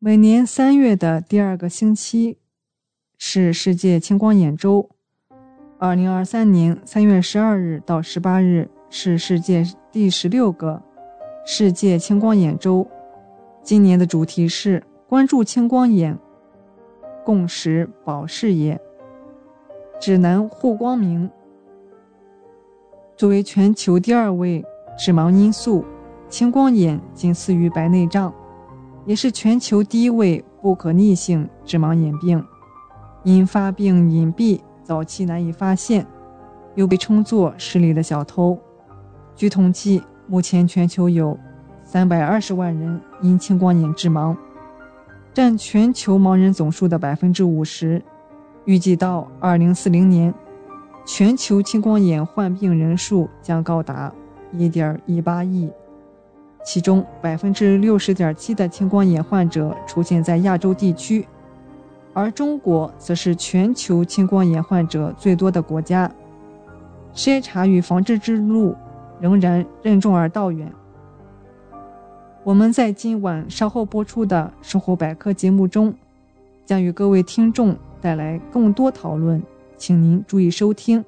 [0.00, 2.38] 每年三月的第二个星期
[3.18, 4.88] 是世界青光眼周。
[5.76, 10.80] 二零二三年三月十二日到十八日是世界第十六个
[11.44, 12.86] 世界青光眼周。
[13.64, 16.16] 今年的主题是关注青光眼。
[17.24, 18.80] 共识保视野，
[20.00, 21.28] 指南护光明。
[23.16, 24.64] 作为全球第二位
[24.96, 25.84] 致盲因素，
[26.28, 28.32] 青光眼仅次于白内障，
[29.08, 32.44] 也是全球第一位不可逆性致盲眼病。
[33.24, 36.06] 因发病隐蔽，早期难以发现，
[36.74, 38.58] 又被称作视力的小偷。
[39.34, 41.38] 据统计，目前全球有
[41.84, 44.36] 三百二十万人因青光眼致盲。
[45.32, 48.02] 占全球盲人总数的百分之五十，
[48.66, 50.34] 预计到二零四零年，
[51.06, 54.12] 全球青光眼患病人数将高达
[54.52, 55.70] 一点一八亿，
[56.68, 61.26] 其中百分之六十点七的青光眼患者出现在亚洲地区，
[62.12, 66.12] 而中国则是全球青光眼患者最多的国家。
[67.14, 68.76] 筛查与防治之路
[69.18, 70.70] 仍然任重而道远。
[72.44, 75.94] 我们在今晚稍后播出的生活百科节目中，
[76.66, 79.42] 将与各位听众带来更多讨论，
[79.78, 81.02] 请您注意收听。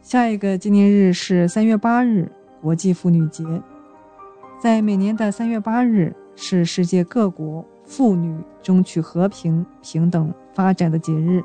[0.00, 2.30] 下一个纪念日是三月八日，
[2.66, 3.44] 国际妇女节。
[4.60, 11.44] 在每年的三月八日，是世界各国妇女争取和平、平等发展的节日。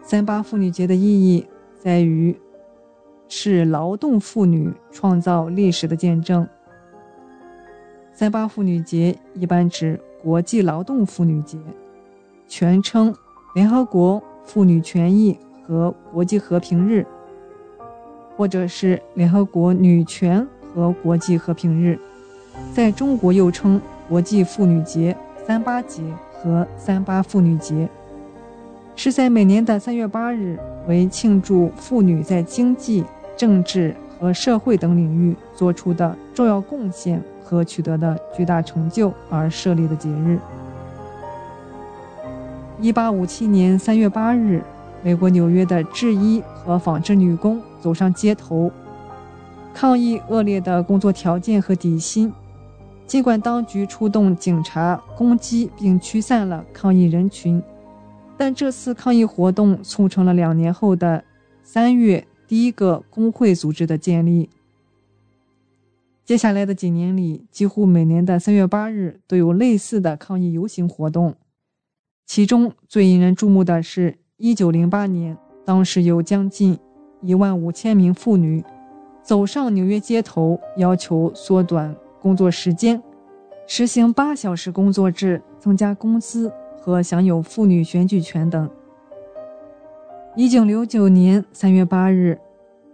[0.00, 1.44] 三八妇女节的意义
[1.76, 2.38] 在于。
[3.30, 6.48] 是劳动妇女创造历史的见证。
[8.10, 11.58] 三八妇女节一般指国际劳动妇女节，
[12.46, 13.14] 全称
[13.54, 17.06] 联合国妇女权益和国际和平日，
[18.38, 21.98] 或者是联合国女权和国际和平日，
[22.72, 23.78] 在中国又称
[24.08, 26.00] 国际妇女节、三八节
[26.32, 27.88] 和三八妇女节，
[28.96, 30.56] 是在每年的三月八日，
[30.86, 33.04] 为庆祝妇女在经济。
[33.36, 40.40] 政治和社会等领域做出的重要贡献和取得的巨大成就而设立的节日。
[42.80, 44.60] 一八五七年三月八日，
[45.02, 48.70] 美国纽约的制衣和纺织女工走上街头，
[49.72, 52.32] 抗议恶劣的工作条件和底薪。
[53.06, 57.62] 尽管当局出动警察攻击并驱散了抗议人群，
[58.36, 61.24] 但这次抗议活动促成了两年后的
[61.62, 62.26] 三月。
[62.46, 64.48] 第一个工会组织的建立。
[66.24, 71.34] 接下来的几年里，几乎每年的三月八日都有类似的抗议游行活动。
[72.24, 76.78] 其中最引人注目的是，一九零八年，当时有将近
[77.22, 78.64] 一万五千名妇女
[79.20, 81.92] 走上纽约街头，要求缩短
[82.22, 83.02] 工作时间，
[83.66, 88.70] 实行八小时工作制，增加工资和享有妇女选举权等。
[90.36, 92.38] 一九六九年三月八日，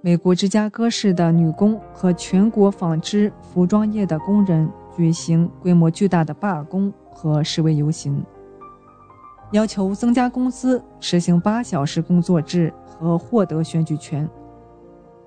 [0.00, 4.66] 美国芝加哥市的女工和全国纺织服装业的工人
[4.96, 8.24] 举行规模巨大的罢工和示威游行，
[9.52, 14.28] 要求增加工资、实行八小时工作制和获得选举权。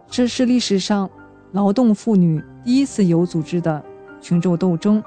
[0.10, 1.10] 这是历史上
[1.52, 3.84] 劳动妇女第一次有组织的
[4.22, 5.03] 群众斗争。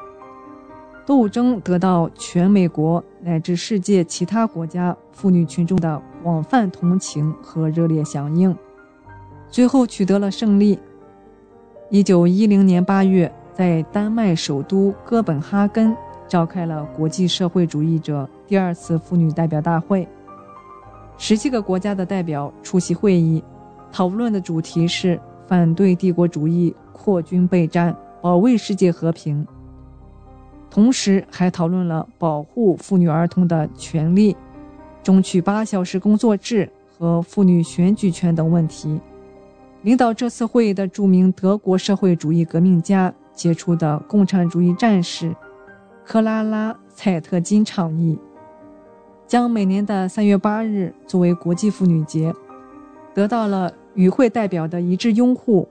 [1.06, 8.56] 斗争得到全美国乃至世界其他国家妇女群众的广泛同情和热烈响应，
[9.48, 10.78] 最后取得了胜利。
[11.88, 15.96] 一九一零年八月，在丹麦首都哥本哈根
[16.28, 20.08] 召开了国际社会主义者第二次妇女代表大会，
[21.16, 23.40] 十七个国家的代表出席会议，
[23.92, 29.46] 讨论的主题是反对帝国主义扩军备战，保卫世界和平。
[30.68, 34.36] 同时还讨论了保护妇女儿童的权利、
[35.00, 36.68] 争取八小时工作制
[36.98, 39.00] 和妇女选举权等问题。
[39.82, 45.32] 领导这次会议的著名德国社会主义革命家、杰出的共产主义战士
[46.04, 48.18] 克拉拉·蔡特金倡议，
[49.30, 52.34] 将每年的三月八日作为国际妇女节，
[53.14, 55.68] 得到了与会代表的一致拥护。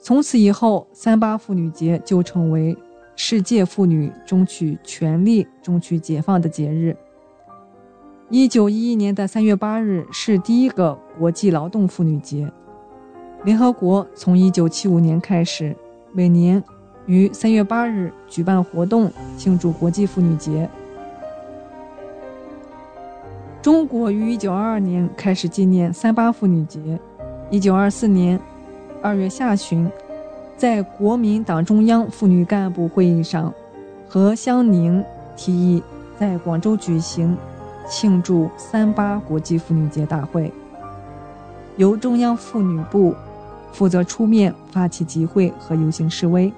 [0.00, 2.76] 从此以后，三八妇女节就成为。
[3.20, 6.96] 世界妇女争取权利、争取解放的节日。
[8.30, 12.48] 一九一一年的三月八日是第一个国际劳动妇女节。
[13.42, 15.74] 联合国从一九七五年开始，
[16.12, 16.62] 每年
[17.06, 20.70] 于三月八日举办活动庆祝国际妇女节。
[23.60, 26.98] 中国于一九二二年开始纪念三八妇女节。
[27.50, 28.38] 一九二四年
[29.02, 29.90] 二月下旬。
[30.56, 33.54] 在国民党中央妇女干部会议上，
[34.08, 35.04] 何香凝
[35.36, 35.80] 提议
[36.18, 37.36] 在广州举行
[37.88, 40.52] 庆祝三八国际妇女节大会，
[41.76, 43.14] 由中央妇女部
[43.72, 46.52] 负责出面发起集会和游行示威。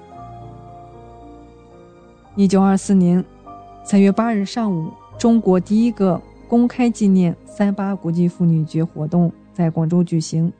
[2.35, 3.23] 一九二四年
[3.83, 6.19] 三月八日上午，中国第一个
[6.51, 10.51] 公开纪念三八国际妇女节活动在广州举行。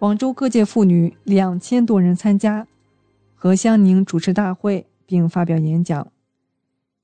[0.00, 2.66] 广州各界妇女两千多人参加，
[3.36, 6.08] 何香凝主持大会并发表演讲。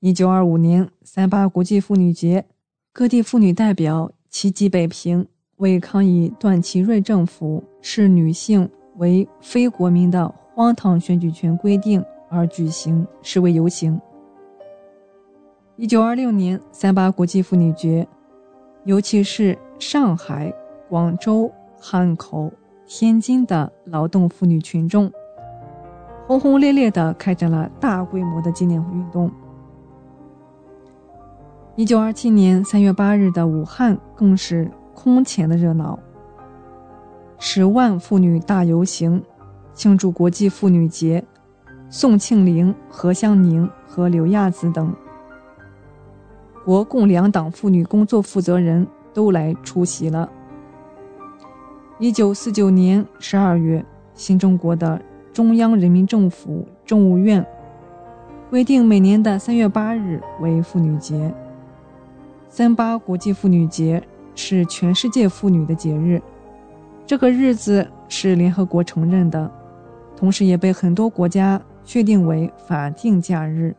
[0.01, 2.43] 一九二五年三八国际妇女节，
[2.91, 5.25] 各地妇女代表齐集北平，
[5.55, 13.97] 为抗议段祺瑞政府视女性为非国民的荒唐选举权规定而举行示威游行。
[15.77, 18.07] 一九二六年三八国际妇女节，
[18.85, 20.53] 尤其是上海、
[20.87, 22.51] 广州、汉口。
[22.87, 25.11] 天津的劳动妇女群众
[26.27, 29.29] 轰轰烈烈地开展了大规模的纪念运动。
[31.75, 35.97] 一九二七年三月八日的武汉更是空前的热闹，
[37.39, 39.21] 十万妇女大游行，
[39.73, 41.25] 庆祝国际妇女节。
[41.89, 44.95] 宋庆龄、何香凝和柳亚子等
[46.65, 50.27] 国共两党妇女工作负责人都来出席了。
[51.99, 53.85] 一九四九年十二月，
[54.15, 54.99] 新中国的
[55.31, 57.45] 中央人民政府政务院
[58.49, 61.31] 规定每年的三月八日为妇女节。
[62.49, 64.01] 三八国际妇女节
[64.33, 66.19] 是全世界妇女的节日，
[67.05, 69.51] 这个日子是联合国承认的，
[70.17, 73.75] 同时也被很多国家确定为法定假日。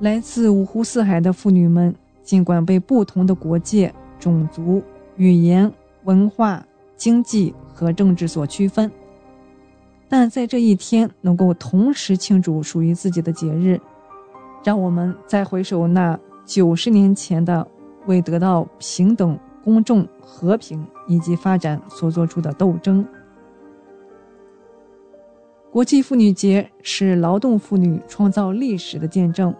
[0.00, 4.82] 来自五湖四海的妇女们，尽管被不同的国界、种族、
[5.16, 5.72] 语言、
[6.04, 6.64] 文化。
[6.96, 8.90] 经济和政治所区分，
[10.08, 13.78] 但在这一天能够同时庆祝属于自己的节日，
[14.62, 17.66] 让我们再回首那九十年前的
[18.06, 23.04] 为得到平等、公正、和平以及发展所做出的斗争。
[25.72, 29.52] 国际妇女节是劳动妇女创造历史的见证，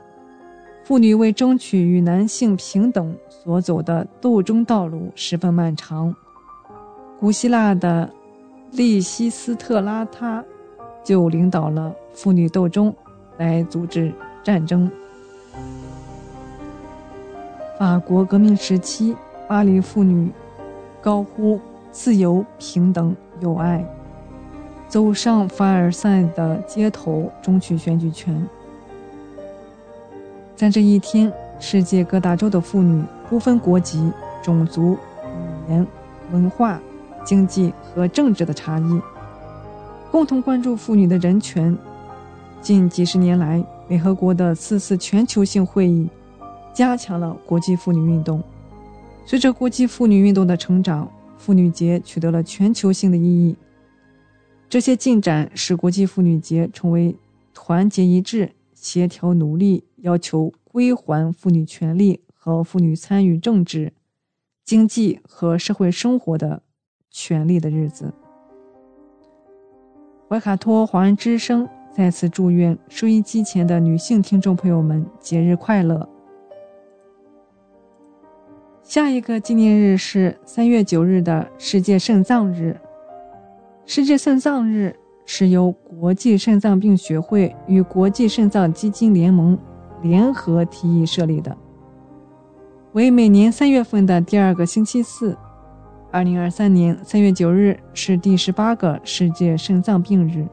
[0.85, 6.15] 妇女为争取与男性平等所走的斗争道路十分漫长。
[7.19, 8.11] 古希腊的
[8.73, 10.45] 利西斯特拉他
[11.03, 12.95] 就领导了妇女斗争，
[13.39, 14.13] 来阻止
[14.43, 14.91] 战争。
[17.79, 19.17] 法国革命时期，
[19.49, 20.31] 巴黎妇女
[21.01, 21.59] 高呼
[21.91, 23.83] 自由、平等、友爱，
[24.87, 28.47] 走上凡尔赛的街头争取选举权。
[30.57, 34.11] 在这一天，世界各大洲的妇女不分国籍、
[34.43, 35.87] 种族、语言、
[36.33, 36.81] 文化。
[37.25, 39.01] 经济和政治的差异，
[40.11, 41.75] 共同关注妇女的人权。
[42.61, 46.07] 近几十年来，联合国的四次全球性会议
[46.75, 48.45] 加强了国际妇女运动。
[49.25, 53.57] 随着国际妇女运动的成长，妇女节取得了全球性的意义。
[54.69, 57.17] 这些进展使国际妇女节成为
[57.55, 63.95] 团结一致、协调努力、要求归还妇女权利和妇女参与政治、
[64.63, 66.63] 经济和社会生活的
[67.11, 68.13] 权利的日子。
[70.29, 76.07] 怀卡托华人之声再次祝愿收音机前的女性听众朋友们节日快乐。
[78.83, 82.79] 下一个纪念日是三月九日的世界肾脏日。
[83.87, 84.95] 世界肾脏日
[85.25, 89.59] 是由国际肾脏病学会与国际肾脏基金联盟
[90.05, 91.57] 联合提议设立的，
[92.93, 95.35] 为每年三月份的第二个星期四。
[96.11, 100.47] 二零二三年三月九日是第十八个世界肾脏病日。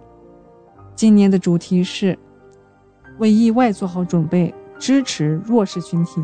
[0.95, 2.17] 今年的主题是
[3.19, 6.23] 为意外做好准备，支持弱势群体。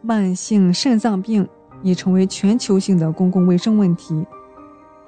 [0.00, 1.46] 慢性肾脏病
[1.82, 4.24] 已成为全球性的公共卫生问题，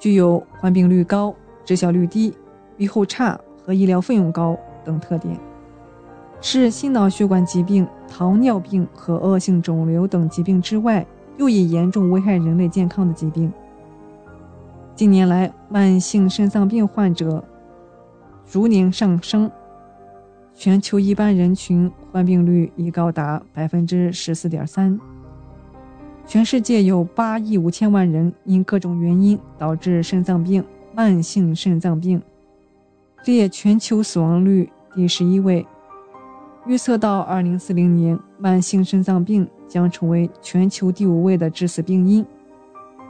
[0.00, 1.32] 具有患病率高、
[1.64, 2.36] 治效率低、
[2.76, 5.38] 预后差和医疗费用高等特点，
[6.40, 11.06] 是心脑血管疾病、糖尿病和恶性肿瘤等疾病之外，
[11.36, 13.52] 又一严重危害人类健康的疾病。
[14.94, 17.42] 近年来，慢性肾脏病患者
[18.46, 19.50] 逐年上升。
[20.54, 25.00] 全球一般人群患病率已高达百分之十四点三。
[26.26, 30.62] 全世界有八亿五千万人因各种原因导致肾脏病、
[30.94, 32.22] 慢性肾脏病，
[33.30, 35.64] 列全球死亡率第十一位。
[36.66, 42.24] 预测到二零四零年，慢性肾脏病将成为全球第五位的致死病因。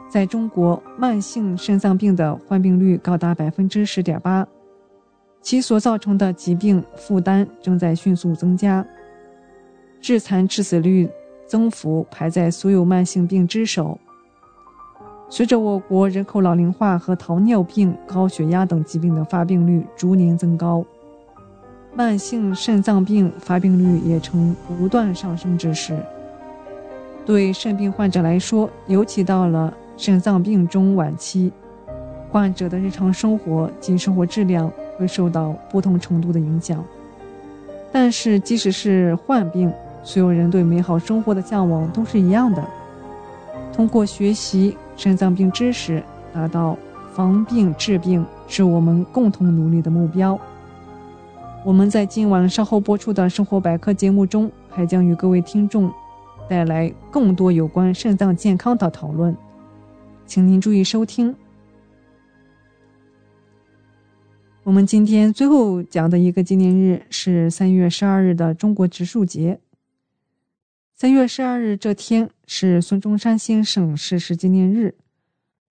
[0.09, 4.47] 在中国，慢性肾脏病的患病率高达百分之十点八。
[5.41, 8.85] 其所造成的疾病负担正在迅速增加，
[9.99, 11.09] 致残致死率
[11.45, 13.99] 增幅排在所有慢性病之首。
[15.35, 20.85] 随着我国人口老龄化和糖尿病、高血压等疾病的发病率逐年增高，
[21.95, 25.97] 慢性肾脏病发病率也呈不断上升之势。
[27.25, 31.51] 对肾病患者来说，尤其到了肾脏病中晚期，
[32.29, 34.71] 患者的日常生活及生活质量。
[34.99, 36.85] 会受到不同程度的影响，
[37.91, 39.73] 但是即使是患病，
[40.03, 42.63] 所有人对美好生活的向往都是一样的。
[43.73, 46.01] 通过学习肾脏病知识，
[46.31, 46.77] 达到
[47.13, 50.39] 防病治病，是我们共同努力的目标。
[51.65, 55.91] 我们在今晚稍后播出的生活百科节目中，还将与各位听众
[56.47, 59.35] 带来更多有关肾脏健康的讨论，
[60.27, 61.35] 请您注意收听。
[64.63, 69.59] 我们今天最后讲的一个纪念日是三月十二日的中国植树节。
[70.95, 74.93] 三月十二日这天是孙中山先生逝世纪念日。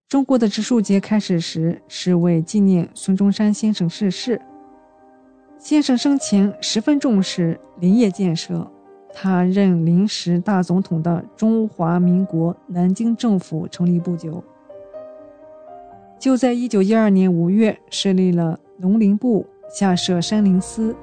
[0.10, 4.42] 中国的植树节开始时是为纪念孙中山先生逝世。
[5.60, 8.70] 先生生前十分重视林业建设，
[9.14, 14.44] 他任临时大总统的中华民国南京政府成立不久，
[16.20, 18.60] 就在一九一二年五月设立了。
[18.80, 20.96] 农林部下设山林司，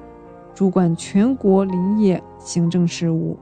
[0.53, 3.39] 主管全国林业行政事务。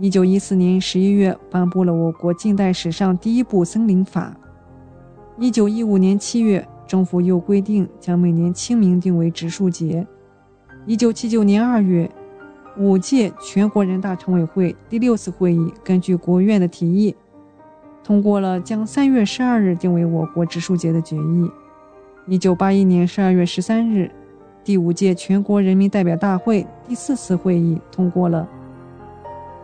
[0.00, 4.34] 一九一四年十一月颁布了我国近代史上第一部森林法。
[5.38, 10.04] 一九一五年七月，政府又规定将每年清明定为植树节。
[10.84, 12.10] 一九七九年二月，
[12.76, 17.14] 五届全国人大常委会第六次会议根据国务院的提议，
[18.02, 21.48] 通过了将三月十二日定为我国植树节的决议。
[22.26, 24.10] 一九八一年十二月十三日，
[24.64, 28.48] 第五届全国人民代表大会第四次会议通过了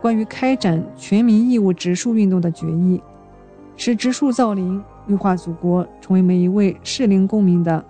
[0.01, 2.99] 关于开展全民义务植树运动的决议，
[3.77, 7.85] 使植树造林、绿化祖国成为每一位适龄公民的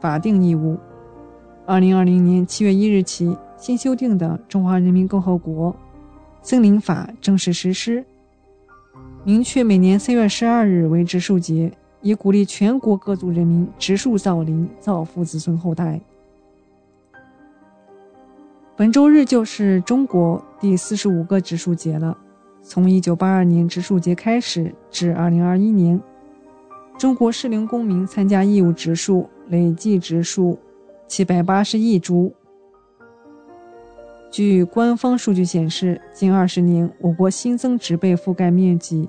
[0.00, 0.78] 法定义务。
[1.66, 5.74] 二零二零年七月一日起，新修订的《中华人民共和国
[6.40, 8.04] 森林法》正式实施，
[9.24, 11.72] 明确每年三月十二日为植树节。
[12.02, 16.00] 以鼓励全国各族人民植树造林，造福子孙后代。
[18.76, 22.14] 本周日就是中国第四十五个植树节了。
[22.60, 25.98] 从一九八二年植树节开始至二零二一年，
[26.98, 30.58] 中国适龄公民参加义务植树，累计植树
[31.08, 32.34] 七百八十亿株。
[34.30, 39.08] 据官方数据显示，近二十年我国新增植被覆盖面积。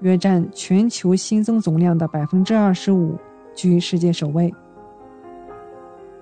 [0.00, 3.16] 约占全球新增总量的百分之二十五，
[3.54, 4.52] 居世界首位。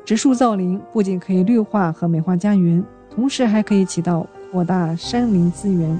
[0.04, 5.98] 植树造林不仅可以绿化和美化家园，同时还可以起到扩大山林资源、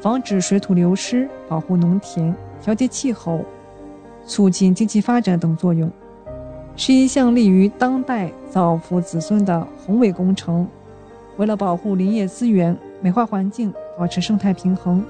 [0.00, 3.44] 防止水土流失、保护农田、调节气候、
[4.26, 5.88] 促进经济发展等作用，
[6.74, 10.66] 是一项利于当代造福子孙的宏伟工程。
[11.36, 15.04] 为了保护林业资源、美化环境、保持生态平衡，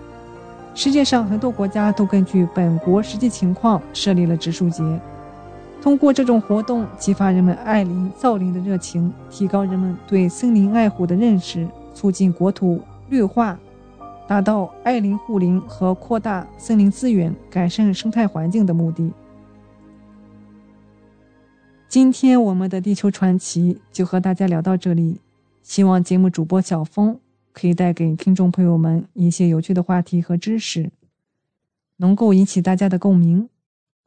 [0.74, 4.82] 世界上很多国家都根据本国实际情况设立了植树节。
[5.82, 13.58] 通过这种活动，激发人们爱林造林的热情，提高人们对森林爱护的认识，促进国土绿化，
[14.28, 19.10] 达到爱林护林和扩大森林资源、改善生态环境的目的。
[21.88, 25.18] 今天我们的地球传奇就和大家聊到这里，
[25.62, 27.18] 希望节目主播小峰
[27.54, 30.90] 可以带给听众朋友们一些有趣的话题和知识，
[31.96, 33.48] 能够引起大家的共鸣。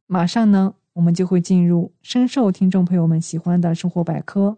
[0.05, 0.75] 马上呢。
[0.93, 4.57] 我们就会进入深受听众朋友们喜欢的生活百科。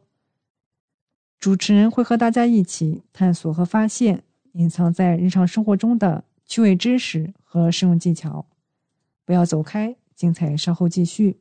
[1.40, 8.46] 主持人会和大家一起探索和发现隐藏在日常生活中的趣味知识和实用技巧。
[9.26, 11.38] 不要走开，精彩稍后继续。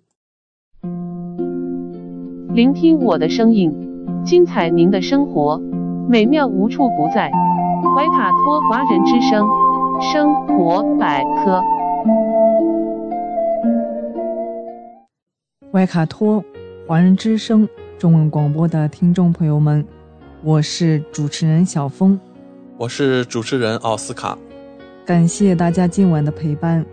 [2.52, 3.72] 聆听我的声音，
[4.24, 5.58] 精彩您的生活，
[6.08, 7.30] 美妙无处不在。
[7.94, 9.46] 怀卡托华人之声，
[10.12, 11.60] 生活百科。
[15.74, 16.40] 怀卡托
[16.86, 17.68] 华人之声
[17.98, 19.84] 中文广播的听众朋友们，
[20.40, 22.16] 我是主持人小峰，
[22.76, 24.38] 我是主持人奥斯卡，
[25.04, 26.86] 感谢大家今晚的陪伴。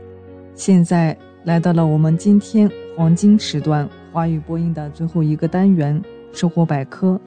[0.55, 2.67] 现在来到了我们今天
[2.97, 6.01] 黄金时段华语播音的最后一个单元——
[6.33, 7.21] 生活百科。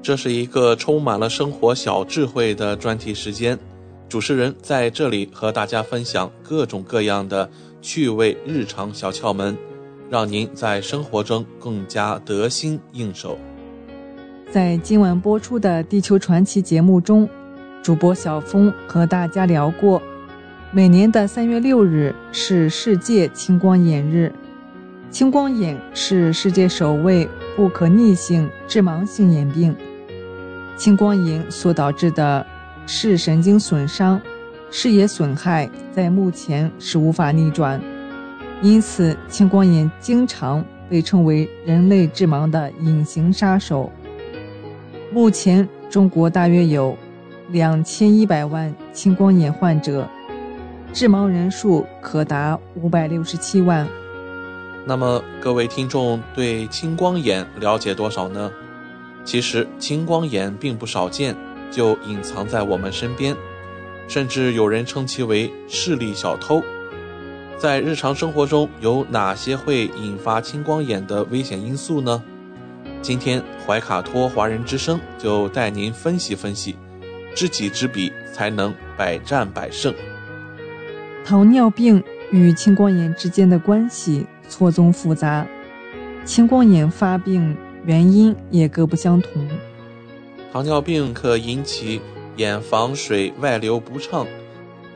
[0.00, 3.58] 这是一个充满了生活小智慧的专题时间，
[4.08, 7.50] 主持人在这里和大家分享各种各样的
[7.82, 9.56] 趣味日常小窍门。
[10.10, 13.38] 让您在生活中更加得心应手。
[14.50, 17.28] 在今晚播出的《地球传奇》节目中，
[17.82, 20.00] 主播小峰和大家聊过，
[20.70, 24.32] 每年的三月六日是世界青光眼日。
[25.10, 29.74] 青光眼是世界首位不可逆性致盲性眼病，
[30.76, 32.44] 青光眼所导致的
[32.86, 34.20] 视神经损伤、
[34.70, 37.80] 视野损害，在目前是无法逆转。
[38.64, 43.92] 因此，青光眼经常被称为人类致盲的隐形杀手。
[45.12, 46.96] 目前，中国大约有
[47.50, 50.08] 两千一百万青光眼患者，
[50.94, 53.86] 致盲人数可达五百六十七万。
[54.86, 58.50] 那么，各位听众对青光眼了解多少呢？
[59.26, 61.36] 其实，青光眼并不少见，
[61.70, 63.36] 就隐藏在我们身边，
[64.08, 66.62] 甚至有人称其为“视力小偷”。
[67.56, 72.22] 在日常生活中有哪些会引发青光眼的危险因素呢？
[73.00, 76.76] 今天怀卡托华人之声就带您分析分析，
[77.34, 79.94] 知己知彼才能百战百胜。
[81.24, 85.46] 糖尿病与青光眼之间的关系错综复杂，
[86.24, 87.56] 青光眼发病
[87.86, 89.48] 原因也各不相同。
[90.52, 92.00] 糖尿病可引起
[92.36, 94.26] 眼房水外流不畅。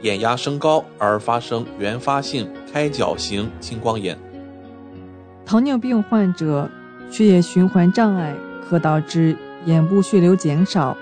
[0.03, 4.17] 眼压升高而发生原发性开角型青光眼。
[5.45, 6.71] 糖尿病患者
[7.11, 8.35] 血液循环障碍
[8.69, 10.97] 可导致眼部血流减少，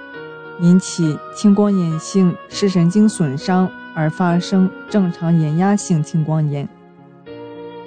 [0.61, 6.69] 引起青光眼性视神经损伤而发生正常眼压性青光眼。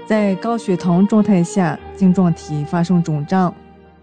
[0.05, 3.53] 在高血糖状态下，晶状体发生肿胀，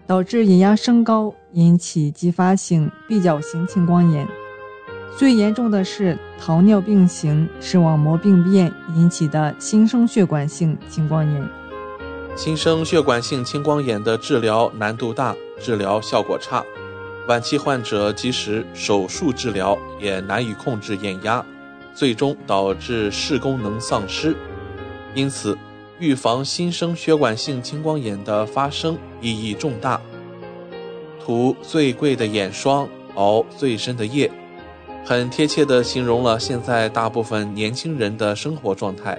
[0.07, 4.27] 导致眼压升高，引起继发性闭角型青光眼。
[5.16, 11.48] 最严重的是糖尿病型视网膜病变引起的新生血管性青光眼。
[12.36, 16.62] 新生血管性青光眼的治疗难度大，治疗效果差，
[17.28, 21.43] 晚期患者即使手术治疗也难以控制眼压，
[21.94, 24.36] 最终导致视功能丧失。
[25.14, 25.56] 因此，
[25.98, 29.98] 预防新生血管性青光眼的发生意义重大。
[31.24, 34.30] 涂最贵的眼霜，熬最深的夜。
[35.09, 39.16] 很贴切地形容了现在大部分年轻人的生活状态。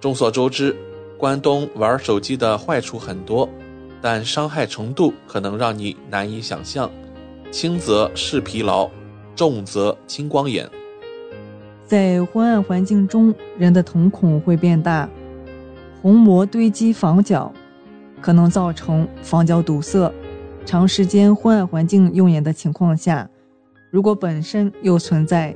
[0.00, 0.74] 众所周知，
[1.18, 3.46] 关东玩手机的坏处很多，
[4.00, 6.90] 但伤害程度可能让你难以想象。
[7.50, 8.88] 轻则视疲劳，
[9.36, 10.66] 重则青光眼。
[11.84, 15.06] 在昏暗环境中，人的瞳孔会变大，
[16.00, 17.52] 虹膜堆积房角，
[18.22, 20.10] 可能造成房角堵塞。
[20.64, 23.28] 长时间昏暗环境用眼的情况下。
[23.94, 25.54] 如果本身又存在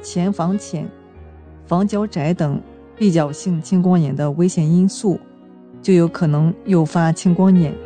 [0.00, 0.90] 前房浅、
[1.66, 2.58] 房角窄等
[2.96, 5.20] 闭角性青光眼的危险因素，
[5.82, 7.76] 就有可能诱发青光眼。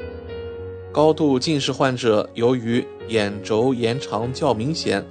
[0.93, 5.05] 高度近视患者由于眼轴延长较明显，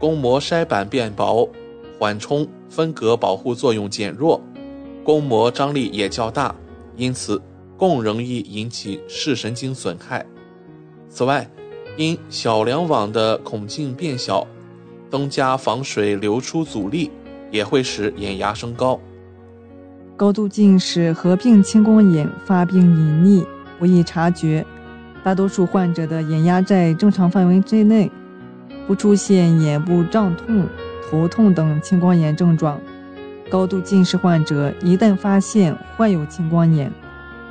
[0.00, 1.48] 巩膜筛板变薄，
[1.96, 4.42] 缓冲分隔保护作用减弱，
[5.04, 6.52] 巩膜张力也较大，
[6.96, 7.40] 因此
[7.78, 10.26] 更容易引起视神经损害。
[11.08, 11.48] 此外，
[11.96, 14.46] 因小梁网的孔径变小，
[15.10, 17.10] 增加防水流出阻力，
[17.50, 18.98] 也会使眼压升高。
[20.16, 23.46] 高度近视合并青光眼发病隐匿，
[23.78, 24.64] 不易察觉。
[25.22, 28.10] 大多数患者的眼压在正常范围之内，
[28.86, 30.66] 不出现眼部胀痛、
[31.08, 32.80] 头痛等青光眼症状。
[33.50, 36.90] 高度近视患者一旦发现患有青光眼，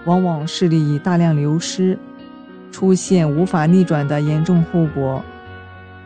[0.06, 1.98] 往往视力已大量流失，
[2.72, 5.22] 出现无法逆转的严重后果。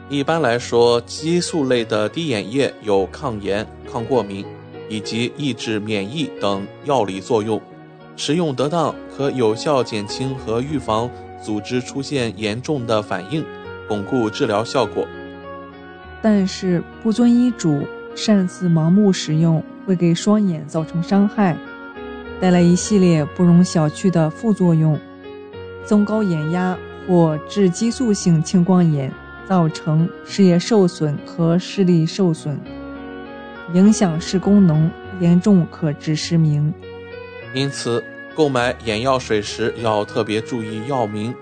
[0.09, 4.45] 一般来说，激素类的滴眼液有抗炎、抗过敏。
[4.87, 7.59] 以及抑制免疫等药理作用，
[8.15, 11.09] 使用得当可有效减轻和预防
[11.41, 13.43] 组织出现严重的反应，
[13.87, 15.07] 巩固治疗效果。
[16.21, 17.81] 但是不遵医嘱、
[18.13, 21.57] 擅自盲目使用，会给双眼造成伤害，
[22.39, 24.99] 带来一系列不容小觑的副作用：
[25.85, 29.11] 增高眼压或致激素性青光眼，
[29.47, 32.59] 造成视野受损和视力受损。
[33.73, 34.89] 影响视功能，
[35.19, 36.73] 严重可致失明。
[37.53, 38.03] 因此，
[38.35, 41.33] 购买眼药水时要特别注意药名，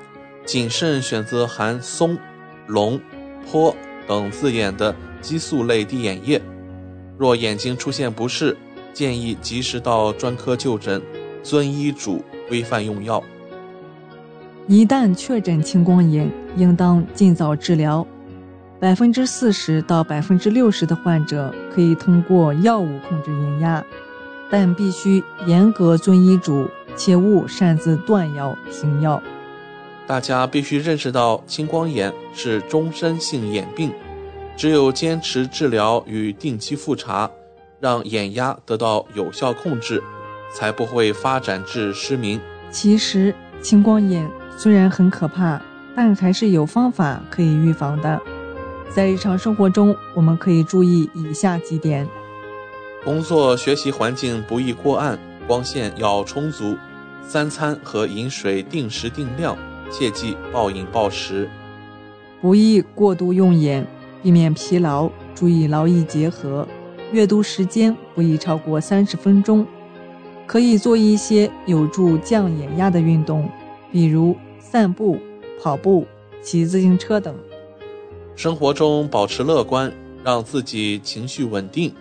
[0.46, 2.18] 谨慎选择含松、
[2.68, 3.00] 龙、
[3.50, 3.76] 坡
[4.08, 6.42] 等字眼的激素类滴眼液。
[7.18, 8.56] 若眼睛出现不适，
[8.94, 11.02] 建议及时到专科就诊，
[11.42, 13.24] 遵医嘱规范用药。
[14.68, 18.06] 一旦确诊青光眼，应当尽早治疗。
[18.80, 23.84] 百分之四十到百分之六十的患者可以通过药物控制眼压，
[24.50, 29.22] 但必须严格遵医嘱，切勿擅自断药停药。
[30.08, 33.92] 大家必须认识到，青光眼是终身性眼病，
[34.56, 37.30] 只有坚持治疗与定期复查，
[37.82, 40.02] 让眼压得到有效控制，
[40.54, 42.40] 才不会发展至失明。
[42.70, 45.62] 其实，青光眼虽然很可怕，
[45.96, 48.22] 但还是有方法可以预防的。
[48.90, 52.08] 在日常生活中，我们可以注意以下几点：
[53.04, 55.18] 工作学习环境不宜过暗，
[55.48, 56.76] 光线要充足；
[57.28, 59.58] 三餐和饮水定时定量，
[59.92, 61.48] 切忌暴饮暴食；
[62.40, 63.86] 不宜过度用眼，
[64.22, 66.66] 避免疲劳，注意劳逸结合；
[67.12, 69.66] 阅读时间不宜超过三十分钟；
[70.46, 73.50] 可以做一些有助降眼压的运动，
[73.92, 74.36] 比如
[74.74, 75.20] 散步、
[75.62, 76.04] 跑步、
[76.42, 77.36] 骑自行车等。
[78.36, 79.94] 生活中保持乐观，
[80.24, 81.94] 让自己情绪稳定。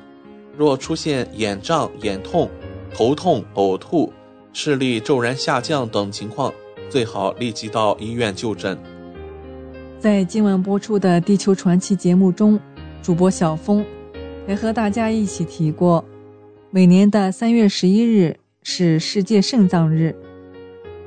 [0.56, 2.48] 若出现眼胀、眼痛、
[2.90, 4.10] 头痛、呕吐、
[4.54, 6.50] 视力骤然下降等情况，
[6.88, 8.78] 最好立即到医院就诊。
[9.98, 12.58] 在今晚播出的《地球传奇》节目中，
[13.02, 13.84] 主播小峰
[14.46, 16.02] 还和大家一起提过，
[16.70, 20.16] 每年的三月十一日是世界肾脏日。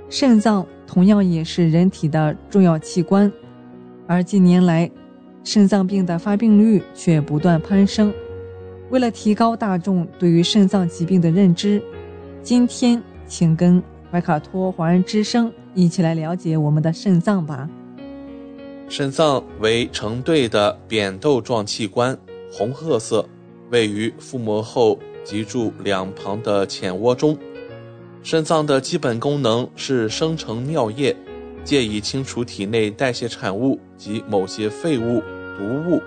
[0.07, 3.31] 肾脏同样也是人体的重要器官，
[4.07, 4.89] 而近年来，
[5.43, 8.13] 肾脏病的发病率却不断攀升。
[8.89, 11.81] 为了提高大众对于肾脏疾病的认知，
[12.43, 13.81] 今天请跟
[14.11, 17.67] 怀卡托华人之声一起来了解我们的肾脏吧。
[18.87, 22.15] 肾脏为成对的扁豆状器官，
[22.51, 23.27] 红褐色，
[23.71, 27.35] 位于腹膜后脊柱两旁的浅窝中。
[28.25, 31.15] 肾脏的基本功能是生成尿液，
[31.63, 35.21] 借以清除体内代谢产物及某些废物。
[35.55, 36.01] 毒物，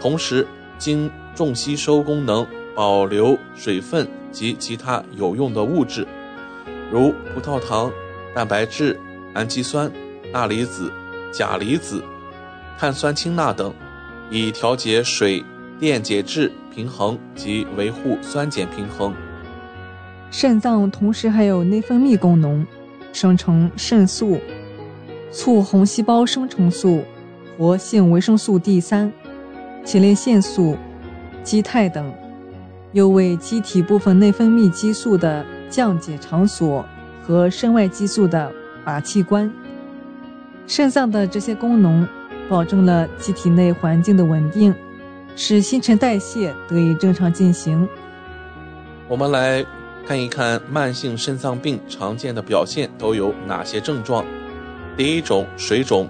[0.00, 0.46] 同时
[0.78, 6.08] 经重吸收功能，保留水分及其他有用的物质，
[6.90, 7.92] 如葡萄糖、
[8.34, 8.98] 蛋白质、
[9.34, 9.92] 氨基酸、
[10.32, 10.90] 钠离子、
[11.30, 12.02] 钾离子、
[12.78, 13.74] 碳酸氢钠等，
[14.30, 15.44] 以调节水
[15.78, 19.14] 电解质平衡及维护酸碱平衡。
[20.30, 22.66] 肾脏同时还有内分泌功能，
[23.12, 24.38] 生成肾素、
[25.30, 27.02] 促红细胞生成素。
[27.58, 29.12] 活性维生素 D 三、
[29.84, 30.78] 前列腺素、
[31.42, 32.10] 肌肽等，
[32.92, 36.82] 又为机体部分内分泌激素的降解场所
[37.22, 38.50] 和身外激素的
[38.82, 39.52] 靶器官。
[40.66, 42.08] 肾脏的这些功能，
[42.48, 44.74] 保证了机体内环境的稳定，
[45.36, 47.86] 使新陈代谢得以正常进行。
[49.06, 49.62] 我们来
[50.06, 54.24] 看一看慢性肾脏病常见的表现都有哪些症状。
[54.96, 56.08] 第一种，水肿。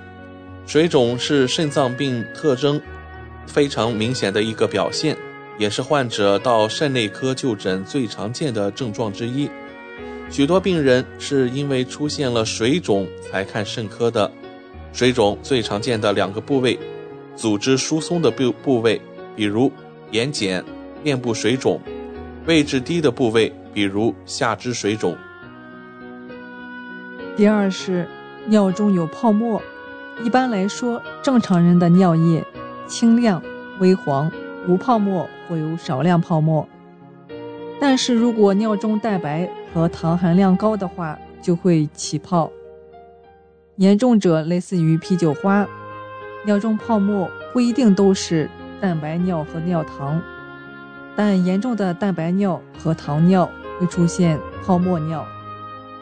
[0.66, 2.80] 水肿是肾脏病特征
[3.46, 5.16] 非常明显的一个表现，
[5.58, 9.50] 也是患者到肾内科就诊最常见的症状之一。
[10.30, 14.30] 许多病人是因为出现了水肿才看肾科的。
[14.92, 16.78] 水肿最常见的两个部位，
[17.34, 19.00] 组织疏松的部部位，
[19.34, 19.72] 比如
[20.12, 20.62] 眼睑、
[21.02, 21.80] 面部水肿；
[22.46, 25.16] 位置低的部位，比如下肢水肿。
[27.36, 28.08] 第二是
[28.46, 29.60] 尿中有泡沫。
[30.22, 32.44] 一般来说，正常人的尿液
[32.86, 33.42] 清亮、
[33.78, 34.30] 微黄，
[34.68, 36.68] 无泡沫或有少量泡沫。
[37.80, 42.50] 但是如果尿中蛋白和糖含量高的话，就会起泡。
[43.76, 45.66] 严重者类似于啤酒花，
[46.44, 50.20] 尿中泡沫不一定都是蛋白尿和尿糖，
[51.16, 53.50] 但严重的蛋白尿和糖尿
[53.80, 55.26] 会出现泡沫尿。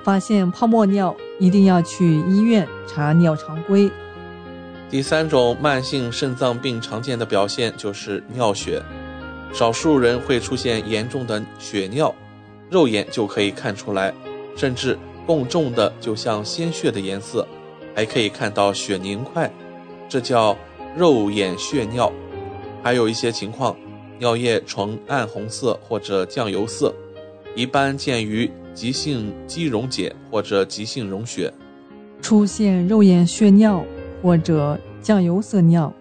[0.02, 3.90] 发现泡沫尿，一定要去医院查尿常规。
[4.90, 8.82] 第三种慢性肾脏病常见的表现就是尿血，
[9.52, 12.14] 少数人会出现严重的血尿，
[12.70, 14.14] 肉眼就可以看出来，
[14.56, 17.46] 甚至更重的就像鲜血的颜色，
[17.94, 19.52] 还可以看到血凝块，
[20.08, 20.56] 这叫
[20.96, 22.10] 肉眼血尿。
[22.82, 23.76] 还有一些情况，
[24.18, 26.94] 尿液呈暗红色或者酱油色，
[27.54, 31.52] 一般见于急性肌溶解或者急性溶血。
[32.20, 33.84] 出现肉眼血尿。
[34.20, 35.94] 或者酱油色尿，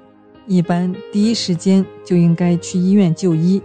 [0.48, 3.61] 一般第一时间就应该去医院就医。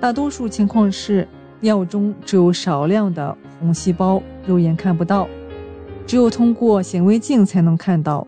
[0.00, 1.28] 大多数情况是
[1.60, 5.28] 尿中只有少量的红细胞，肉眼看不到，
[6.06, 8.26] 只有通过显微镜才能看到，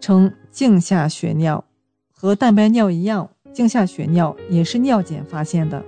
[0.00, 1.64] 呈镜下血尿。
[2.12, 5.80] 和蛋白尿一样，镜下血尿也是尿检发现的。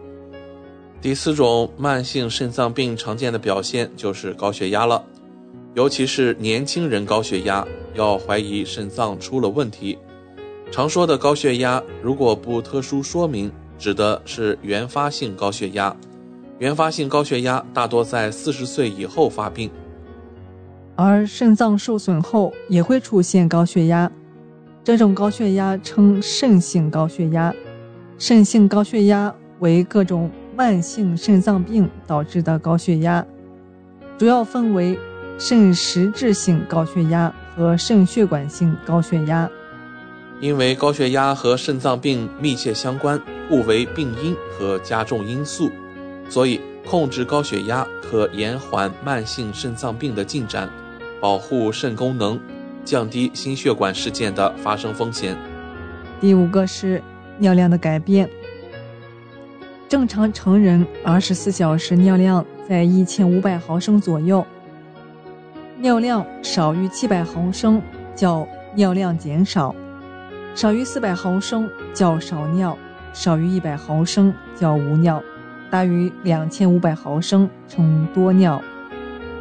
[1.01, 5.05] 第四种慢性肾脏病常见的表现就是高血压了。
[5.75, 7.65] 尤其是年轻人高血压，
[7.95, 9.97] 要怀疑肾脏出了问题。
[10.73, 15.95] 常说的高血压，如果不特殊说明，指的是原发性高血压。
[16.59, 19.71] 原发性高血压大多在四十岁以后发病，
[20.97, 24.11] 而肾脏受损后也会出现高血压。
[24.83, 27.55] 这种高血压称肾性高血压。
[28.19, 30.29] 肾性高血压为各种
[30.59, 33.25] 慢性肾脏病导致的高血压，
[34.19, 34.99] 主要分为。
[35.41, 39.49] 肾实质性高血压和肾血管性高血压，
[40.41, 45.71] 因为高血压和肾脏病密切相关，互为病因和加重因素，
[46.29, 50.69] 所以控制高血压可延缓慢性肾脏病的进展，
[51.21, 52.41] 保护肾功能，
[52.85, 55.37] 降低心血管事件的发生风险。
[56.21, 57.01] 第五个是
[57.39, 58.29] 尿量的改变，
[59.89, 64.47] 正常成人二十四小时尿量在一千五百毫升左右。
[65.79, 67.81] 尿量少于七百毫升
[68.15, 69.75] 叫尿量减少，
[70.55, 72.77] 少于四百毫升叫少尿，
[73.15, 75.23] 少于一百毫升叫无尿，
[75.71, 78.63] 大于两千五百毫升称多尿。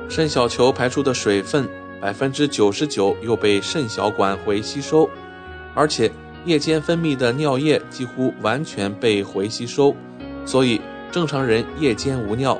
[0.07, 1.67] 肾小球排出的水分
[1.99, 5.09] 百分之九十九又被肾小管回吸收，
[5.73, 6.09] 而且
[6.45, 9.93] 夜间分泌的尿液几乎完全被回吸收，
[10.47, 12.59] 所以正常人夜间无尿。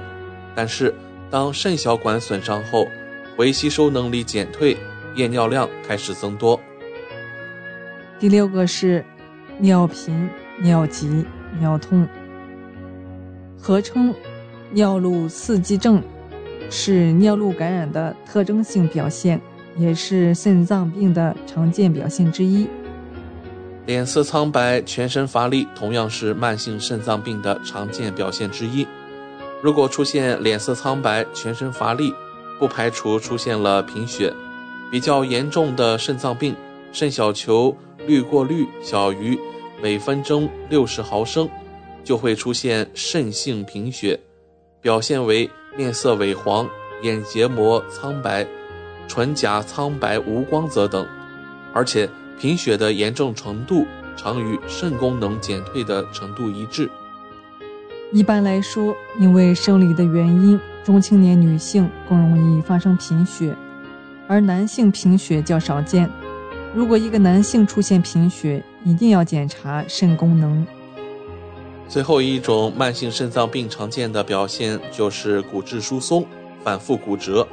[0.53, 0.93] 但是
[1.29, 2.85] 当肾小管损伤后，
[3.35, 4.75] 回吸收能力减退，
[5.15, 6.59] 夜尿量开始增多。
[8.19, 9.05] 第六个是
[9.57, 10.29] 尿频、
[10.61, 11.25] 尿急、
[11.59, 12.07] 尿痛，
[13.57, 14.13] 合称
[14.71, 16.03] 尿路刺激症，
[16.69, 19.39] 是尿路感染的特征性表现，
[19.77, 22.67] 也是肾脏病的常见表现之一。
[23.87, 28.85] 脸色苍白、全身乏力，同样是慢性肾脏病的常见表现之一。
[29.61, 32.13] 如果出现脸色苍白、全身乏力，
[32.59, 34.33] 不排除出现了贫血，
[34.91, 36.53] 比较严重的肾脏病，
[36.91, 37.73] 肾小球
[38.05, 39.39] 滤过率小于
[39.81, 41.49] 每分钟六十毫升，
[42.03, 44.19] 就会出现肾性贫血，
[44.81, 46.69] 表现为面色萎黄、
[47.03, 48.45] 眼结膜苍白、
[49.07, 51.07] 唇颊苍白无光泽等，
[51.73, 52.09] 而且
[52.39, 53.85] 贫血的严重程度
[54.15, 56.89] 常与肾功能减退的程度一致。
[58.11, 60.59] 一般来说，因为生理的原因。
[60.85, 63.53] 中青年女性更容易发生贫血，
[64.25, 66.09] 而男性贫血较少见。
[66.73, 70.65] 如果一个男性出现贫血，一定要检查肾功能。
[71.89, 76.25] 最后一种慢性肾脏病常见的表现就是骨质疏松、
[76.63, 77.45] 反复骨折。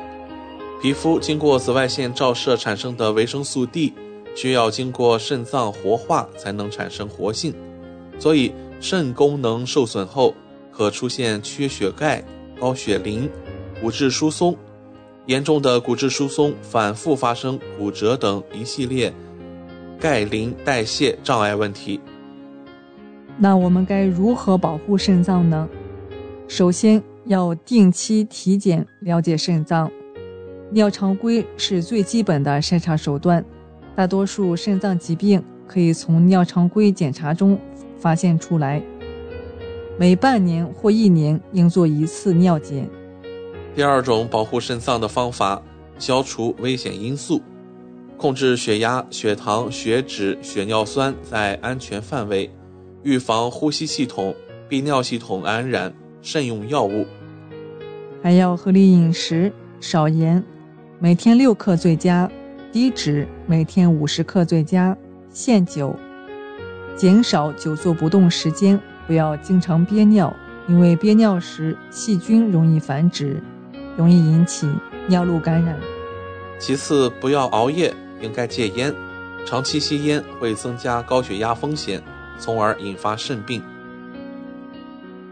[0.80, 3.92] 皮肤经过紫外线照射产生的维生素 D，
[4.34, 7.54] 需要经过肾脏活化才能产生活性，
[8.18, 10.34] 所以肾功能受损后
[10.70, 12.24] 可出现缺血钙。
[12.60, 13.28] 高血磷、
[13.82, 14.56] 骨质疏松，
[15.26, 19.12] 严重的骨质疏松反复发生骨折等一系列
[19.98, 22.00] 钙磷代谢障碍问题。
[23.36, 25.68] 那我们该如何保护肾脏呢？
[26.46, 29.90] 首先要定期体检，了解肾脏。
[30.70, 33.44] 尿常规是最基本的筛查手段，
[33.96, 37.58] 大多数肾脏疾病可以从尿常规检查中
[37.98, 38.82] 发现出来。
[39.98, 42.88] 每半年或一年应做一次尿检。
[43.74, 45.62] 第二种保护肾脏的方法，
[45.98, 47.40] 消除危险因素，
[48.16, 52.50] 控制血压、血糖、血脂、血尿酸在安全范围，
[53.04, 54.34] 预防呼吸系统、
[54.68, 57.06] 泌尿系统感染，慎用药物。
[58.22, 60.42] 还要合理饮食，少盐，
[60.98, 62.28] 每天六克最佳；
[62.74, 64.96] 低脂，每天五十克最佳；
[65.30, 65.94] 限酒，
[66.96, 68.80] 减少久坐不动时间。
[69.06, 70.34] 不要经常憋尿，
[70.66, 73.40] 因为憋尿时细菌容易繁殖，
[73.96, 74.68] 容易引起
[75.06, 75.78] 尿路感染。
[76.58, 78.92] 其次，不要熬夜，应该戒烟。
[79.46, 82.02] 长期吸烟会增加高血压风险，
[82.40, 83.62] 从而引发肾病。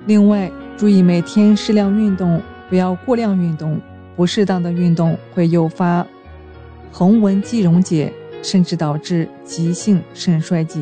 [0.06, 3.80] 另外，注意每天适量运动，不要过量运动。
[4.14, 6.06] 不适当的运动会诱发
[6.92, 8.12] 横纹肌溶解，
[8.42, 10.78] 甚至导致急性肾衰竭。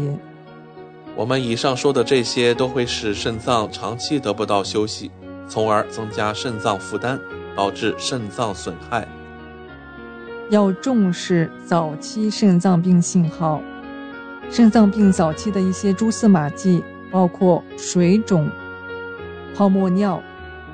[1.15, 5.11] 我们以上说的这些都会使肾脏长期得不到休息，
[5.49, 7.21] 从而增加肾脏负担，
[7.55, 9.07] 导致肾脏损害。
[10.51, 13.63] 要重视早期肾脏病信号。
[14.51, 16.83] 肾脏病早期的一些蛛丝马迹
[17.13, 18.51] 包括水肿、
[19.55, 20.21] 泡沫尿、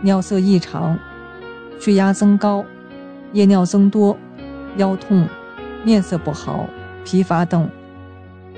[0.01, 0.99] 尿色异常、
[1.79, 2.65] 血压增高、
[3.35, 4.17] 夜尿增多、
[4.77, 5.29] 腰痛、
[5.85, 6.69] 面色不好、
[7.05, 7.69] 疲乏等。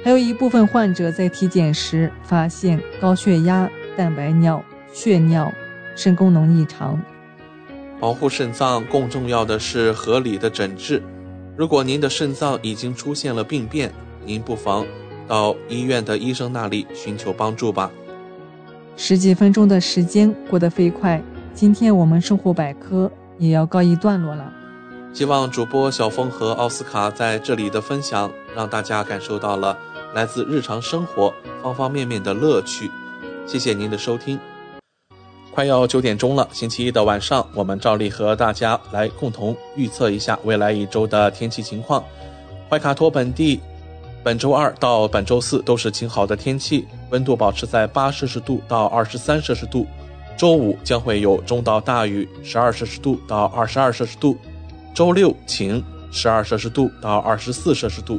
[0.05, 4.63] 还有一部分患者在体检时发现高血压、蛋白尿、
[4.93, 5.53] 血尿、
[5.97, 7.01] 肾功能异常。
[8.01, 11.03] 保护肾脏更重要的是合理的诊治。
[11.57, 13.93] 如果您的肾脏已经出现了病变，
[14.25, 14.87] 您不妨
[15.27, 17.91] 到医院的医生那里寻求帮助吧。
[18.97, 21.21] 十几分钟的时间过得飞快，
[21.53, 24.53] 今天我们生活百科也要告一段落了。
[25.13, 29.77] 希望主播小峰和奥斯卡在这里的分享，让大家感受到了。
[30.15, 31.33] 来自日常生活
[31.63, 32.91] 方方面面的乐趣，
[33.47, 34.39] 谢谢您的收听。
[35.53, 42.03] 快要九点钟了，星期一的晚上，我们照例和大家来共同预测一下未来一周的天气情况。
[42.71, 43.61] 怀卡托本地
[44.23, 49.87] 本周二到本周四都是晴好的天气，温度保持在八摄氏度到二十三摄氏度。
[50.39, 54.39] 周五将会有中到大雨，十二摄氏度到二十二摄氏度。
[54.99, 55.81] 周六晴，
[56.11, 58.19] 十二摄氏度到二十四摄氏度。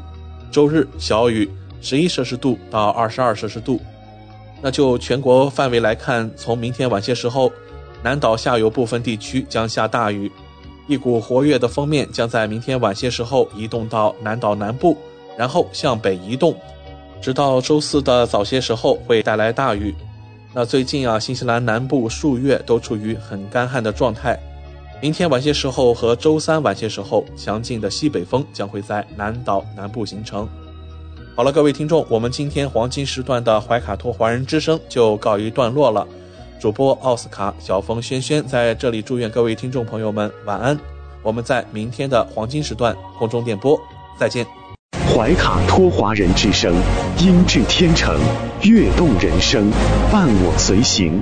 [0.49, 1.51] 周日小雨。
[1.81, 3.81] 十一摄氏度到二十二摄氏度，
[4.61, 7.51] 那就全国范围来看，从明天晚些时候，
[8.01, 10.31] 南岛下游部分地区将下大雨，
[10.87, 14.97] 一股活跃的锋面将在明天晚些时候移动到南岛南部，
[15.37, 16.55] 然后向北移动，
[17.21, 19.93] 直到周四的早些时候会带来大雨。
[20.53, 24.39] 那最近啊，新西兰南部数月都处于很干旱的状态，
[25.01, 30.47] 明天晚些时候和周三晚些时候，强劲的西北风将会在南岛南部形成。
[31.35, 36.05] 好了，各位听众，我们今天黄金时段的怀卡托华人之声就告一段落了。
[36.59, 40.77] 主播奥斯卡、小峰、轩轩在这里祝愿各位听众朋友们晚安。
[41.23, 43.79] 我们在明天的黄金时段空中电波
[44.19, 44.45] 再见。
[45.15, 46.75] 怀卡托华人之声，
[47.17, 48.19] 音质天成，
[48.63, 49.71] 悦动人生，
[50.11, 51.21] 伴我随行。